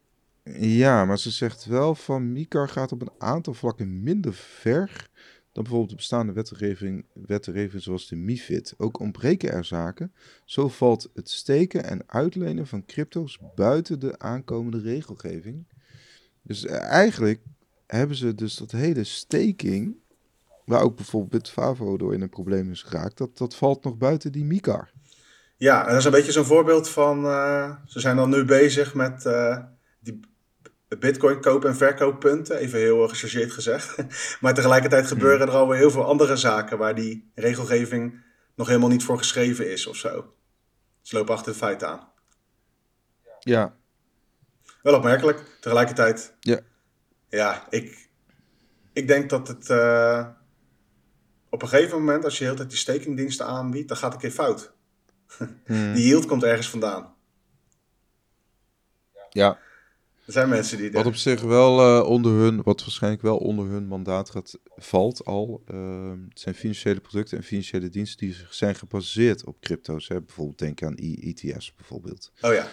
Ja, 0.54 1.06
maar 1.06 1.20
ze 1.20 1.32
zegt 1.32 1.66
wel 1.66 1.96
van 1.96 2.32
MICAR 2.32 2.70
gaat 2.70 2.92
op 2.92 3.02
een 3.02 3.12
aantal 3.18 3.54
vlakken 3.54 4.04
minder 4.04 4.34
ver 4.34 5.10
dan 5.58 5.66
bijvoorbeeld 5.66 5.90
de 5.90 6.04
bestaande 6.04 6.34
wetgeving, 6.34 7.06
wetgeving 7.14 7.84
zoals 7.84 8.08
de 8.08 8.16
MIFID. 8.16 8.74
Ook 8.78 9.00
ontbreken 9.00 9.52
er 9.52 9.66
zaken. 9.66 10.14
Zo 10.46 10.68
valt 10.68 11.10
het 11.14 11.30
steken 11.30 11.84
en 11.84 12.04
uitlenen 12.06 12.68
van 12.68 12.86
crypto's 12.86 13.40
buiten 13.56 14.00
de 14.00 14.20
aankomende 14.20 14.80
regelgeving. 14.80 15.68
Dus 16.42 16.66
eh, 16.66 16.82
eigenlijk 16.82 17.40
hebben 17.88 18.18
ze 18.18 18.36
dus 18.36 18.56
dat 18.56 18.72
hele 18.72 19.04
staking, 19.04 19.96
waar 20.66 20.82
ook 20.82 20.96
bijvoorbeeld 20.96 21.32
Bitfavo 21.32 21.98
door 21.98 22.14
in 22.14 22.22
een 22.22 22.30
probleem 22.30 22.72
is 22.72 22.84
geraakt, 22.84 23.18
dat, 23.18 23.38
dat 23.38 23.56
valt 23.56 23.84
nog 23.84 23.98
buiten 23.98 24.32
die 24.32 24.46
MICAR. 24.46 24.92
Ja, 25.56 25.82
en 25.82 25.90
dat 25.90 25.98
is 25.98 26.06
een 26.06 26.12
beetje 26.12 26.32
zo'n 26.32 26.46
voorbeeld 26.46 26.90
van, 26.90 27.26
uh, 27.26 27.76
ze 27.86 28.00
zijn 28.00 28.16
dan 28.16 28.30
nu 28.30 28.46
bezig 28.46 28.94
met 28.94 29.22
die 29.22 29.77
bitcoin 30.88 31.42
koop- 31.42 31.66
en 31.66 31.76
verkooppunten, 31.76 32.58
even 32.58 32.80
heel 32.80 33.08
gechargeerd 33.08 33.52
gezegd. 33.52 33.96
maar 34.42 34.54
tegelijkertijd 34.54 35.08
gebeuren 35.08 35.48
er 35.48 35.54
alweer 35.54 35.78
heel 35.78 35.92
veel 35.92 36.06
andere 36.06 36.36
zaken 36.36 36.78
waar 36.78 36.96
die 36.96 37.32
regelgeving 37.36 38.24
nog 38.56 38.68
helemaal 38.68 38.90
niet 38.90 39.04
voor 39.04 39.18
geschreven 39.18 39.72
is 39.72 39.88
of 39.88 39.96
zo. 39.96 40.34
Ze 41.02 41.16
lopen 41.16 41.34
achter 41.34 41.52
de 41.52 41.58
feiten 41.58 41.88
aan. 41.88 42.10
Ja. 43.40 43.76
Wel 44.82 44.96
opmerkelijk, 44.96 45.58
tegelijkertijd. 45.60 46.34
Ja. 46.40 46.60
Ja, 47.30 47.68
ik, 47.70 48.10
ik 48.94 49.08
denk 49.08 49.30
dat 49.30 49.48
het 49.48 49.70
uh, 49.70 50.28
op 51.50 51.62
een 51.62 51.68
gegeven 51.68 51.98
moment, 51.98 52.24
als 52.24 52.38
je 52.38 52.44
heel 52.44 52.56
tijd 52.56 52.70
die 52.70 52.78
stakingdiensten 52.78 53.46
aanbiedt, 53.46 53.88
dan 53.88 53.98
gaat 53.98 54.14
het 54.14 54.24
een 54.24 54.30
keer 54.30 54.38
fout. 54.38 54.72
Hmm. 55.66 55.94
Die 55.94 56.08
yield 56.08 56.26
komt 56.26 56.44
ergens 56.44 56.70
vandaan. 56.70 57.16
Ja. 59.30 59.60
Er 60.28 60.34
zijn 60.34 60.50
mensen 60.50 60.78
die... 60.78 60.92
Wat 60.92 61.06
op 61.06 61.16
zich 61.16 61.42
wel 61.42 62.00
uh, 62.00 62.10
onder 62.10 62.32
hun, 62.32 62.64
wat 62.64 62.82
waarschijnlijk 62.82 63.22
wel 63.22 63.38
onder 63.38 63.66
hun 63.66 63.88
mandaat 63.88 64.30
gaat, 64.30 64.60
valt 64.76 65.26
al. 65.26 65.64
Uh, 65.72 66.10
het 66.30 66.40
zijn 66.40 66.56
financiële 66.56 67.00
producten 67.00 67.38
en 67.38 67.44
financiële 67.44 67.90
diensten 67.90 68.28
die 68.28 68.36
zijn 68.50 68.76
gebaseerd 68.76 69.46
op 69.46 69.60
crypto's. 69.60 70.08
Hè? 70.08 70.22
Bijvoorbeeld 70.22 70.58
denk 70.58 70.84
aan 70.84 70.96
ETF's 70.96 71.76
bijvoorbeeld. 71.76 72.32
Oh 72.42 72.54
ja. 72.54 72.68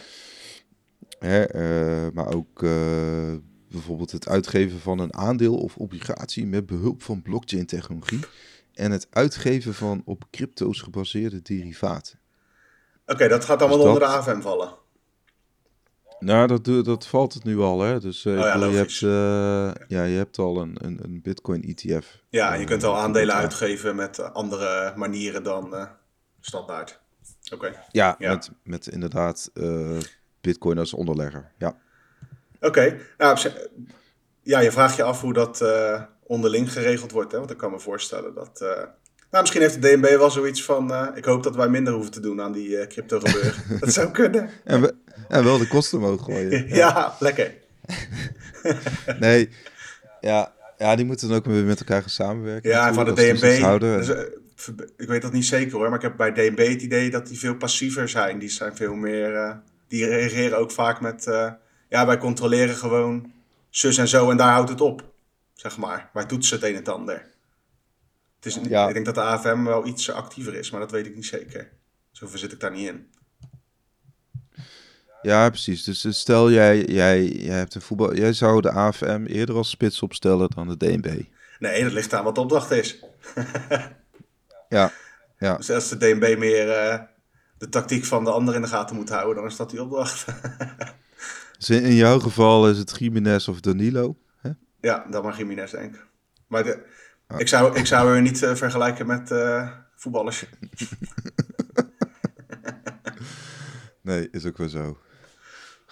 Hè, 1.18 1.54
uh, 1.54 2.12
maar 2.12 2.34
ook 2.34 2.60
bijvoorbeeld 3.68 4.10
het 4.10 4.28
uitgeven 4.28 4.78
van 4.78 4.98
een 4.98 5.14
aandeel 5.14 5.56
of 5.56 5.76
obligatie 5.76 6.46
met 6.46 6.66
behulp 6.66 7.02
van 7.02 7.22
blockchain 7.22 7.66
technologie. 7.66 8.20
En 8.72 8.90
het 8.90 9.06
uitgeven 9.10 9.74
van 9.74 10.02
op 10.04 10.24
crypto's 10.30 10.80
gebaseerde 10.80 11.42
derivaten. 11.42 12.18
Oké, 13.02 13.12
okay, 13.12 13.28
dat 13.28 13.44
gaat 13.44 13.60
allemaal 13.60 13.78
dus 13.78 13.86
onder 13.86 14.00
de 14.00 14.06
AFM 14.06 14.40
vallen. 14.40 14.82
Nou, 16.18 16.46
dat, 16.46 16.84
dat 16.84 17.06
valt 17.06 17.34
het 17.34 17.44
nu 17.44 17.58
al, 17.58 17.80
hè. 17.80 18.00
Dus 18.00 18.24
uh, 18.24 18.32
oh 18.32 18.38
ja, 18.38 18.54
je, 18.54 18.76
hebt, 18.76 19.00
uh, 19.00 19.86
ja, 19.88 20.04
je 20.04 20.16
hebt 20.16 20.38
al 20.38 20.60
een, 20.60 20.76
een, 20.80 20.98
een 21.02 21.20
Bitcoin-ETF. 21.22 22.06
Ja, 22.28 22.54
je 22.54 22.64
kunt 22.64 22.84
al 22.84 22.96
aandelen 22.96 23.34
uitgeven 23.34 23.96
met 23.96 24.32
andere 24.32 24.92
manieren 24.96 25.42
dan 25.42 25.88
standaard. 26.40 27.00
Oké. 27.44 27.54
Okay. 27.54 27.78
Ja, 27.90 28.16
ja, 28.18 28.30
Met, 28.30 28.50
met 28.62 28.86
inderdaad 28.86 29.50
Bitcoin 30.40 30.78
als 30.78 30.94
onderlegger, 30.94 31.52
ja. 31.58 31.76
Oké. 32.56 32.66
Okay. 32.66 33.00
Nou, 33.18 33.38
ja, 34.42 34.58
je 34.58 34.72
vraagt 34.72 34.96
je 34.96 35.02
af 35.02 35.20
hoe 35.20 35.32
dat 35.32 35.64
onderling 36.22 36.72
geregeld 36.72 37.10
wordt, 37.10 37.32
hè. 37.32 37.38
Want 37.38 37.50
ik 37.50 37.56
kan 37.56 37.70
me 37.70 37.80
voorstellen 37.80 38.34
dat... 38.34 38.60
Nou, 39.30 39.46
misschien 39.46 39.64
heeft 39.64 39.82
de 39.82 39.96
DNB 39.96 40.16
wel 40.16 40.30
zoiets 40.30 40.64
van... 40.64 41.16
Ik 41.16 41.24
hoop 41.24 41.42
dat 41.42 41.56
wij 41.56 41.68
minder 41.68 41.92
hoeven 41.92 42.12
te 42.12 42.20
doen 42.20 42.40
aan 42.40 42.52
die 42.52 42.86
crypto 42.86 43.20
gebeuren. 43.20 43.54
dat 43.80 43.92
zou 43.92 44.10
kunnen. 44.10 44.50
En, 44.64 44.80
we, 44.80 44.94
en 45.28 45.44
wel 45.44 45.58
de 45.58 45.68
kosten 45.68 46.00
mogen 46.00 46.24
gooien. 46.24 46.50
ja, 46.68 46.76
ja 46.76 47.16
lekker. 47.18 47.54
nee, 49.20 49.48
ja, 50.20 50.52
ja, 50.78 50.96
die 50.96 51.04
moeten 51.04 51.28
dan 51.28 51.36
ook 51.36 51.44
weer 51.44 51.64
met 51.64 51.78
elkaar 51.78 52.00
gaan 52.00 52.10
samenwerken. 52.10 52.70
Ja, 52.70 52.94
van 52.94 53.04
de 53.04 53.12
DNB. 53.12 53.80
Dus, 53.80 54.08
uh, 54.08 54.20
ik 54.96 55.08
weet 55.08 55.22
dat 55.22 55.32
niet 55.32 55.46
zeker 55.46 55.76
hoor, 55.76 55.88
maar 55.88 55.98
ik 55.98 56.02
heb 56.02 56.16
bij 56.16 56.32
DNB 56.32 56.68
het 56.68 56.82
idee 56.82 57.10
dat 57.10 57.26
die 57.26 57.38
veel 57.38 57.56
passiever 57.56 58.08
zijn. 58.08 58.38
Die 58.38 58.48
zijn 58.48 58.76
veel 58.76 58.94
meer... 58.94 59.60
die 59.88 60.06
reageren 60.06 60.58
ook 60.58 60.70
vaak 60.70 61.00
met... 61.00 61.24
ja, 61.88 62.06
wij 62.06 62.18
controleren 62.18 62.74
gewoon 62.74 63.32
zus 63.70 63.98
en 63.98 64.08
zo 64.08 64.30
en 64.30 64.36
daar 64.36 64.52
houdt 64.52 64.70
het 64.70 64.80
op. 64.80 65.12
Zeg 65.54 65.76
maar. 65.76 66.10
Wij 66.12 66.24
toetsen 66.24 66.56
het 66.56 66.64
een 66.64 66.70
en 66.70 66.76
het 66.76 66.88
ander. 66.88 67.26
Het 68.36 68.46
is, 68.46 68.58
ja. 68.68 68.88
Ik 68.88 68.94
denk 68.94 69.06
dat 69.06 69.14
de 69.14 69.20
AFM 69.20 69.64
wel 69.64 69.86
iets 69.86 70.10
actiever 70.10 70.54
is, 70.54 70.70
maar 70.70 70.80
dat 70.80 70.90
weet 70.90 71.06
ik 71.06 71.14
niet 71.14 71.26
zeker. 71.26 71.70
Zoveel 72.10 72.38
zit 72.38 72.52
ik 72.52 72.60
daar 72.60 72.70
niet 72.70 72.88
in. 72.88 73.06
Ja, 75.24 75.48
precies. 75.48 75.84
Dus 75.84 76.18
stel 76.18 76.50
jij, 76.50 76.84
jij, 76.84 77.24
jij 77.24 77.56
hebt 77.56 77.74
een 77.74 77.80
voetbal. 77.80 78.14
Jij 78.14 78.32
zou 78.32 78.60
de 78.60 78.70
AFM 78.70 79.24
eerder 79.26 79.54
als 79.54 79.70
spits 79.70 80.02
opstellen 80.02 80.50
dan 80.54 80.68
de 80.68 80.76
DNB. 80.76 81.22
Nee, 81.58 81.82
dat 81.82 81.92
ligt 81.92 82.14
aan 82.14 82.24
wat 82.24 82.34
de 82.34 82.40
opdracht 82.40 82.70
is. 82.70 83.04
ja, 84.68 84.92
ja. 85.38 85.56
Dus 85.56 85.70
als 85.70 85.88
de 85.88 85.96
DNB 85.96 86.38
meer 86.38 86.66
uh, 86.66 86.98
de 87.58 87.68
tactiek 87.68 88.04
van 88.04 88.24
de 88.24 88.30
ander 88.30 88.54
in 88.54 88.62
de 88.62 88.68
gaten 88.68 88.96
moet 88.96 89.08
houden, 89.08 89.34
dan 89.34 89.46
is 89.46 89.56
dat 89.56 89.70
die 89.70 89.82
opdracht. 89.82 90.26
dus 91.58 91.70
in, 91.70 91.82
in 91.82 91.94
jouw 91.94 92.18
geval 92.18 92.70
is 92.70 92.78
het 92.78 92.98
Jiménez 92.98 93.48
of 93.48 93.60
Danilo? 93.60 94.16
Hè? 94.40 94.50
Ja, 94.80 95.06
dan 95.10 95.22
maar 95.22 95.36
Jiménez 95.36 95.70
denk 95.70 95.94
ik. 95.94 96.06
Maar 96.46 96.64
de, 96.64 96.86
ik, 97.36 97.48
zou, 97.48 97.78
ik 97.78 97.86
zou 97.86 98.14
er 98.14 98.22
niet 98.22 98.42
uh, 98.42 98.54
vergelijken 98.54 99.06
met 99.06 99.30
uh, 99.30 99.70
voetballers. 99.94 100.44
nee, 104.02 104.28
is 104.30 104.46
ook 104.46 104.56
wel 104.56 104.68
zo. 104.68 104.98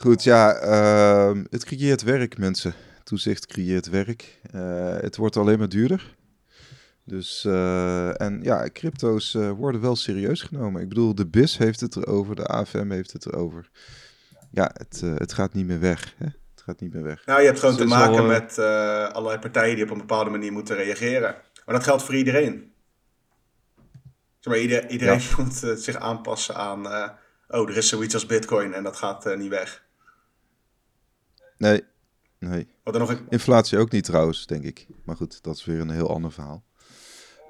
Goed, 0.02 0.22
ja, 0.22 0.62
uh, 0.62 1.42
het 1.50 1.64
creëert 1.64 2.02
werk, 2.02 2.38
mensen. 2.38 2.74
Toezicht 3.04 3.46
creëert 3.46 3.88
werk. 3.88 4.40
Uh, 4.54 4.96
het 4.96 5.16
wordt 5.16 5.36
alleen 5.36 5.58
maar 5.58 5.68
duurder. 5.68 6.16
Dus, 7.04 7.44
en 7.44 8.40
ja, 8.42 8.68
crypto's 8.72 9.32
worden 9.32 9.80
wel 9.80 9.96
serieus 9.96 10.42
genomen. 10.42 10.82
Ik 10.82 10.88
bedoel, 10.88 11.14
de 11.14 11.26
BIS 11.26 11.58
heeft 11.58 11.80
het 11.80 11.96
erover, 11.96 12.34
de 12.34 12.46
AFM 12.46 12.90
heeft 12.90 13.12
het 13.12 13.26
erover. 13.26 13.70
Ja, 14.50 14.70
het, 14.74 15.00
het 15.00 15.32
gaat 15.32 15.52
niet 15.52 15.66
meer 15.66 15.80
weg. 15.80 16.14
Hè? 16.18 16.26
gaat 16.64 16.80
niet 16.80 16.92
meer 16.92 17.02
weg. 17.02 17.26
Nou, 17.26 17.40
je 17.40 17.46
hebt 17.46 17.58
gewoon 17.60 17.76
dus 17.76 17.84
te 17.84 17.94
maken 17.94 18.18
al, 18.18 18.26
met 18.26 18.56
uh, 18.58 19.08
allerlei 19.08 19.38
partijen 19.38 19.74
die 19.74 19.84
op 19.84 19.90
een 19.90 19.98
bepaalde 19.98 20.30
manier 20.30 20.52
moeten 20.52 20.76
reageren. 20.76 21.36
Maar 21.64 21.74
dat 21.74 21.84
geldt 21.84 22.02
voor 22.02 22.14
iedereen. 22.14 22.72
Zeg 24.38 24.52
maar, 24.52 24.62
ieder, 24.62 24.90
iedereen 24.90 25.20
ja. 25.20 25.34
moet 25.42 25.62
uh, 25.64 25.74
zich 25.74 25.96
aanpassen 25.96 26.54
aan... 26.54 26.86
Uh, 26.86 27.08
oh, 27.48 27.68
er 27.68 27.76
is 27.76 27.88
zoiets 27.88 28.14
als 28.14 28.26
bitcoin 28.26 28.74
en 28.74 28.82
dat 28.82 28.96
gaat 28.96 29.36
niet 29.36 29.48
weg. 29.48 29.84
Nee, 31.62 31.82
nee. 32.38 32.68
Wat 32.84 32.94
er 32.94 33.00
nog 33.00 33.10
een... 33.10 33.26
Inflatie 33.28 33.78
ook 33.78 33.90
niet 33.90 34.04
trouwens, 34.04 34.46
denk 34.46 34.64
ik. 34.64 34.86
Maar 35.04 35.16
goed, 35.16 35.42
dat 35.42 35.56
is 35.56 35.64
weer 35.64 35.80
een 35.80 35.90
heel 35.90 36.10
ander 36.10 36.32
verhaal. 36.32 36.64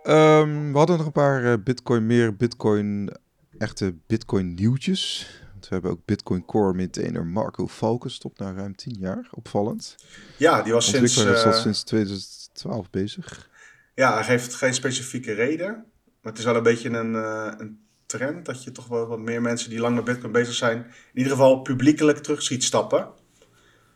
Um, 0.05 0.72
we 0.72 0.79
hadden 0.79 0.96
nog 0.96 1.07
een 1.07 1.12
paar 1.12 1.62
bitcoin, 1.62 2.07
meer 2.07 2.37
bitcoin, 2.37 3.12
echte 3.59 3.94
bitcoin 4.07 4.55
nieuwtjes. 4.55 5.31
We 5.61 5.68
hebben 5.68 5.90
ook 5.90 6.05
Bitcoin 6.05 6.44
Core 6.44 6.72
maintainer 6.75 7.27
Marco 7.27 7.66
Valken, 7.66 8.11
stopt 8.11 8.38
na 8.38 8.53
ruim 8.53 8.77
10 8.77 8.96
jaar. 8.98 9.29
Opvallend. 9.31 9.96
Ja, 10.37 10.62
die 10.62 10.72
was 10.72 10.88
sinds... 10.88 11.25
Uh, 11.25 11.44
al 11.44 11.53
sinds 11.53 11.83
2012 11.83 12.90
bezig. 12.90 13.51
Ja, 13.94 14.14
hij 14.14 14.25
geeft 14.25 14.55
geen 14.55 14.75
specifieke 14.75 15.33
reden. 15.33 15.85
Maar 16.20 16.33
het 16.33 16.38
is 16.38 16.44
wel 16.44 16.57
een 16.57 16.62
beetje 16.62 16.88
een, 16.88 17.12
uh, 17.12 17.53
een 17.57 17.81
trend 18.07 18.44
dat 18.44 18.64
je 18.64 18.72
toch 18.72 18.88
wel 18.88 19.07
wat 19.07 19.18
meer 19.18 19.42
mensen 19.42 19.70
die 19.70 19.81
lang 19.81 19.94
met 19.94 20.05
Bitcoin 20.05 20.33
bezig 20.33 20.55
zijn, 20.55 20.79
in 20.79 21.18
ieder 21.18 21.33
geval 21.33 21.61
publiekelijk 21.61 22.18
terug 22.18 22.42
ziet 22.42 22.64
stappen. 22.64 23.20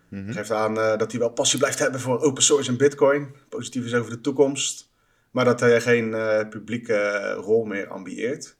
Mm 0.08 0.24
-hmm. 0.24 0.32
Geeft 0.32 0.50
aan 0.50 0.78
uh, 0.78 0.96
dat 0.96 1.10
hij 1.10 1.20
wel 1.20 1.30
passie 1.30 1.58
blijft 1.58 1.78
hebben 1.78 2.00
voor 2.00 2.20
open 2.20 2.42
source 2.42 2.70
en 2.70 2.76
Bitcoin. 2.76 3.34
Positief 3.48 3.84
is 3.84 3.94
over 3.94 4.10
de 4.10 4.20
toekomst. 4.20 4.90
Maar 5.30 5.44
dat 5.44 5.60
hij 5.60 5.80
geen 5.80 6.10
publieke 6.48 7.32
rol 7.32 7.64
meer 7.64 7.88
ambieert. 7.88 8.56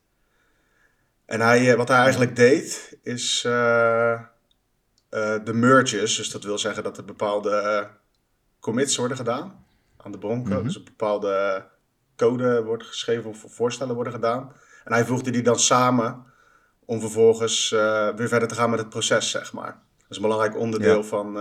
En 1.25 1.41
hij, 1.41 1.77
wat 1.77 1.89
hij 1.89 1.99
eigenlijk 1.99 2.37
deed, 2.37 2.99
is 3.03 3.41
de 3.43 4.29
merges. 5.53 6.17
Dus 6.17 6.31
dat 6.31 6.45
wil 6.45 6.59
zeggen 6.59 6.83
dat 6.83 6.97
er 6.97 7.05
bepaalde 7.05 7.89
commits 8.61 8.97
worden 8.97 9.17
gedaan 9.17 9.65
aan 9.97 10.13
de 10.13 10.19
bronken. 10.19 10.51
Mm 10.51 10.57
-hmm. 10.57 10.67
Dus 10.67 10.77
een 10.77 10.85
bepaalde 10.85 11.65
code 12.17 12.63
wordt 12.63 12.87
geschreven 12.87 13.31
of 13.31 13.45
voorstellen 13.49 13.95
worden 13.95 14.13
gedaan. 14.13 14.53
En 14.85 14.93
hij 14.93 15.05
voegde 15.05 15.31
die 15.31 15.43
dan 15.43 15.59
samen 15.59 16.25
om 16.85 17.01
vervolgens 17.01 17.71
weer 18.17 18.29
verder 18.29 18.49
te 18.49 18.55
gaan 18.55 18.71
met 18.71 18.79
het 18.79 18.89
proces, 18.89 19.31
zeg 19.31 19.53
maar. 19.53 19.85
Dat 20.09 20.17
is 20.17 20.17
een 20.17 20.31
belangrijk 20.31 20.57
onderdeel 20.57 20.97
ja. 20.97 21.03
van 21.03 21.37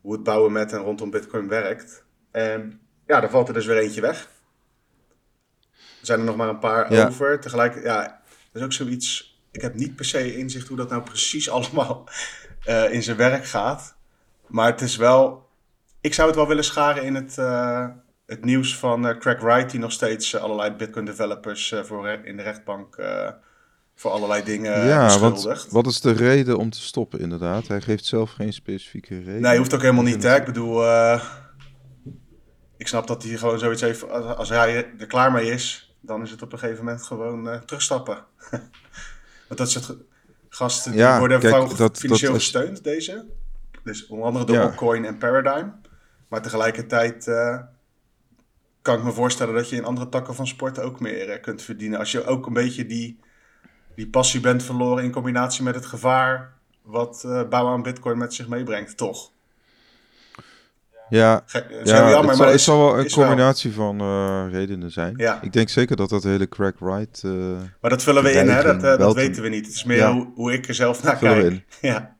hoe 0.00 0.14
het 0.14 0.22
bouwen 0.22 0.52
met 0.52 0.72
en 0.72 0.78
rondom 0.78 1.10
Bitcoin 1.10 1.48
werkt. 1.48 2.04
En 2.30 2.80
ja, 3.06 3.20
daar 3.20 3.30
valt 3.30 3.48
er 3.48 3.54
dus 3.54 3.66
weer 3.66 3.78
eentje 3.78 4.00
weg. 4.00 4.28
Er 5.72 6.06
zijn 6.06 6.18
er 6.18 6.24
nog 6.24 6.36
maar 6.36 6.48
een 6.48 6.58
paar 6.58 6.92
ja. 6.92 7.06
over. 7.06 7.40
Tegelijk, 7.40 7.82
ja, 7.82 8.02
dat 8.52 8.60
is 8.60 8.62
ook 8.62 8.72
zoiets. 8.72 9.40
Ik 9.50 9.60
heb 9.60 9.74
niet 9.74 9.96
per 9.96 10.04
se 10.04 10.36
inzicht 10.36 10.68
hoe 10.68 10.76
dat 10.76 10.90
nou 10.90 11.02
precies 11.02 11.50
allemaal 11.56 12.08
uh, 12.68 12.92
in 12.92 13.02
zijn 13.02 13.16
werk 13.16 13.44
gaat. 13.44 13.96
Maar 14.46 14.70
het 14.70 14.80
is 14.80 14.96
wel. 14.96 15.48
Ik 16.00 16.14
zou 16.14 16.28
het 16.28 16.36
wel 16.36 16.48
willen 16.48 16.64
scharen 16.64 17.02
in 17.02 17.14
het, 17.14 17.36
uh, 17.38 17.88
het 18.26 18.44
nieuws 18.44 18.78
van 18.78 19.18
Craig 19.18 19.40
Wright, 19.40 19.70
die 19.70 19.80
nog 19.80 19.92
steeds 19.92 20.36
allerlei 20.36 20.70
Bitcoin 20.70 21.04
developers 21.04 21.74
voor 21.82 22.08
in 22.08 22.36
de 22.36 22.42
rechtbank 22.42 22.96
voor 23.98 24.10
allerlei 24.10 24.44
dingen 24.44 24.86
ja, 24.86 25.04
beschuldigt. 25.04 25.62
Wat, 25.64 25.72
wat 25.84 25.86
is 25.92 26.00
de 26.00 26.12
reden 26.12 26.58
om 26.58 26.70
te 26.70 26.80
stoppen, 26.80 27.20
inderdaad? 27.20 27.66
Hij 27.68 27.80
geeft 27.80 28.04
zelf 28.04 28.30
geen 28.30 28.52
specifieke 28.52 29.18
reden. 29.18 29.40
Nee, 29.40 29.58
hoeft 29.58 29.74
ook 29.74 29.80
helemaal 29.80 30.02
niet. 30.04 30.22
Hè? 30.22 30.36
Ik 30.36 30.44
bedoel, 30.44 30.84
ik 32.76 32.88
snap 32.88 33.06
dat 33.06 33.22
hij 33.22 33.36
gewoon 33.36 33.58
zoiets 33.58 33.80
heeft. 33.80 34.10
Als, 34.10 34.48
hij 34.48 34.86
er 34.98 35.06
klaar 35.06 35.32
mee 35.32 35.50
is, 35.50 35.94
dan 36.00 36.22
is 36.22 36.30
het 36.30 36.42
op 36.42 36.52
een 36.52 36.58
gegeven 36.58 36.84
moment 36.84 37.02
gewoon 37.02 37.46
uh, 37.48 37.54
terugstappen. 37.54 38.24
Want 39.48 39.58
dat 39.60 39.70
soort 39.70 39.94
gasten 40.48 40.90
die 40.92 41.00
Ja, 41.00 41.18
worden 41.18 41.40
kijk, 41.40 41.76
dat- 41.76 41.98
financieel 41.98 42.32
dat 42.32 42.40
gesteund, 42.40 42.84
deze. 42.84 43.24
Dus 43.84 44.06
onder 44.06 44.26
andere 44.26 44.44
door 44.44 44.56
Ja. 44.56 44.72
Coin 44.76 45.04
en 45.04 45.18
Paradigm. 45.18 45.68
Maar 46.28 46.42
tegelijkertijd 46.42 47.26
eh, 47.28 47.58
kan 48.82 48.98
ik 48.98 49.04
me 49.04 49.12
voorstellen 49.12 49.54
dat 49.54 49.68
je 49.70 49.76
in 49.76 49.84
andere 49.84 50.08
takken 50.08 50.34
van 50.34 50.46
sport 50.46 50.78
ook 50.80 51.00
meer 51.00 51.28
eh, 51.28 51.42
kunt 51.42 51.62
verdienen. 51.62 51.98
Als 51.98 52.12
je 52.12 52.24
ook 52.24 52.46
een 52.46 52.52
beetje 52.52 52.86
die, 52.86 53.20
die 53.96 54.08
passie 54.08 54.40
bent 54.40 54.62
verloren 54.62 55.04
in 55.04 55.10
combinatie 55.10 55.62
met 55.62 55.74
het 55.74 55.86
gevaar 55.86 56.52
wat 56.82 57.22
eh, 57.26 57.42
bouwen 57.48 57.72
aan 57.72 57.82
bitcoin 57.82 58.18
met 58.18 58.34
zich 58.34 58.48
meebrengt, 58.48 58.96
toch? 58.96 59.30
Ja, 61.08 61.42
Ge- 61.46 61.58
het 61.68 61.86
is 61.86 61.90
ja 61.90 62.10
jammer, 62.10 62.30
het, 62.30 62.38
zal, 62.38 62.48
het 62.50 62.60
zal 62.60 62.78
wel 62.78 62.88
een 62.98 63.02
wel- 63.04 63.26
combinatie 63.26 63.72
van 63.72 64.00
eh, 64.00 64.44
redenen 64.50 64.90
zijn. 64.90 65.14
Ja. 65.16 65.42
Ik 65.42 65.52
denk 65.52 65.68
zeker 65.68 65.96
dat 65.96 66.08
dat 66.08 66.22
hele 66.22 66.48
crack 66.48 66.74
right... 66.80 67.22
eh, 67.24 67.30
Maar 67.80 67.90
dat 67.90 68.02
vullen 68.02 68.22
we 68.22 68.30
in, 68.32 68.48
hè? 68.48 68.62
Dat, 68.62 68.82
eh, 68.82 68.98
dat 68.98 69.08
te- 69.10 69.14
weten 69.20 69.42
we 69.42 69.48
niet. 69.48 69.66
Het 69.66 69.74
is 69.74 69.84
meer 69.84 69.96
Ja. 69.96 70.12
hoe, 70.12 70.28
hoe 70.34 70.52
ik 70.52 70.68
er 70.68 70.74
zelf 70.74 71.02
naar 71.02 71.16
kijk. 71.16 71.44
in. 71.44 71.64
Ja. 71.90 72.15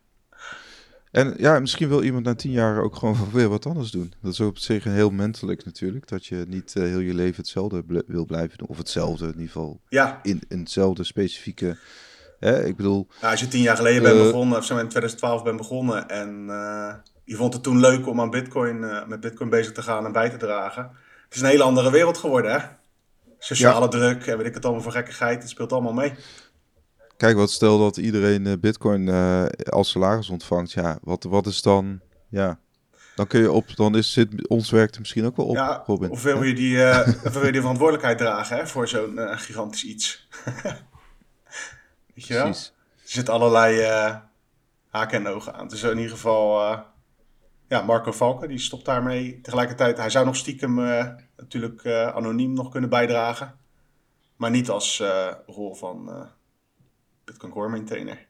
En 1.16 1.34
ja, 1.38 1.60
misschien 1.60 1.88
wil 1.88 2.02
iemand 2.02 2.24
na 2.24 2.34
tien 2.34 2.50
jaar 2.50 2.82
ook 2.82 2.96
gewoon 2.96 3.16
weer 3.32 3.48
wat 3.48 3.66
anders 3.66 3.90
doen. 3.90 4.12
Dat 4.22 4.32
is 4.32 4.40
op 4.40 4.58
zich 4.58 4.84
een 4.84 4.92
heel 4.92 5.10
menselijk 5.10 5.64
natuurlijk. 5.64 6.08
Dat 6.08 6.26
je 6.26 6.44
niet 6.48 6.72
eh, 6.76 6.82
heel 6.82 6.98
je 6.98 7.14
leven 7.14 7.36
hetzelfde 7.36 7.82
bl- 7.84 8.00
wil 8.06 8.24
blijven 8.24 8.58
doen. 8.58 8.68
Of 8.68 8.78
hetzelfde 8.78 9.24
in 9.24 9.30
ieder 9.32 9.46
geval 9.46 9.80
ja, 9.88 10.18
in 10.22 10.42
in 10.48 10.58
hetzelfde 10.58 11.04
specifieke... 11.04 11.76
Hè? 12.38 12.64
Ik 12.64 12.76
bedoel, 12.76 13.06
Nou, 13.20 13.30
als 13.30 13.40
je 13.40 13.48
tien 13.48 13.62
jaar 13.62 13.76
geleden 13.76 14.02
bent 14.02 14.16
Eh. 14.16 14.22
begonnen, 14.22 14.58
of 14.58 14.64
zo 14.64 14.72
in 14.78 14.88
2012 14.88 15.42
bent 15.42 15.56
begonnen 15.56 16.08
en 16.08 16.44
eh, 16.48 16.94
je 17.24 17.36
vond 17.36 17.52
het 17.52 17.62
toen 17.62 17.80
leuk 17.80 18.06
om 18.06 18.20
aan 18.20 18.30
Bitcoin, 18.30 18.80
met 19.08 19.20
Bitcoin 19.20 19.50
bezig 19.50 19.72
te 19.72 19.82
gaan 19.82 20.04
en 20.06 20.12
bij 20.12 20.30
te 20.30 20.36
dragen. 20.36 20.82
Het 21.24 21.34
is 21.34 21.40
een 21.40 21.48
hele 21.48 21.62
andere 21.62 21.90
wereld 21.90 22.18
geworden, 22.18 22.52
hè? 22.52 22.58
Sociale 23.38 23.88
druk 23.88 24.26
en 24.26 24.36
weet 24.38 24.46
ik 24.46 24.54
het 24.54 24.64
allemaal 24.64 24.82
voor 24.82 24.92
gekkigheid, 24.92 25.40
het 25.42 25.50
speelt 25.50 25.72
allemaal 25.72 25.92
mee. 25.92 26.12
Kijk, 27.16 27.36
wat 27.36 27.50
stel 27.50 27.78
dat 27.78 27.96
iedereen 27.96 28.46
eh, 28.46 28.52
bitcoin 28.60 29.08
eh, 29.08 29.44
als 29.64 29.90
salaris 29.90 30.28
ontvangt. 30.28 30.72
Ja, 30.72 30.98
wat, 31.02 31.24
wat 31.24 31.46
is 31.46 31.62
dan... 31.62 32.00
Ja, 32.28 32.58
dan 33.14 33.26
kun 33.26 33.40
je 33.40 33.52
op... 33.52 33.76
Dan 33.76 33.96
is, 33.96 34.12
zit 34.12 34.48
ons 34.48 34.70
werk 34.70 34.94
er 34.94 35.00
misschien 35.00 35.24
ook 35.26 35.36
wel 35.36 35.46
op, 35.46 35.54
ja, 35.56 35.82
Robin. 35.86 36.08
hoeveel 36.08 36.38
wil 36.38 36.48
je 36.48 36.54
die, 36.54 36.82
eh, 36.84 37.08
wil 37.32 37.44
je 37.46 37.52
die 37.52 37.60
verantwoordelijkheid 37.60 38.18
dragen 38.18 38.56
hè, 38.56 38.66
voor 38.66 38.88
zo'n 38.88 39.18
eh, 39.18 39.38
gigantisch 39.38 39.84
iets? 39.84 40.28
weet 42.14 42.26
je 42.26 42.34
wel? 42.34 42.44
Precies. 42.44 42.74
Er 43.02 43.12
zitten 43.12 43.34
allerlei 43.34 43.80
eh, 43.80 44.16
haken 44.88 45.18
en 45.26 45.32
ogen 45.32 45.54
aan. 45.54 45.68
Dus 45.68 45.82
in 45.82 45.96
ieder 45.96 46.10
geval, 46.12 46.72
eh, 46.72 46.78
ja, 47.68 47.82
Marco 47.82 48.12
Valken, 48.12 48.48
die 48.48 48.58
stopt 48.58 48.84
daarmee. 48.84 49.40
Tegelijkertijd, 49.40 49.96
hij 49.96 50.10
zou 50.10 50.24
nog 50.26 50.36
stiekem 50.36 50.78
eh, 50.78 51.06
natuurlijk 51.36 51.84
eh, 51.84 52.06
anoniem 52.06 52.52
nog 52.52 52.70
kunnen 52.70 52.90
bijdragen. 52.90 53.58
Maar 54.36 54.50
niet 54.50 54.70
als 54.70 55.00
eh, 55.00 55.32
rol 55.46 55.74
van 55.74 56.10
eh, 56.10 56.20
Bitcoin 57.26 57.52
Core 57.52 57.68
Maintainer. 57.68 58.26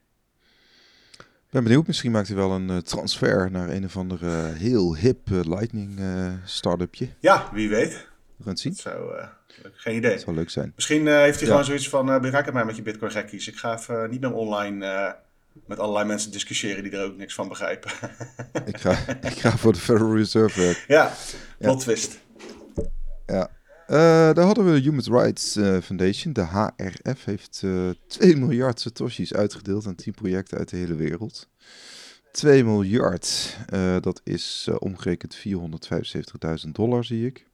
Ik 1.17 1.53
ben 1.53 1.63
benieuwd, 1.63 1.87
misschien 1.87 2.11
maakt 2.11 2.27
hij 2.27 2.35
wel 2.37 2.51
een 2.51 2.69
eh, 2.69 2.77
transfer 2.77 3.51
naar 3.51 3.69
een 3.69 3.85
of 3.85 3.97
andere 3.97 4.29
eh, 4.47 4.53
heel 4.53 4.95
hip 4.95 5.31
eh, 5.31 5.39
Lightning 5.43 5.99
startupje. 6.45 7.07
Ja, 7.19 7.49
wie 7.53 7.69
weet. 7.69 7.91
We 8.35 8.43
gaan 8.43 8.51
het 8.51 8.59
zien. 8.59 8.71
Dat 8.71 8.81
zou, 8.81 9.25
geen 9.73 9.95
idee. 9.95 10.11
Het 10.11 10.21
zou 10.21 10.35
leuk 10.35 10.49
zijn. 10.49 10.71
Misschien 10.75 11.07
heeft 11.07 11.35
hij 11.39 11.41
Ja. 11.41 11.47
gewoon 11.47 11.65
zoiets 11.65 11.89
van, 11.89 12.11
eh 12.11 12.19
bereik 12.19 12.45
het 12.45 12.53
maar 12.53 12.65
met 12.65 12.75
je 12.75 12.81
Bitcoin 12.81 13.11
gekkies. 13.11 13.47
Ik 13.47 13.55
ga 13.55 13.77
even 13.77 14.09
niet 14.09 14.21
meer 14.21 14.33
online 14.33 15.15
met 15.65 15.79
allerlei 15.79 16.05
mensen 16.07 16.31
discussiëren 16.31 16.83
die 16.83 16.91
er 16.91 17.05
ook 17.05 17.17
niks 17.17 17.33
van 17.33 17.47
begrijpen. 17.47 17.91
Ik 18.65 18.77
ga, 18.77 18.91
ik 19.31 19.37
ga 19.39 19.57
voor 19.57 19.73
de 19.73 19.79
Federal 19.79 20.15
Reserve 20.15 20.59
werken. 20.61 20.83
ja, 20.87 21.13
plot 21.59 21.79
twist. 21.79 22.19
Ja. 23.25 23.49
Eh, 23.87 23.97
daar 24.33 24.45
hadden 24.45 24.65
we 24.65 24.71
de 24.71 24.89
Human 24.89 25.21
Rights 25.21 25.55
eh, 25.55 25.77
Foundation, 25.81 26.33
de 26.33 26.41
HRF, 26.41 27.25
heeft 27.25 27.61
eh 27.63 27.89
2 28.07 28.35
miljard 28.45 28.79
satoshis 28.79 29.33
uitgedeeld 29.33 29.87
aan 29.87 29.95
10 29.95 30.13
projecten 30.13 30.57
uit 30.57 30.69
de 30.69 30.77
hele 30.77 30.95
wereld. 30.95 31.49
2 32.31 32.63
miljard, 32.63 33.57
dat 34.01 34.21
is 34.23 34.69
omgerekend 34.79 35.37
475.000 36.65 36.71
dollar, 36.71 37.03
zie 37.03 37.25
ik. 37.25 37.46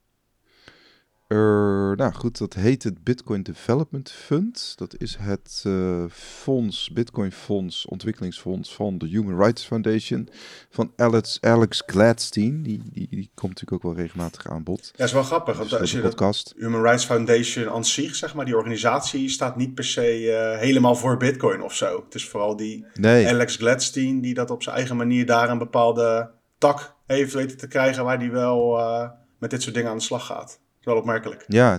Nou 1.95 2.13
goed, 2.13 2.37
dat 2.37 2.53
heet 2.53 2.83
het 2.83 3.03
Bitcoin 3.03 3.43
Development 3.43 4.11
Fund. 4.11 4.73
Dat 4.77 4.95
is 4.97 5.17
het 5.19 5.63
eh, 5.65 6.03
fonds, 6.09 6.89
Bitcoin 6.89 7.31
Fonds, 7.31 7.85
ontwikkelingsfonds 7.85 8.75
van 8.75 8.97
de 8.97 9.07
Human 9.07 9.37
Rights 9.37 9.65
Foundation. 9.65 10.29
Van 10.69 10.91
Alex, 10.95 11.37
Alex 11.41 11.83
Gladstein. 11.85 12.63
Die, 12.63 12.81
die, 12.91 13.07
die 13.09 13.29
komt 13.33 13.53
natuurlijk 13.53 13.73
ook 13.73 13.93
wel 13.93 14.03
regelmatig 14.03 14.47
aan 14.47 14.63
bod. 14.63 14.93
Ja, 14.95 15.03
is 15.03 15.11
wel 15.11 15.23
grappig. 15.23 15.57
Want 15.57 15.69
Dus 15.69 15.79
als 15.79 15.89
de 15.89 15.95
je 15.95 16.01
dat 16.01 16.11
podcast. 16.11 16.53
Human 16.57 16.81
Rights 16.81 17.05
Foundation 17.05 17.69
aan 17.69 17.85
zich, 17.85 18.15
zeg 18.15 18.33
maar, 18.33 18.45
die 18.45 18.57
organisatie, 18.57 19.29
staat 19.29 19.55
niet 19.55 19.73
per 19.73 19.83
se 19.83 20.31
eh, 20.31 20.59
helemaal 20.59 20.95
voor 20.95 21.17
Bitcoin 21.17 21.61
of 21.61 21.73
zo. 21.73 22.03
Het 22.05 22.15
is 22.15 22.27
vooral 22.27 22.55
die 22.55 22.85
Nee, 22.93 23.27
Alex 23.27 23.55
Gladstein 23.55 24.21
die 24.21 24.33
dat 24.33 24.51
op 24.51 24.63
zijn 24.63 24.75
eigen 24.75 24.95
manier 24.95 25.25
daar 25.25 25.49
een 25.49 25.57
bepaalde 25.57 26.31
tak 26.57 26.95
heeft 27.05 27.33
weten 27.33 27.57
te 27.57 27.67
krijgen 27.67 28.03
waar 28.03 28.19
die 28.19 28.31
wel 28.31 28.79
eh, 28.79 29.09
met 29.39 29.49
dit 29.49 29.61
soort 29.61 29.75
dingen 29.75 29.89
aan 29.89 29.97
de 29.97 30.03
slag 30.03 30.25
gaat. 30.25 30.61
Is 30.83 30.91
wel 30.91 31.01
opmerkelijk. 31.01 31.45
ja. 31.47 31.71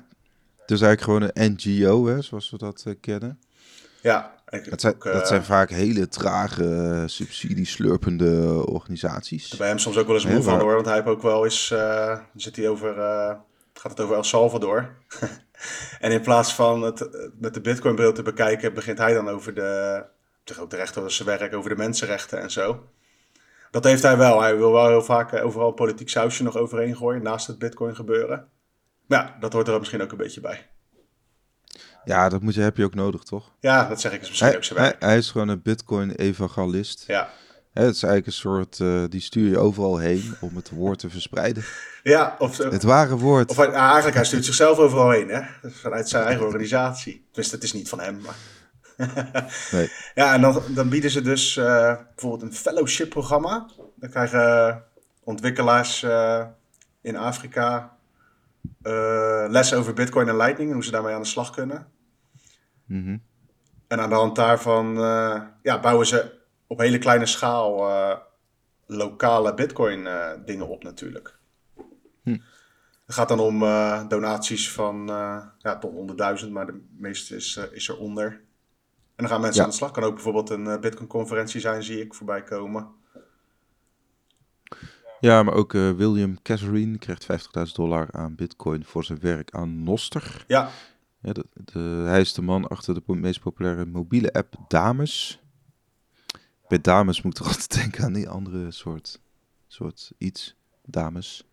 Het 0.61 0.71
is 0.71 0.81
eigenlijk 0.81 1.03
gewoon 1.03 1.31
een 1.35 1.53
NGO, 1.53 2.07
hè, 2.07 2.23
zoals 2.23 2.51
we 2.51 2.59
dat 2.59 2.83
eh, 2.87 2.95
kennen. 3.01 3.39
Ja, 4.01 4.35
ik, 4.49 4.71
Dat 4.71 4.81
zijn, 4.81 4.95
ook, 4.95 5.05
eh, 5.05 5.13
dat 5.13 5.29
zijn 5.29 5.45
vaak 5.45 5.71
hele 5.71 6.09
trage, 6.09 6.65
eh, 6.65 7.03
subsidieslurpende 7.07 8.63
organisaties. 8.67 9.57
bij 9.57 9.69
hem 9.69 9.79
soms 9.79 9.97
ook 9.97 10.07
wel 10.07 10.15
eens 10.15 10.27
moe 10.27 10.43
van 10.43 10.61
hoor, 10.61 10.75
want 10.75 10.87
hij 10.87 10.95
heeft 10.95 11.07
ook 11.07 11.23
wel 11.23 11.45
eens, 11.45 11.75
zit 12.35 12.57
hij 12.57 12.69
over, 12.69 12.95
gaat 13.75 13.91
het 13.91 14.01
over 14.01 14.17
El 14.17 14.25
Salvador. 14.25 14.95
en 16.01 16.13
in 16.13 16.21
plaats 16.21 16.55
van 16.55 16.83
het 16.83 17.09
met 17.39 17.55
de 17.55 17.61
Bitcoin 17.61 17.95
bril 17.95 18.13
te 18.13 18.23
bekijken, 18.23 18.75
begint 18.75 18.99
hij 18.99 19.15
dan 19.15 19.29
over 19.29 19.55
de, 19.55 20.05
toch 20.45 20.61
ook 20.61 20.71
de 20.71 20.77
rechten 20.77 21.01
van 21.03 21.11
zijn 21.11 21.29
werk, 21.29 21.55
over 21.55 21.71
de 21.71 21.77
mensenrechten 21.77 22.41
en 22.41 22.51
zo. 22.51 22.89
Dat 23.71 23.85
heeft 23.85 24.03
hij 24.03 24.17
wel. 24.17 24.41
Hij 24.41 24.57
wil 24.57 24.73
wel 24.73 24.89
heel 24.89 25.03
vaak 25.03 25.45
overal 25.45 25.73
politiek 25.73 26.09
sausje 26.09 26.43
nog 26.43 26.57
overheen 26.57 26.97
gooien 26.97 27.23
naast 27.23 27.47
het 27.47 27.59
Bitcoin 27.59 27.95
gebeuren. 27.95 28.49
Maar 29.07 29.19
ja, 29.19 29.37
dat 29.41 29.53
hoort 29.53 29.69
er 29.69 29.79
misschien 29.79 30.03
ook 30.03 30.11
een 30.11 30.17
beetje 30.17 30.41
bij. 30.41 30.67
Ja, 32.05 32.29
dat 32.29 32.43
moet 32.43 32.55
je, 32.55 32.61
heb 32.61 32.77
je 32.77 32.85
ook 32.85 32.95
nodig, 32.95 33.23
toch? 33.23 33.53
Ja, 33.61 33.89
dat 33.89 34.01
zeg 34.01 34.13
ik 34.13 34.21
is 34.21 34.29
misschien 34.29 34.49
Hij, 34.49 34.57
ook 34.57 34.65
zijn 34.65 34.95
hij, 34.99 35.17
is 35.17 35.31
gewoon 35.31 35.49
een 35.49 35.63
Bitcoin-evangelist. 35.63 37.05
Ja. 37.07 37.29
Hè, 37.73 37.83
Het 37.85 37.95
is 37.95 38.03
eigenlijk 38.03 38.27
een 38.27 38.33
soort, 38.33 38.81
eh, 38.81 39.05
die 39.09 39.21
stuur 39.21 39.51
je 39.51 39.59
overal 39.59 39.99
heen 39.99 40.35
om 40.41 40.57
het 40.57 40.71
woord 40.71 40.99
te 40.99 41.11
verspreiden. 41.11 41.65
Ja, 42.03 42.37
of, 42.39 42.57
Het 42.57 42.83
ware 42.83 43.17
woord. 43.17 43.51
of 43.51 43.59
ah, 43.59 43.75
eigenlijk 43.75 44.15
hij 44.15 44.25
stuurt 44.25 44.45
zichzelf 44.45 44.79
overal 44.79 45.11
heen, 45.11 45.29
hè? 45.29 45.43
Vanuit 45.71 46.09
zijn 46.09 46.25
eigen 46.25 46.45
organisatie. 46.45 47.25
Tenminste, 47.27 47.55
het 47.55 47.65
is 47.65 47.73
niet 47.73 47.89
van 47.89 48.01
hem, 48.01 48.21
maar... 48.21 48.35
Nee. 49.73 49.91
Ja, 50.15 50.35
en 50.35 50.41
dan, 50.41 50.63
dan 50.69 50.89
bieden 50.89 51.11
ze 51.11 51.21
dus 51.21 51.57
eh, 51.57 51.95
bijvoorbeeld 52.15 52.43
een 52.43 52.57
fellowship-programma. 52.57 53.67
Dan 53.97 54.11
krijgen 54.11 54.83
ontwikkelaars 55.21 56.03
eh, 56.03 56.45
in 57.03 57.17
Afrika 57.17 57.94
eh, 58.83 59.45
les 59.49 59.75
over 59.75 59.95
Bitcoin 59.95 60.29
en 60.29 60.37
Lightning 60.37 60.69
en 60.69 60.75
hoe 60.75 60.85
ze 60.85 60.91
daarmee 60.91 61.15
aan 61.15 61.23
de 61.23 61.27
slag 61.27 61.51
kunnen. 61.51 61.87
Mhm. 62.85 63.19
En 63.89 64.01
aan 64.01 64.09
de 64.09 64.15
hand 64.15 64.37
daarvan 64.37 64.97
eh, 64.97 65.43
ja, 65.63 65.81
bouwen 65.81 66.07
ze 66.07 66.33
op 66.67 66.79
hele 66.79 66.99
kleine 66.99 67.27
schaal 67.27 67.89
eh, 67.89 68.19
lokale 68.87 69.55
Bitcoin 69.55 70.09
dingen 70.45 70.69
op 70.69 70.83
natuurlijk. 70.83 71.39
Hm. 72.23 72.37
Het 73.07 73.15
gaat 73.15 73.29
dan 73.29 73.41
om 73.41 73.59
donaties 74.09 74.73
van 74.73 75.09
eh, 75.09 75.47
ja, 75.59 75.79
tot 75.79 75.93
100.000, 76.43 76.51
maar 76.51 76.67
de 76.67 76.85
meeste 76.97 77.37
is, 77.37 77.57
eh, 77.57 77.65
is 77.73 77.89
eronder. 77.89 78.27
En 78.27 78.41
dan 79.17 79.29
gaan 79.29 79.41
mensen 79.41 79.59
Ja. 79.59 79.65
aan 79.65 79.71
de 79.71 79.77
slag. 79.77 79.91
Kan 79.91 80.03
ook 80.03 80.15
bijvoorbeeld 80.15 80.51
een 80.51 80.81
Bitcoin-conferentie 80.81 81.61
zijn, 81.61 81.83
zie 81.83 82.01
ik 82.01 82.15
voorbij 82.15 82.43
komen. 82.43 82.89
Ja, 85.25 85.43
maar 85.43 85.55
ook 85.55 85.75
eh, 85.75 85.91
William 85.91 86.43
Catherine 86.43 86.99
krijgt 86.99 87.27
50.000 87.67 87.73
dollar 87.73 88.09
aan 88.11 88.35
bitcoin 88.35 88.85
voor 88.85 89.05
zijn 89.05 89.19
werk 89.21 89.51
aan 89.51 89.83
Noster. 89.83 90.45
Ja, 90.47 90.71
Ja, 91.21 91.33
de, 91.33 91.45
de- 91.53 92.03
hij 92.07 92.21
is 92.21 92.33
de 92.35 92.43
man 92.43 92.69
achter 92.69 92.95
de 92.95 93.01
po- 93.01 93.15
meest 93.15 93.41
populaire 93.41 93.85
mobiele 93.87 94.33
app 94.33 94.55
Dames. 94.69 95.41
Bij 96.69 96.81
Dames 96.81 97.23
moet 97.23 97.33
ik 97.39 97.45
toch 97.45 97.53
altijd 97.53 97.75
denken 97.75 98.05
aan 98.05 98.13
die 98.13 98.29
andere 98.29 98.71
soort, 98.71 99.21
soort 99.67 100.13
iets. 100.19 100.57
Dames. 100.87 101.49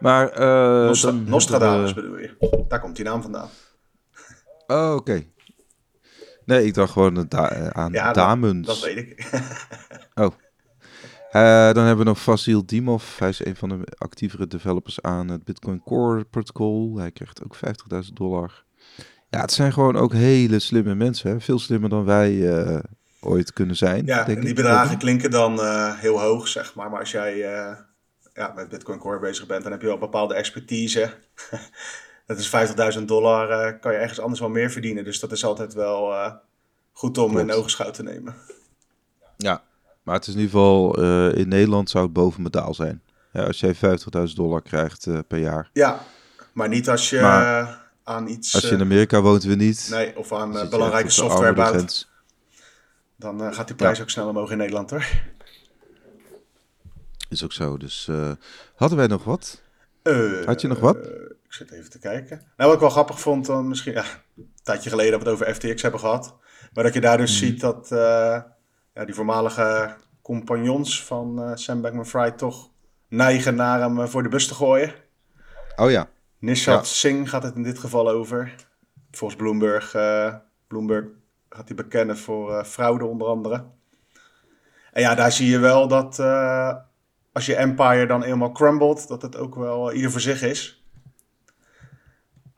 Maar 0.00 0.28
eh 0.28 0.86
Nostra- 0.86 1.10
Nostradamus 1.10 1.94
bedoel 1.94 2.18
je. 2.18 2.64
Daar 2.68 2.80
komt 2.80 2.96
die 2.96 3.04
naam 3.04 3.22
vandaan. 3.22 3.48
Oh, 4.66 4.94
oké. 4.94 5.24
Nee, 6.44 6.64
ik 6.66 6.74
dacht 6.74 6.92
gewoon 6.92 7.26
da- 7.28 7.50
eh, 7.50 7.66
aan 7.68 7.92
Ja, 7.92 8.04
dat- 8.06 8.14
Damens. 8.14 8.66
Dat 8.66 8.80
weet 8.80 8.96
ik. 8.96 9.18
Eh, 9.18 9.40
dan 11.72 11.84
hebben 11.84 12.04
we 12.04 12.10
nog 12.10 12.20
Vasil 12.20 12.66
Dimov. 12.66 13.18
Hij 13.18 13.28
is 13.28 13.44
een 13.44 13.56
van 13.56 13.68
de 13.68 13.84
actievere 13.98 14.46
developers 14.46 15.02
aan 15.02 15.28
het 15.28 15.44
Bitcoin 15.44 15.82
Core 15.82 16.24
protocol. 16.24 16.96
Hij 16.98 17.10
krijgt 17.10 17.44
ook 17.44 17.56
50.000 18.04 18.12
dollar. 18.12 18.64
Ja, 19.30 19.40
het 19.40 19.52
zijn 19.52 19.72
gewoon 19.72 19.96
ook 19.96 20.12
hele 20.12 20.58
slimme 20.58 20.94
mensen. 20.94 21.30
Hè? 21.30 21.40
Veel 21.40 21.58
slimmer 21.58 21.88
dan 21.88 22.04
wij 22.04 22.58
eh, 22.58 22.78
ooit 23.20 23.52
kunnen 23.52 23.76
zijn. 23.76 24.06
Ja, 24.06 24.24
denk 24.24 24.36
en 24.36 24.40
die 24.40 24.50
ik. 24.50 24.56
bedragen 24.56 24.98
klinken 24.98 25.30
dan 25.30 25.60
eh, 25.60 25.98
heel 25.98 26.20
hoog, 26.20 26.48
zeg 26.48 26.74
maar. 26.74 26.90
Maar 26.90 27.00
als 27.00 27.10
jij 27.10 27.44
eh, 27.44 27.76
ja, 28.36 28.52
met 28.54 28.68
Bitcoin 28.68 28.98
Core 28.98 29.18
bezig 29.18 29.46
bent, 29.46 29.62
dan 29.62 29.72
heb 29.72 29.80
je 29.80 29.86
wel 29.86 29.98
bepaalde 29.98 30.34
expertise. 30.34 31.12
dat 32.26 32.38
is 32.38 32.96
50.000 32.98 33.04
dollar, 33.04 33.50
eh, 33.50 33.80
kan 33.80 33.92
je 33.92 33.98
ergens 33.98 34.20
anders 34.20 34.40
wel 34.40 34.48
meer 34.48 34.70
verdienen. 34.70 35.04
Dus 35.04 35.20
dat 35.20 35.32
is 35.32 35.44
altijd 35.44 35.74
wel 35.74 36.12
eh, 36.12 36.32
goed 36.92 37.18
om 37.18 37.30
Klopt. 37.30 37.48
in 37.48 37.54
ogenschouw 37.54 37.90
te 37.90 38.02
nemen. 38.02 38.34
Ja, 39.36 39.62
maar 40.06 40.14
het 40.14 40.26
is 40.26 40.34
in 40.34 40.40
ieder 40.40 40.54
geval, 40.54 40.94
eh, 41.02 41.34
in 41.38 41.48
Nederland 41.48 41.90
zou 41.90 42.04
het 42.04 42.12
boven 42.12 42.42
modaal 42.42 42.74
zijn. 42.74 43.02
Ja, 43.32 43.42
als 43.44 43.60
jij 43.60 43.74
50.000 43.74 44.36
dollar 44.36 44.62
krijgt 44.62 45.06
eh, 45.06 45.18
per 45.28 45.38
jaar. 45.38 45.70
Ja, 45.72 46.00
maar 46.52 46.68
niet 46.68 46.88
als 46.88 47.10
je 47.10 47.20
Maar 47.20 47.68
eh, 47.68 47.74
aan 48.04 48.28
iets... 48.28 48.54
Als 48.54 48.62
je 48.68 48.74
in 48.74 48.80
Amerika 48.80 49.20
woont, 49.20 49.44
we 49.44 49.54
niet. 49.54 49.88
nee, 49.90 50.16
of 50.16 50.32
aan 50.32 50.50
belangrijke 50.70 51.10
software 51.10 51.52
bouwt. 51.52 52.08
Dan 53.16 53.54
gaat 53.54 53.66
die 53.66 53.76
prijs 53.76 54.00
ook 54.00 54.10
snel 54.10 54.28
omhoog 54.28 54.50
in 54.50 54.56
Nederland 54.58 54.90
hoor. 54.90 55.06
Is 57.28 57.44
ook 57.44 57.52
zo. 57.52 57.76
Dus 57.76 58.10
hadden 58.74 58.98
wij 58.98 59.06
nog 59.06 59.24
wat? 59.24 59.62
Had 60.44 60.60
je 60.60 60.68
nog 60.68 60.80
wat? 60.80 60.96
ik 60.96 61.52
zit 61.52 61.70
even 61.70 61.90
te 61.90 61.98
kijken. 61.98 62.36
Nou, 62.36 62.46
wat 62.56 62.72
ik 62.72 62.80
wel 62.80 62.90
grappig 62.90 63.20
vond, 63.20 63.46
dan 63.46 63.68
misschien 63.68 63.92
ja, 63.92 64.04
een 64.36 64.50
tijdje 64.62 64.90
geleden 64.90 65.12
dat 65.12 65.22
we 65.22 65.28
het 65.28 65.38
over 65.38 65.54
FTX 65.54 65.82
hebben 65.82 66.00
gehad. 66.00 66.36
Maar 66.72 66.84
dat 66.84 66.94
je 66.94 67.00
daar 67.00 67.16
dus 67.16 67.40
Mhm. 67.40 67.44
ziet 67.46 67.60
dat 67.60 67.88
ja, 68.96 69.04
die 69.04 69.14
voormalige 69.14 69.96
compagnons 70.22 71.04
van 71.04 71.42
eh, 71.42 71.50
Sam 71.54 71.80
Bankman-Fried 71.80 72.38
toch 72.38 72.70
neigen 73.08 73.54
naar 73.54 73.80
hem 73.80 74.00
eh, 74.00 74.06
voor 74.06 74.22
de 74.22 74.28
bus 74.28 74.46
te 74.48 74.54
gooien. 74.54 74.94
Oh 75.76 75.90
ja. 75.90 76.08
Nishat 76.38 76.74
Ja. 76.74 76.82
Singh 76.82 77.30
gaat 77.30 77.42
het 77.42 77.54
in 77.54 77.62
dit 77.62 77.78
geval 77.78 78.08
over. 78.08 78.54
Volgens 79.10 79.40
Bloomberg, 79.40 79.94
eh, 79.94 80.34
Bloomberg 80.66 81.04
gaat 81.48 81.66
hij 81.66 81.76
bekennen 81.76 82.18
voor 82.18 82.64
fraude 82.64 83.04
onder 83.04 83.28
andere. 83.28 83.64
En 84.92 85.02
ja, 85.02 85.14
daar 85.14 85.32
zie 85.32 85.50
je 85.50 85.58
wel 85.58 85.88
dat 85.88 86.18
als 87.32 87.46
je 87.46 87.56
empire 87.56 88.06
dan 88.06 88.22
eenmaal 88.22 88.52
crumbled, 88.52 89.08
dat 89.08 89.22
het 89.22 89.36
ook 89.36 89.54
wel 89.54 89.92
ieder 89.92 90.10
voor 90.10 90.20
zich 90.20 90.42
is. 90.42 90.84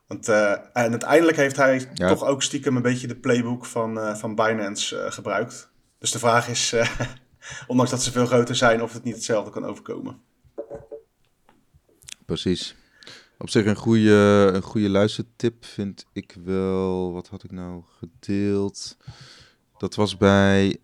Want, 0.07 0.27
en 0.27 0.71
uiteindelijk 0.73 1.37
heeft 1.37 1.55
hij 1.55 1.89
Ja. 1.93 2.07
toch 2.07 2.23
ook 2.25 2.43
stiekem 2.43 2.75
een 2.75 2.81
beetje 2.81 3.07
de 3.07 3.15
playbook 3.15 3.65
van, 3.65 4.17
van 4.17 4.35
Binance 4.35 5.05
gebruikt. 5.11 5.71
Dus 5.99 6.11
de 6.11 6.19
vraag 6.19 6.47
is, 6.47 6.73
eh, 6.73 6.99
ondanks 7.67 7.91
dat 7.91 8.03
ze 8.03 8.11
veel 8.11 8.25
groter 8.25 8.55
zijn, 8.55 8.81
of 8.83 8.93
het 8.93 9.03
niet 9.03 9.15
hetzelfde 9.15 9.51
kan 9.51 9.65
overkomen. 9.65 10.21
Precies. 12.25 12.75
Op 13.37 13.49
zich 13.49 13.65
een 13.65 13.75
goede, 13.75 14.49
een 14.53 14.61
goede 14.61 14.89
luistertip 14.89 15.65
vind 15.65 16.05
ik 16.13 16.35
wel. 16.43 17.13
Wat 17.13 17.27
had 17.27 17.43
ik 17.43 17.51
nou 17.51 17.83
gedeeld? 17.99 18.97
Dat 19.77 19.95
was 19.95 20.17
bij. 20.17 20.77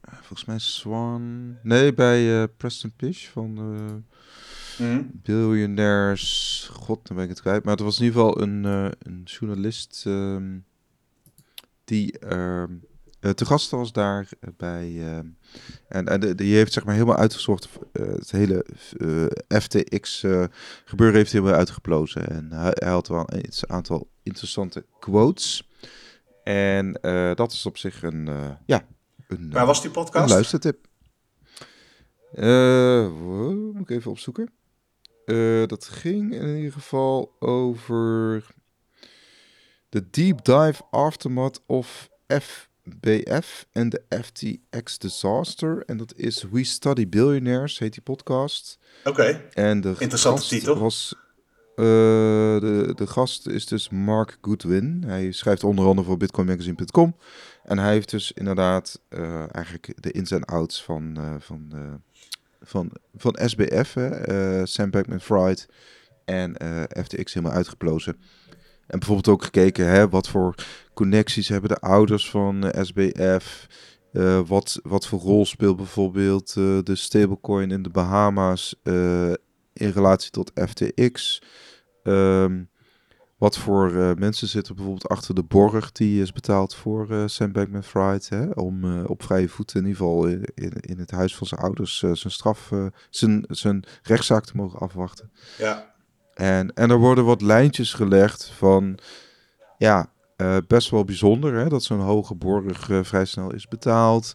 eh, 0.00 0.14
Volgens 0.14 0.44
mij 0.44 0.58
Swan. 0.58 1.56
Nee, 1.62 1.94
bij 1.94 2.42
eh, 2.42 2.48
Preston 2.56 2.92
Pish 2.96 3.28
van 3.28 3.56
eh 3.58 4.20
Mhm. 4.78 5.02
Billionaires. 5.12 6.68
God, 6.72 7.06
dan 7.06 7.16
ben 7.16 7.24
ik 7.24 7.30
het 7.30 7.40
kwijt. 7.40 7.64
Maar 7.64 7.74
het 7.74 7.82
was 7.82 7.98
in 7.98 8.04
ieder 8.04 8.20
geval 8.20 8.42
een, 8.42 8.64
een 8.98 9.22
journalist. 9.24 10.02
ehm, 10.06 10.58
die 11.84 12.18
ehm, 12.18 12.62
eh, 12.62 12.68
te 13.30 13.44
gast 13.46 13.70
was 13.70 13.92
daar 13.92 14.28
eh, 14.40 14.48
bij. 14.56 14.96
ehm, 15.16 15.26
en 15.88 16.06
en 16.08 16.20
de- 16.20 16.34
die 16.34 16.54
heeft 16.54 16.72
zeg 16.72 16.84
maar 16.84 16.94
helemaal 16.94 17.16
uitgezocht. 17.16 17.68
eh, 17.92 18.06
het 18.06 18.30
hele 18.30 18.64
eh, 19.48 19.60
FTX 19.60 20.22
eh, 20.22 20.44
gebeuren 20.84 21.16
heeft 21.16 21.30
hij 21.32 21.40
helemaal 21.40 21.60
uitgeplozen. 21.60 22.28
En 22.28 22.52
hij, 22.52 22.72
hij 22.74 22.90
had 22.90 23.08
wel 23.08 23.24
een 23.26 23.44
aantal 23.66 24.10
interessante 24.22 24.86
quotes. 24.98 25.68
En 26.44 26.94
eh, 27.00 27.34
dat 27.34 27.52
is 27.52 27.66
op 27.66 27.76
zich 27.78 28.02
een. 28.02 28.28
eh, 28.28 28.50
ja, 28.66 28.86
een, 29.28 29.50
Waar 29.52 29.60
eh, 29.60 29.66
was 29.66 29.78
die 29.80 29.86
een 29.88 29.94
podcast? 29.94 30.30
luistertip. 30.32 30.86
Eh, 32.32 33.06
wow, 33.08 33.72
moet 33.74 33.90
ik 33.90 33.96
even 33.96 34.10
opzoeken. 34.10 34.50
Eh, 35.24 35.66
dat 35.66 35.84
ging 35.88 36.34
in 36.34 36.56
ieder 36.56 36.72
geval 36.72 37.36
over 37.38 38.46
de 39.88 40.10
deep 40.10 40.44
dive 40.44 40.82
aftermath 40.90 41.60
of 41.66 42.08
FBF 42.90 43.66
en 43.72 43.88
de 43.88 44.02
FTX 44.22 44.98
disaster. 44.98 45.82
En 45.86 45.96
dat 45.96 46.12
is 46.16 46.44
We 46.50 46.64
Study 46.64 47.08
Billionaires, 47.08 47.78
heet 47.78 47.92
die 47.92 48.02
podcast. 48.02 48.78
Oké, 49.04 49.42
En 49.52 49.80
de 49.80 49.94
Interessante 49.98 50.46
titel. 50.48 50.78
Was, 50.78 51.14
eh, 51.74 51.84
de, 52.60 52.92
de 52.94 53.06
gast 53.06 53.46
is 53.46 53.66
dus 53.66 53.88
Mark 53.88 54.38
Goodwin. 54.40 55.02
Hij 55.06 55.32
schrijft 55.32 55.64
onder 55.64 55.86
andere 55.86 56.06
voor 56.06 56.16
bitcoinmagazine.com. 56.16 57.16
En 57.64 57.78
hij 57.78 57.92
heeft 57.92 58.10
dus 58.10 58.32
inderdaad 58.32 59.00
eh, 59.08 59.54
eigenlijk 59.54 59.92
de 60.02 60.10
ins 60.10 60.30
en 60.30 60.44
outs 60.44 60.82
van, 60.82 61.16
eh, 61.16 61.34
van, 61.38 61.72
van, 62.62 62.92
van 63.14 63.38
SBF, 63.44 63.94
hè, 63.94 64.66
Sam 64.66 64.90
Bankman-Fried 64.90 65.68
en 66.24 66.56
FTX 67.04 67.34
helemaal 67.34 67.56
uitgeplozen. 67.56 68.16
En 68.92 68.98
bijvoorbeeld 68.98 69.28
ook 69.28 69.44
gekeken, 69.44 69.86
hè, 69.86 70.08
wat 70.08 70.28
voor 70.28 70.54
connecties 70.94 71.48
hebben 71.48 71.68
de 71.68 71.80
ouders 71.80 72.30
van 72.30 72.68
eh, 72.68 72.84
SBF... 72.84 73.66
Eh, 74.12 74.40
wat, 74.46 74.80
wat 74.82 75.06
voor 75.06 75.18
rol 75.18 75.46
speelt 75.46 75.76
bijvoorbeeld 75.76 76.54
eh, 76.56 76.78
de 76.82 76.94
stablecoin 76.94 77.70
in 77.70 77.82
de 77.82 77.90
Bahama's 77.90 78.74
in 79.72 79.88
relatie 79.88 80.30
tot 80.30 80.52
FTX? 80.54 81.42
Ehm, 82.02 82.62
wat 83.38 83.58
voor 83.58 84.14
mensen 84.18 84.48
zitten 84.48 84.74
bijvoorbeeld 84.74 85.08
achter 85.08 85.34
de 85.34 85.42
borg 85.42 85.92
die 85.92 86.22
is 86.22 86.32
betaald 86.32 86.74
voor 86.74 87.30
Sam 87.30 87.52
Bankman-Fried? 87.52 88.28
Hè? 88.28 88.50
Om 88.50 89.04
op 89.04 89.22
vrije 89.22 89.48
voeten 89.48 89.80
in 89.80 89.86
ieder 89.86 89.98
geval 89.98 90.26
in, 90.26 90.44
in, 90.54 90.72
in 90.80 90.98
het 90.98 91.10
huis 91.10 91.36
van 91.36 91.46
zijn 91.46 91.60
ouders 91.60 91.98
zijn 91.98 92.16
straf, 92.16 92.70
zijn, 93.10 93.44
zijn 93.48 93.84
rechtszaak 94.02 94.44
te 94.44 94.56
mogen 94.56 94.78
afwachten. 94.78 95.30
ja. 95.58 95.91
En, 96.34 96.74
en 96.74 96.90
er 96.90 96.98
worden 96.98 97.24
wat 97.24 97.42
lijntjes 97.42 97.94
gelegd 97.94 98.44
van, 98.44 98.98
ja, 99.78 100.10
eh, 100.36 100.56
best 100.66 100.90
wel 100.90 101.04
bijzonder 101.04 101.54
hè, 101.54 101.68
dat 101.68 101.82
zo'n 101.82 102.00
hoge 102.00 102.34
borg 102.34 102.90
eh, 102.90 102.98
vrij 103.02 103.24
snel 103.24 103.52
is 103.52 103.68
betaald. 103.68 104.34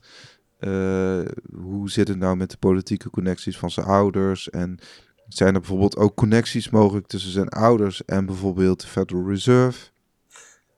Eh, 0.60 1.22
hoe 1.54 1.90
zit 1.90 2.08
het 2.08 2.18
nou 2.18 2.36
met 2.36 2.52
de 2.52 2.58
politieke 2.58 3.10
connecties 3.10 3.58
van 3.58 3.72
zijn 3.72 3.86
ouders? 3.86 4.50
En 4.50 4.80
zijn 5.28 5.54
er 5.54 5.60
bijvoorbeeld 5.60 5.98
ook 5.98 6.16
connecties 6.16 6.70
mogelijk 6.70 7.08
tussen 7.08 7.32
zijn 7.32 7.50
ouders 7.50 8.06
en 8.06 8.26
bijvoorbeeld 8.26 8.82
de 8.82 8.88
Federal 8.88 9.28
Reserve? 9.28 9.90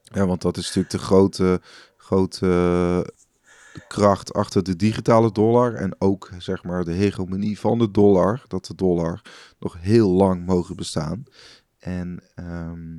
Ja, 0.02 0.26
want 0.26 0.42
dat 0.42 0.56
is 0.56 0.66
natuurlijk 0.66 0.94
de 0.94 0.98
grote, 0.98 1.60
grote 1.96 3.12
kracht 3.88 4.32
achter 4.32 4.62
de 4.62 4.76
digitale 4.76 5.32
dollar. 5.32 5.74
En 5.74 5.94
ook 5.98 6.30
zeg 6.38 6.62
maar 6.62 6.84
de 6.84 6.92
hegemonie 6.92 7.58
van 7.58 7.78
de 7.78 7.90
dollar. 7.90 8.42
Dat 8.48 8.66
de 8.66 8.74
dollar 8.74 9.20
nog 9.58 9.76
heel 9.80 10.10
lang 10.10 10.46
mogen 10.46 10.76
bestaan. 10.76 11.24
En 11.78 12.22
ehm, 12.34 12.94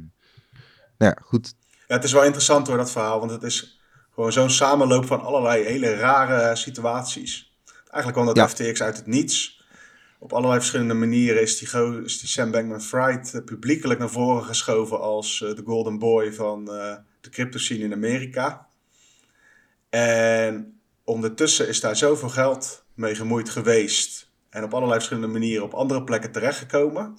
nou 0.98 1.14
ja, 1.16 1.18
goed. 1.24 1.54
Ja, 1.88 1.96
het 1.96 2.04
is 2.04 2.12
wel 2.12 2.24
interessant 2.24 2.68
hoor, 2.68 2.78
dat 2.78 2.92
verhaal. 2.92 3.20
Want 3.20 3.32
het 3.32 3.44
is 3.44 3.82
gewoon 4.14 4.32
zo'n 4.32 4.50
samenloop 4.50 5.06
van 5.06 5.22
allerlei 5.22 5.64
hele 5.64 5.96
rare 5.96 6.56
situaties. 6.56 7.60
Eigenlijk 7.92 8.14
kwam 8.14 8.26
dat 8.26 8.36
Ja. 8.36 8.48
FTX 8.48 8.82
uit 8.82 8.98
het 8.98 9.08
niets. 9.08 9.62
Op 10.20 10.34
allerlei 10.34 10.60
verschillende 10.60 10.94
manieren 10.94 11.42
is 11.42 11.58
die, 11.58 12.04
is 12.04 12.20
die 12.20 12.30
Sam 12.30 12.52
Bankman-Fried 12.52 13.34
eh, 13.34 13.44
publiekelijk 13.44 14.00
naar 14.00 14.10
voren 14.10 14.44
geschoven 14.44 15.00
als 15.00 15.42
eh, 15.42 15.56
de 15.56 15.62
golden 15.66 16.00
boy 16.00 16.34
van 16.34 16.72
eh, 16.72 16.96
de 17.22 17.30
crypto 17.30 17.58
scene 17.58 17.84
in 17.84 17.94
Amerika. 17.94 18.68
En 19.92 20.80
ondertussen 21.04 21.68
is 21.68 21.80
daar 21.80 21.96
zoveel 21.96 22.30
geld 22.30 22.86
mee 22.94 23.16
gemoeid 23.16 23.50
geweest. 23.50 24.32
En 24.50 24.64
op 24.64 24.74
allerlei 24.74 25.00
verschillende 25.00 25.39
manieren 25.39 25.64
op 25.64 25.74
andere 25.74 26.04
plekken 26.04 26.32
terechtgekomen. 26.32 27.18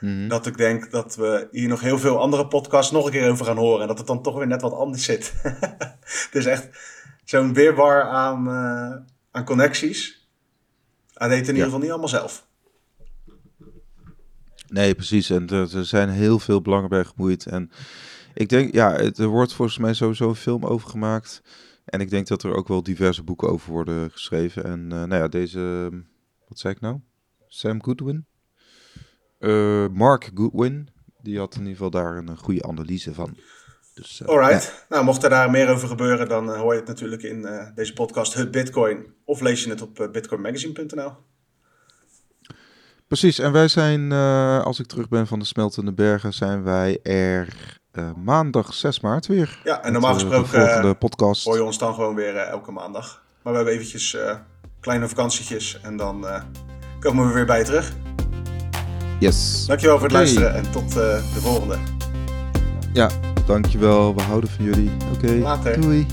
Mhm. 0.00 0.28
Dat 0.28 0.46
ik 0.46 0.56
denk 0.56 0.90
dat 0.90 1.16
we 1.16 1.48
hier 1.50 1.68
nog 1.68 1.80
heel 1.80 1.98
veel 1.98 2.20
andere 2.20 2.46
podcasts 2.46 2.92
nog 2.92 3.04
een 3.04 3.12
keer 3.12 3.30
over 3.30 3.46
gaan 3.46 3.56
horen. 3.56 3.80
En 3.80 3.86
dat 3.88 3.98
het 3.98 4.06
dan 4.06 4.22
toch 4.22 4.36
weer 4.36 4.46
net 4.46 4.62
wat 4.62 4.72
anders 4.72 5.04
zit. 5.04 5.34
het 6.26 6.28
is 6.32 6.46
echt 6.46 6.68
zo'n 7.24 7.54
weerwar 7.54 8.02
aan, 8.02 8.48
eh, 8.48 8.96
aan 9.30 9.44
connecties. 9.44 10.28
Hij 11.14 11.28
deed 11.28 11.38
het 11.38 11.48
in 11.48 11.54
ieder 11.54 11.64
geval 11.64 11.80
niet 11.80 11.90
allemaal 11.90 12.08
zelf. 12.08 12.46
Nee, 14.68 14.94
precies. 14.94 15.30
En 15.30 15.48
er, 15.48 15.76
er 15.76 15.86
zijn 15.86 16.08
heel 16.08 16.38
veel 16.38 16.62
belangen 16.62 16.88
bij 16.88 17.04
gemoeid. 17.04 17.46
En 17.46 17.70
ik 18.34 18.48
denk, 18.48 18.74
ja, 18.74 18.98
er 18.98 19.26
wordt 19.26 19.54
volgens 19.54 19.78
mij 19.78 19.94
sowieso 19.94 20.28
een 20.28 20.34
film 20.34 20.64
over 20.64 20.88
gemaakt. 20.90 21.42
En 21.86 22.00
ik 22.00 22.10
denk 22.10 22.26
dat 22.26 22.42
er 22.42 22.54
ook 22.54 22.68
wel 22.68 22.82
diverse 22.82 23.22
boeken 23.22 23.48
over 23.48 23.72
worden 23.72 24.10
geschreven. 24.10 24.64
En 24.64 24.92
eh, 24.92 24.98
nou 24.98 25.14
ja, 25.14 25.28
deze, 25.28 25.90
wat 26.48 26.58
zei 26.58 26.74
ik 26.74 26.80
nou? 26.80 27.00
Sam 27.46 27.82
Goodwin? 27.82 28.26
Eh, 29.38 29.86
Mark 29.88 30.30
Goodwin. 30.34 30.88
Die 31.22 31.38
had 31.38 31.54
in 31.54 31.60
ieder 31.60 31.74
geval 31.74 31.90
daar 31.90 32.16
een, 32.16 32.38
goede 32.38 32.62
analyse 32.62 33.14
van. 33.14 33.36
Dus, 33.94 34.20
eh, 34.20 34.28
Alright. 34.28 34.86
Nou, 34.88 35.04
mocht 35.04 35.22
er 35.22 35.30
daar 35.30 35.50
meer 35.50 35.68
over 35.68 35.88
gebeuren, 35.88 36.28
dan 36.28 36.56
hoor 36.56 36.72
je 36.72 36.78
het 36.78 36.88
natuurlijk 36.88 37.22
in 37.22 37.70
deze 37.74 37.92
podcast 37.92 38.34
Het 38.34 38.50
Bitcoin. 38.50 39.14
Of 39.24 39.40
lees 39.40 39.64
je 39.64 39.70
het 39.70 39.82
op 39.82 40.08
bitcoinmagazine.nl. 40.12 41.12
Precies, 43.06 43.38
en 43.38 43.52
wij 43.52 43.68
zijn, 43.68 44.12
als 44.62 44.80
ik 44.80 44.86
terug 44.86 45.08
ben 45.08 45.26
van 45.26 45.38
de 45.38 45.44
Smeltende 45.44 45.92
Bergen, 45.92 46.32
zijn 46.32 46.62
wij 46.62 47.02
er 47.02 47.78
eh, 47.96 48.10
maandag 48.24 48.74
6 48.74 49.00
maart 49.00 49.26
weer. 49.26 49.60
Ja, 49.64 49.82
en 49.82 49.92
normaal 49.92 50.10
eh, 50.10 50.18
gesproken 50.18 50.82
de 50.82 50.94
podcast. 50.94 51.44
hoor 51.44 51.56
je 51.56 51.64
ons 51.64 51.78
dan 51.78 51.94
gewoon 51.94 52.14
weer 52.14 52.36
eh, 52.36 52.48
elke 52.48 52.72
maandag. 52.72 53.22
Maar 53.42 53.52
we 53.52 53.58
hebben 53.58 53.74
eventjes 53.74 54.16
kleine 54.80 55.08
vakantietjes 55.08 55.80
en 55.82 55.96
dan 55.96 56.26
komen 57.00 57.26
we 57.26 57.32
weer 57.32 57.46
bij 57.46 57.58
je 57.58 57.64
terug. 57.64 57.92
Yes. 59.20 59.66
Dankjewel 59.66 59.96
voor 59.96 60.06
het 60.06 60.16
luisteren 60.16 60.54
en 60.54 60.70
tot 60.70 60.92
de 60.92 61.40
volgende. 61.40 61.76
Ja, 62.92 63.10
dankjewel. 63.46 64.14
We 64.14 64.22
houden 64.22 64.50
van 64.50 64.64
jullie. 64.64 64.90
Oké. 65.14 65.32
Later. 65.32 65.80
Doei. 65.80 66.06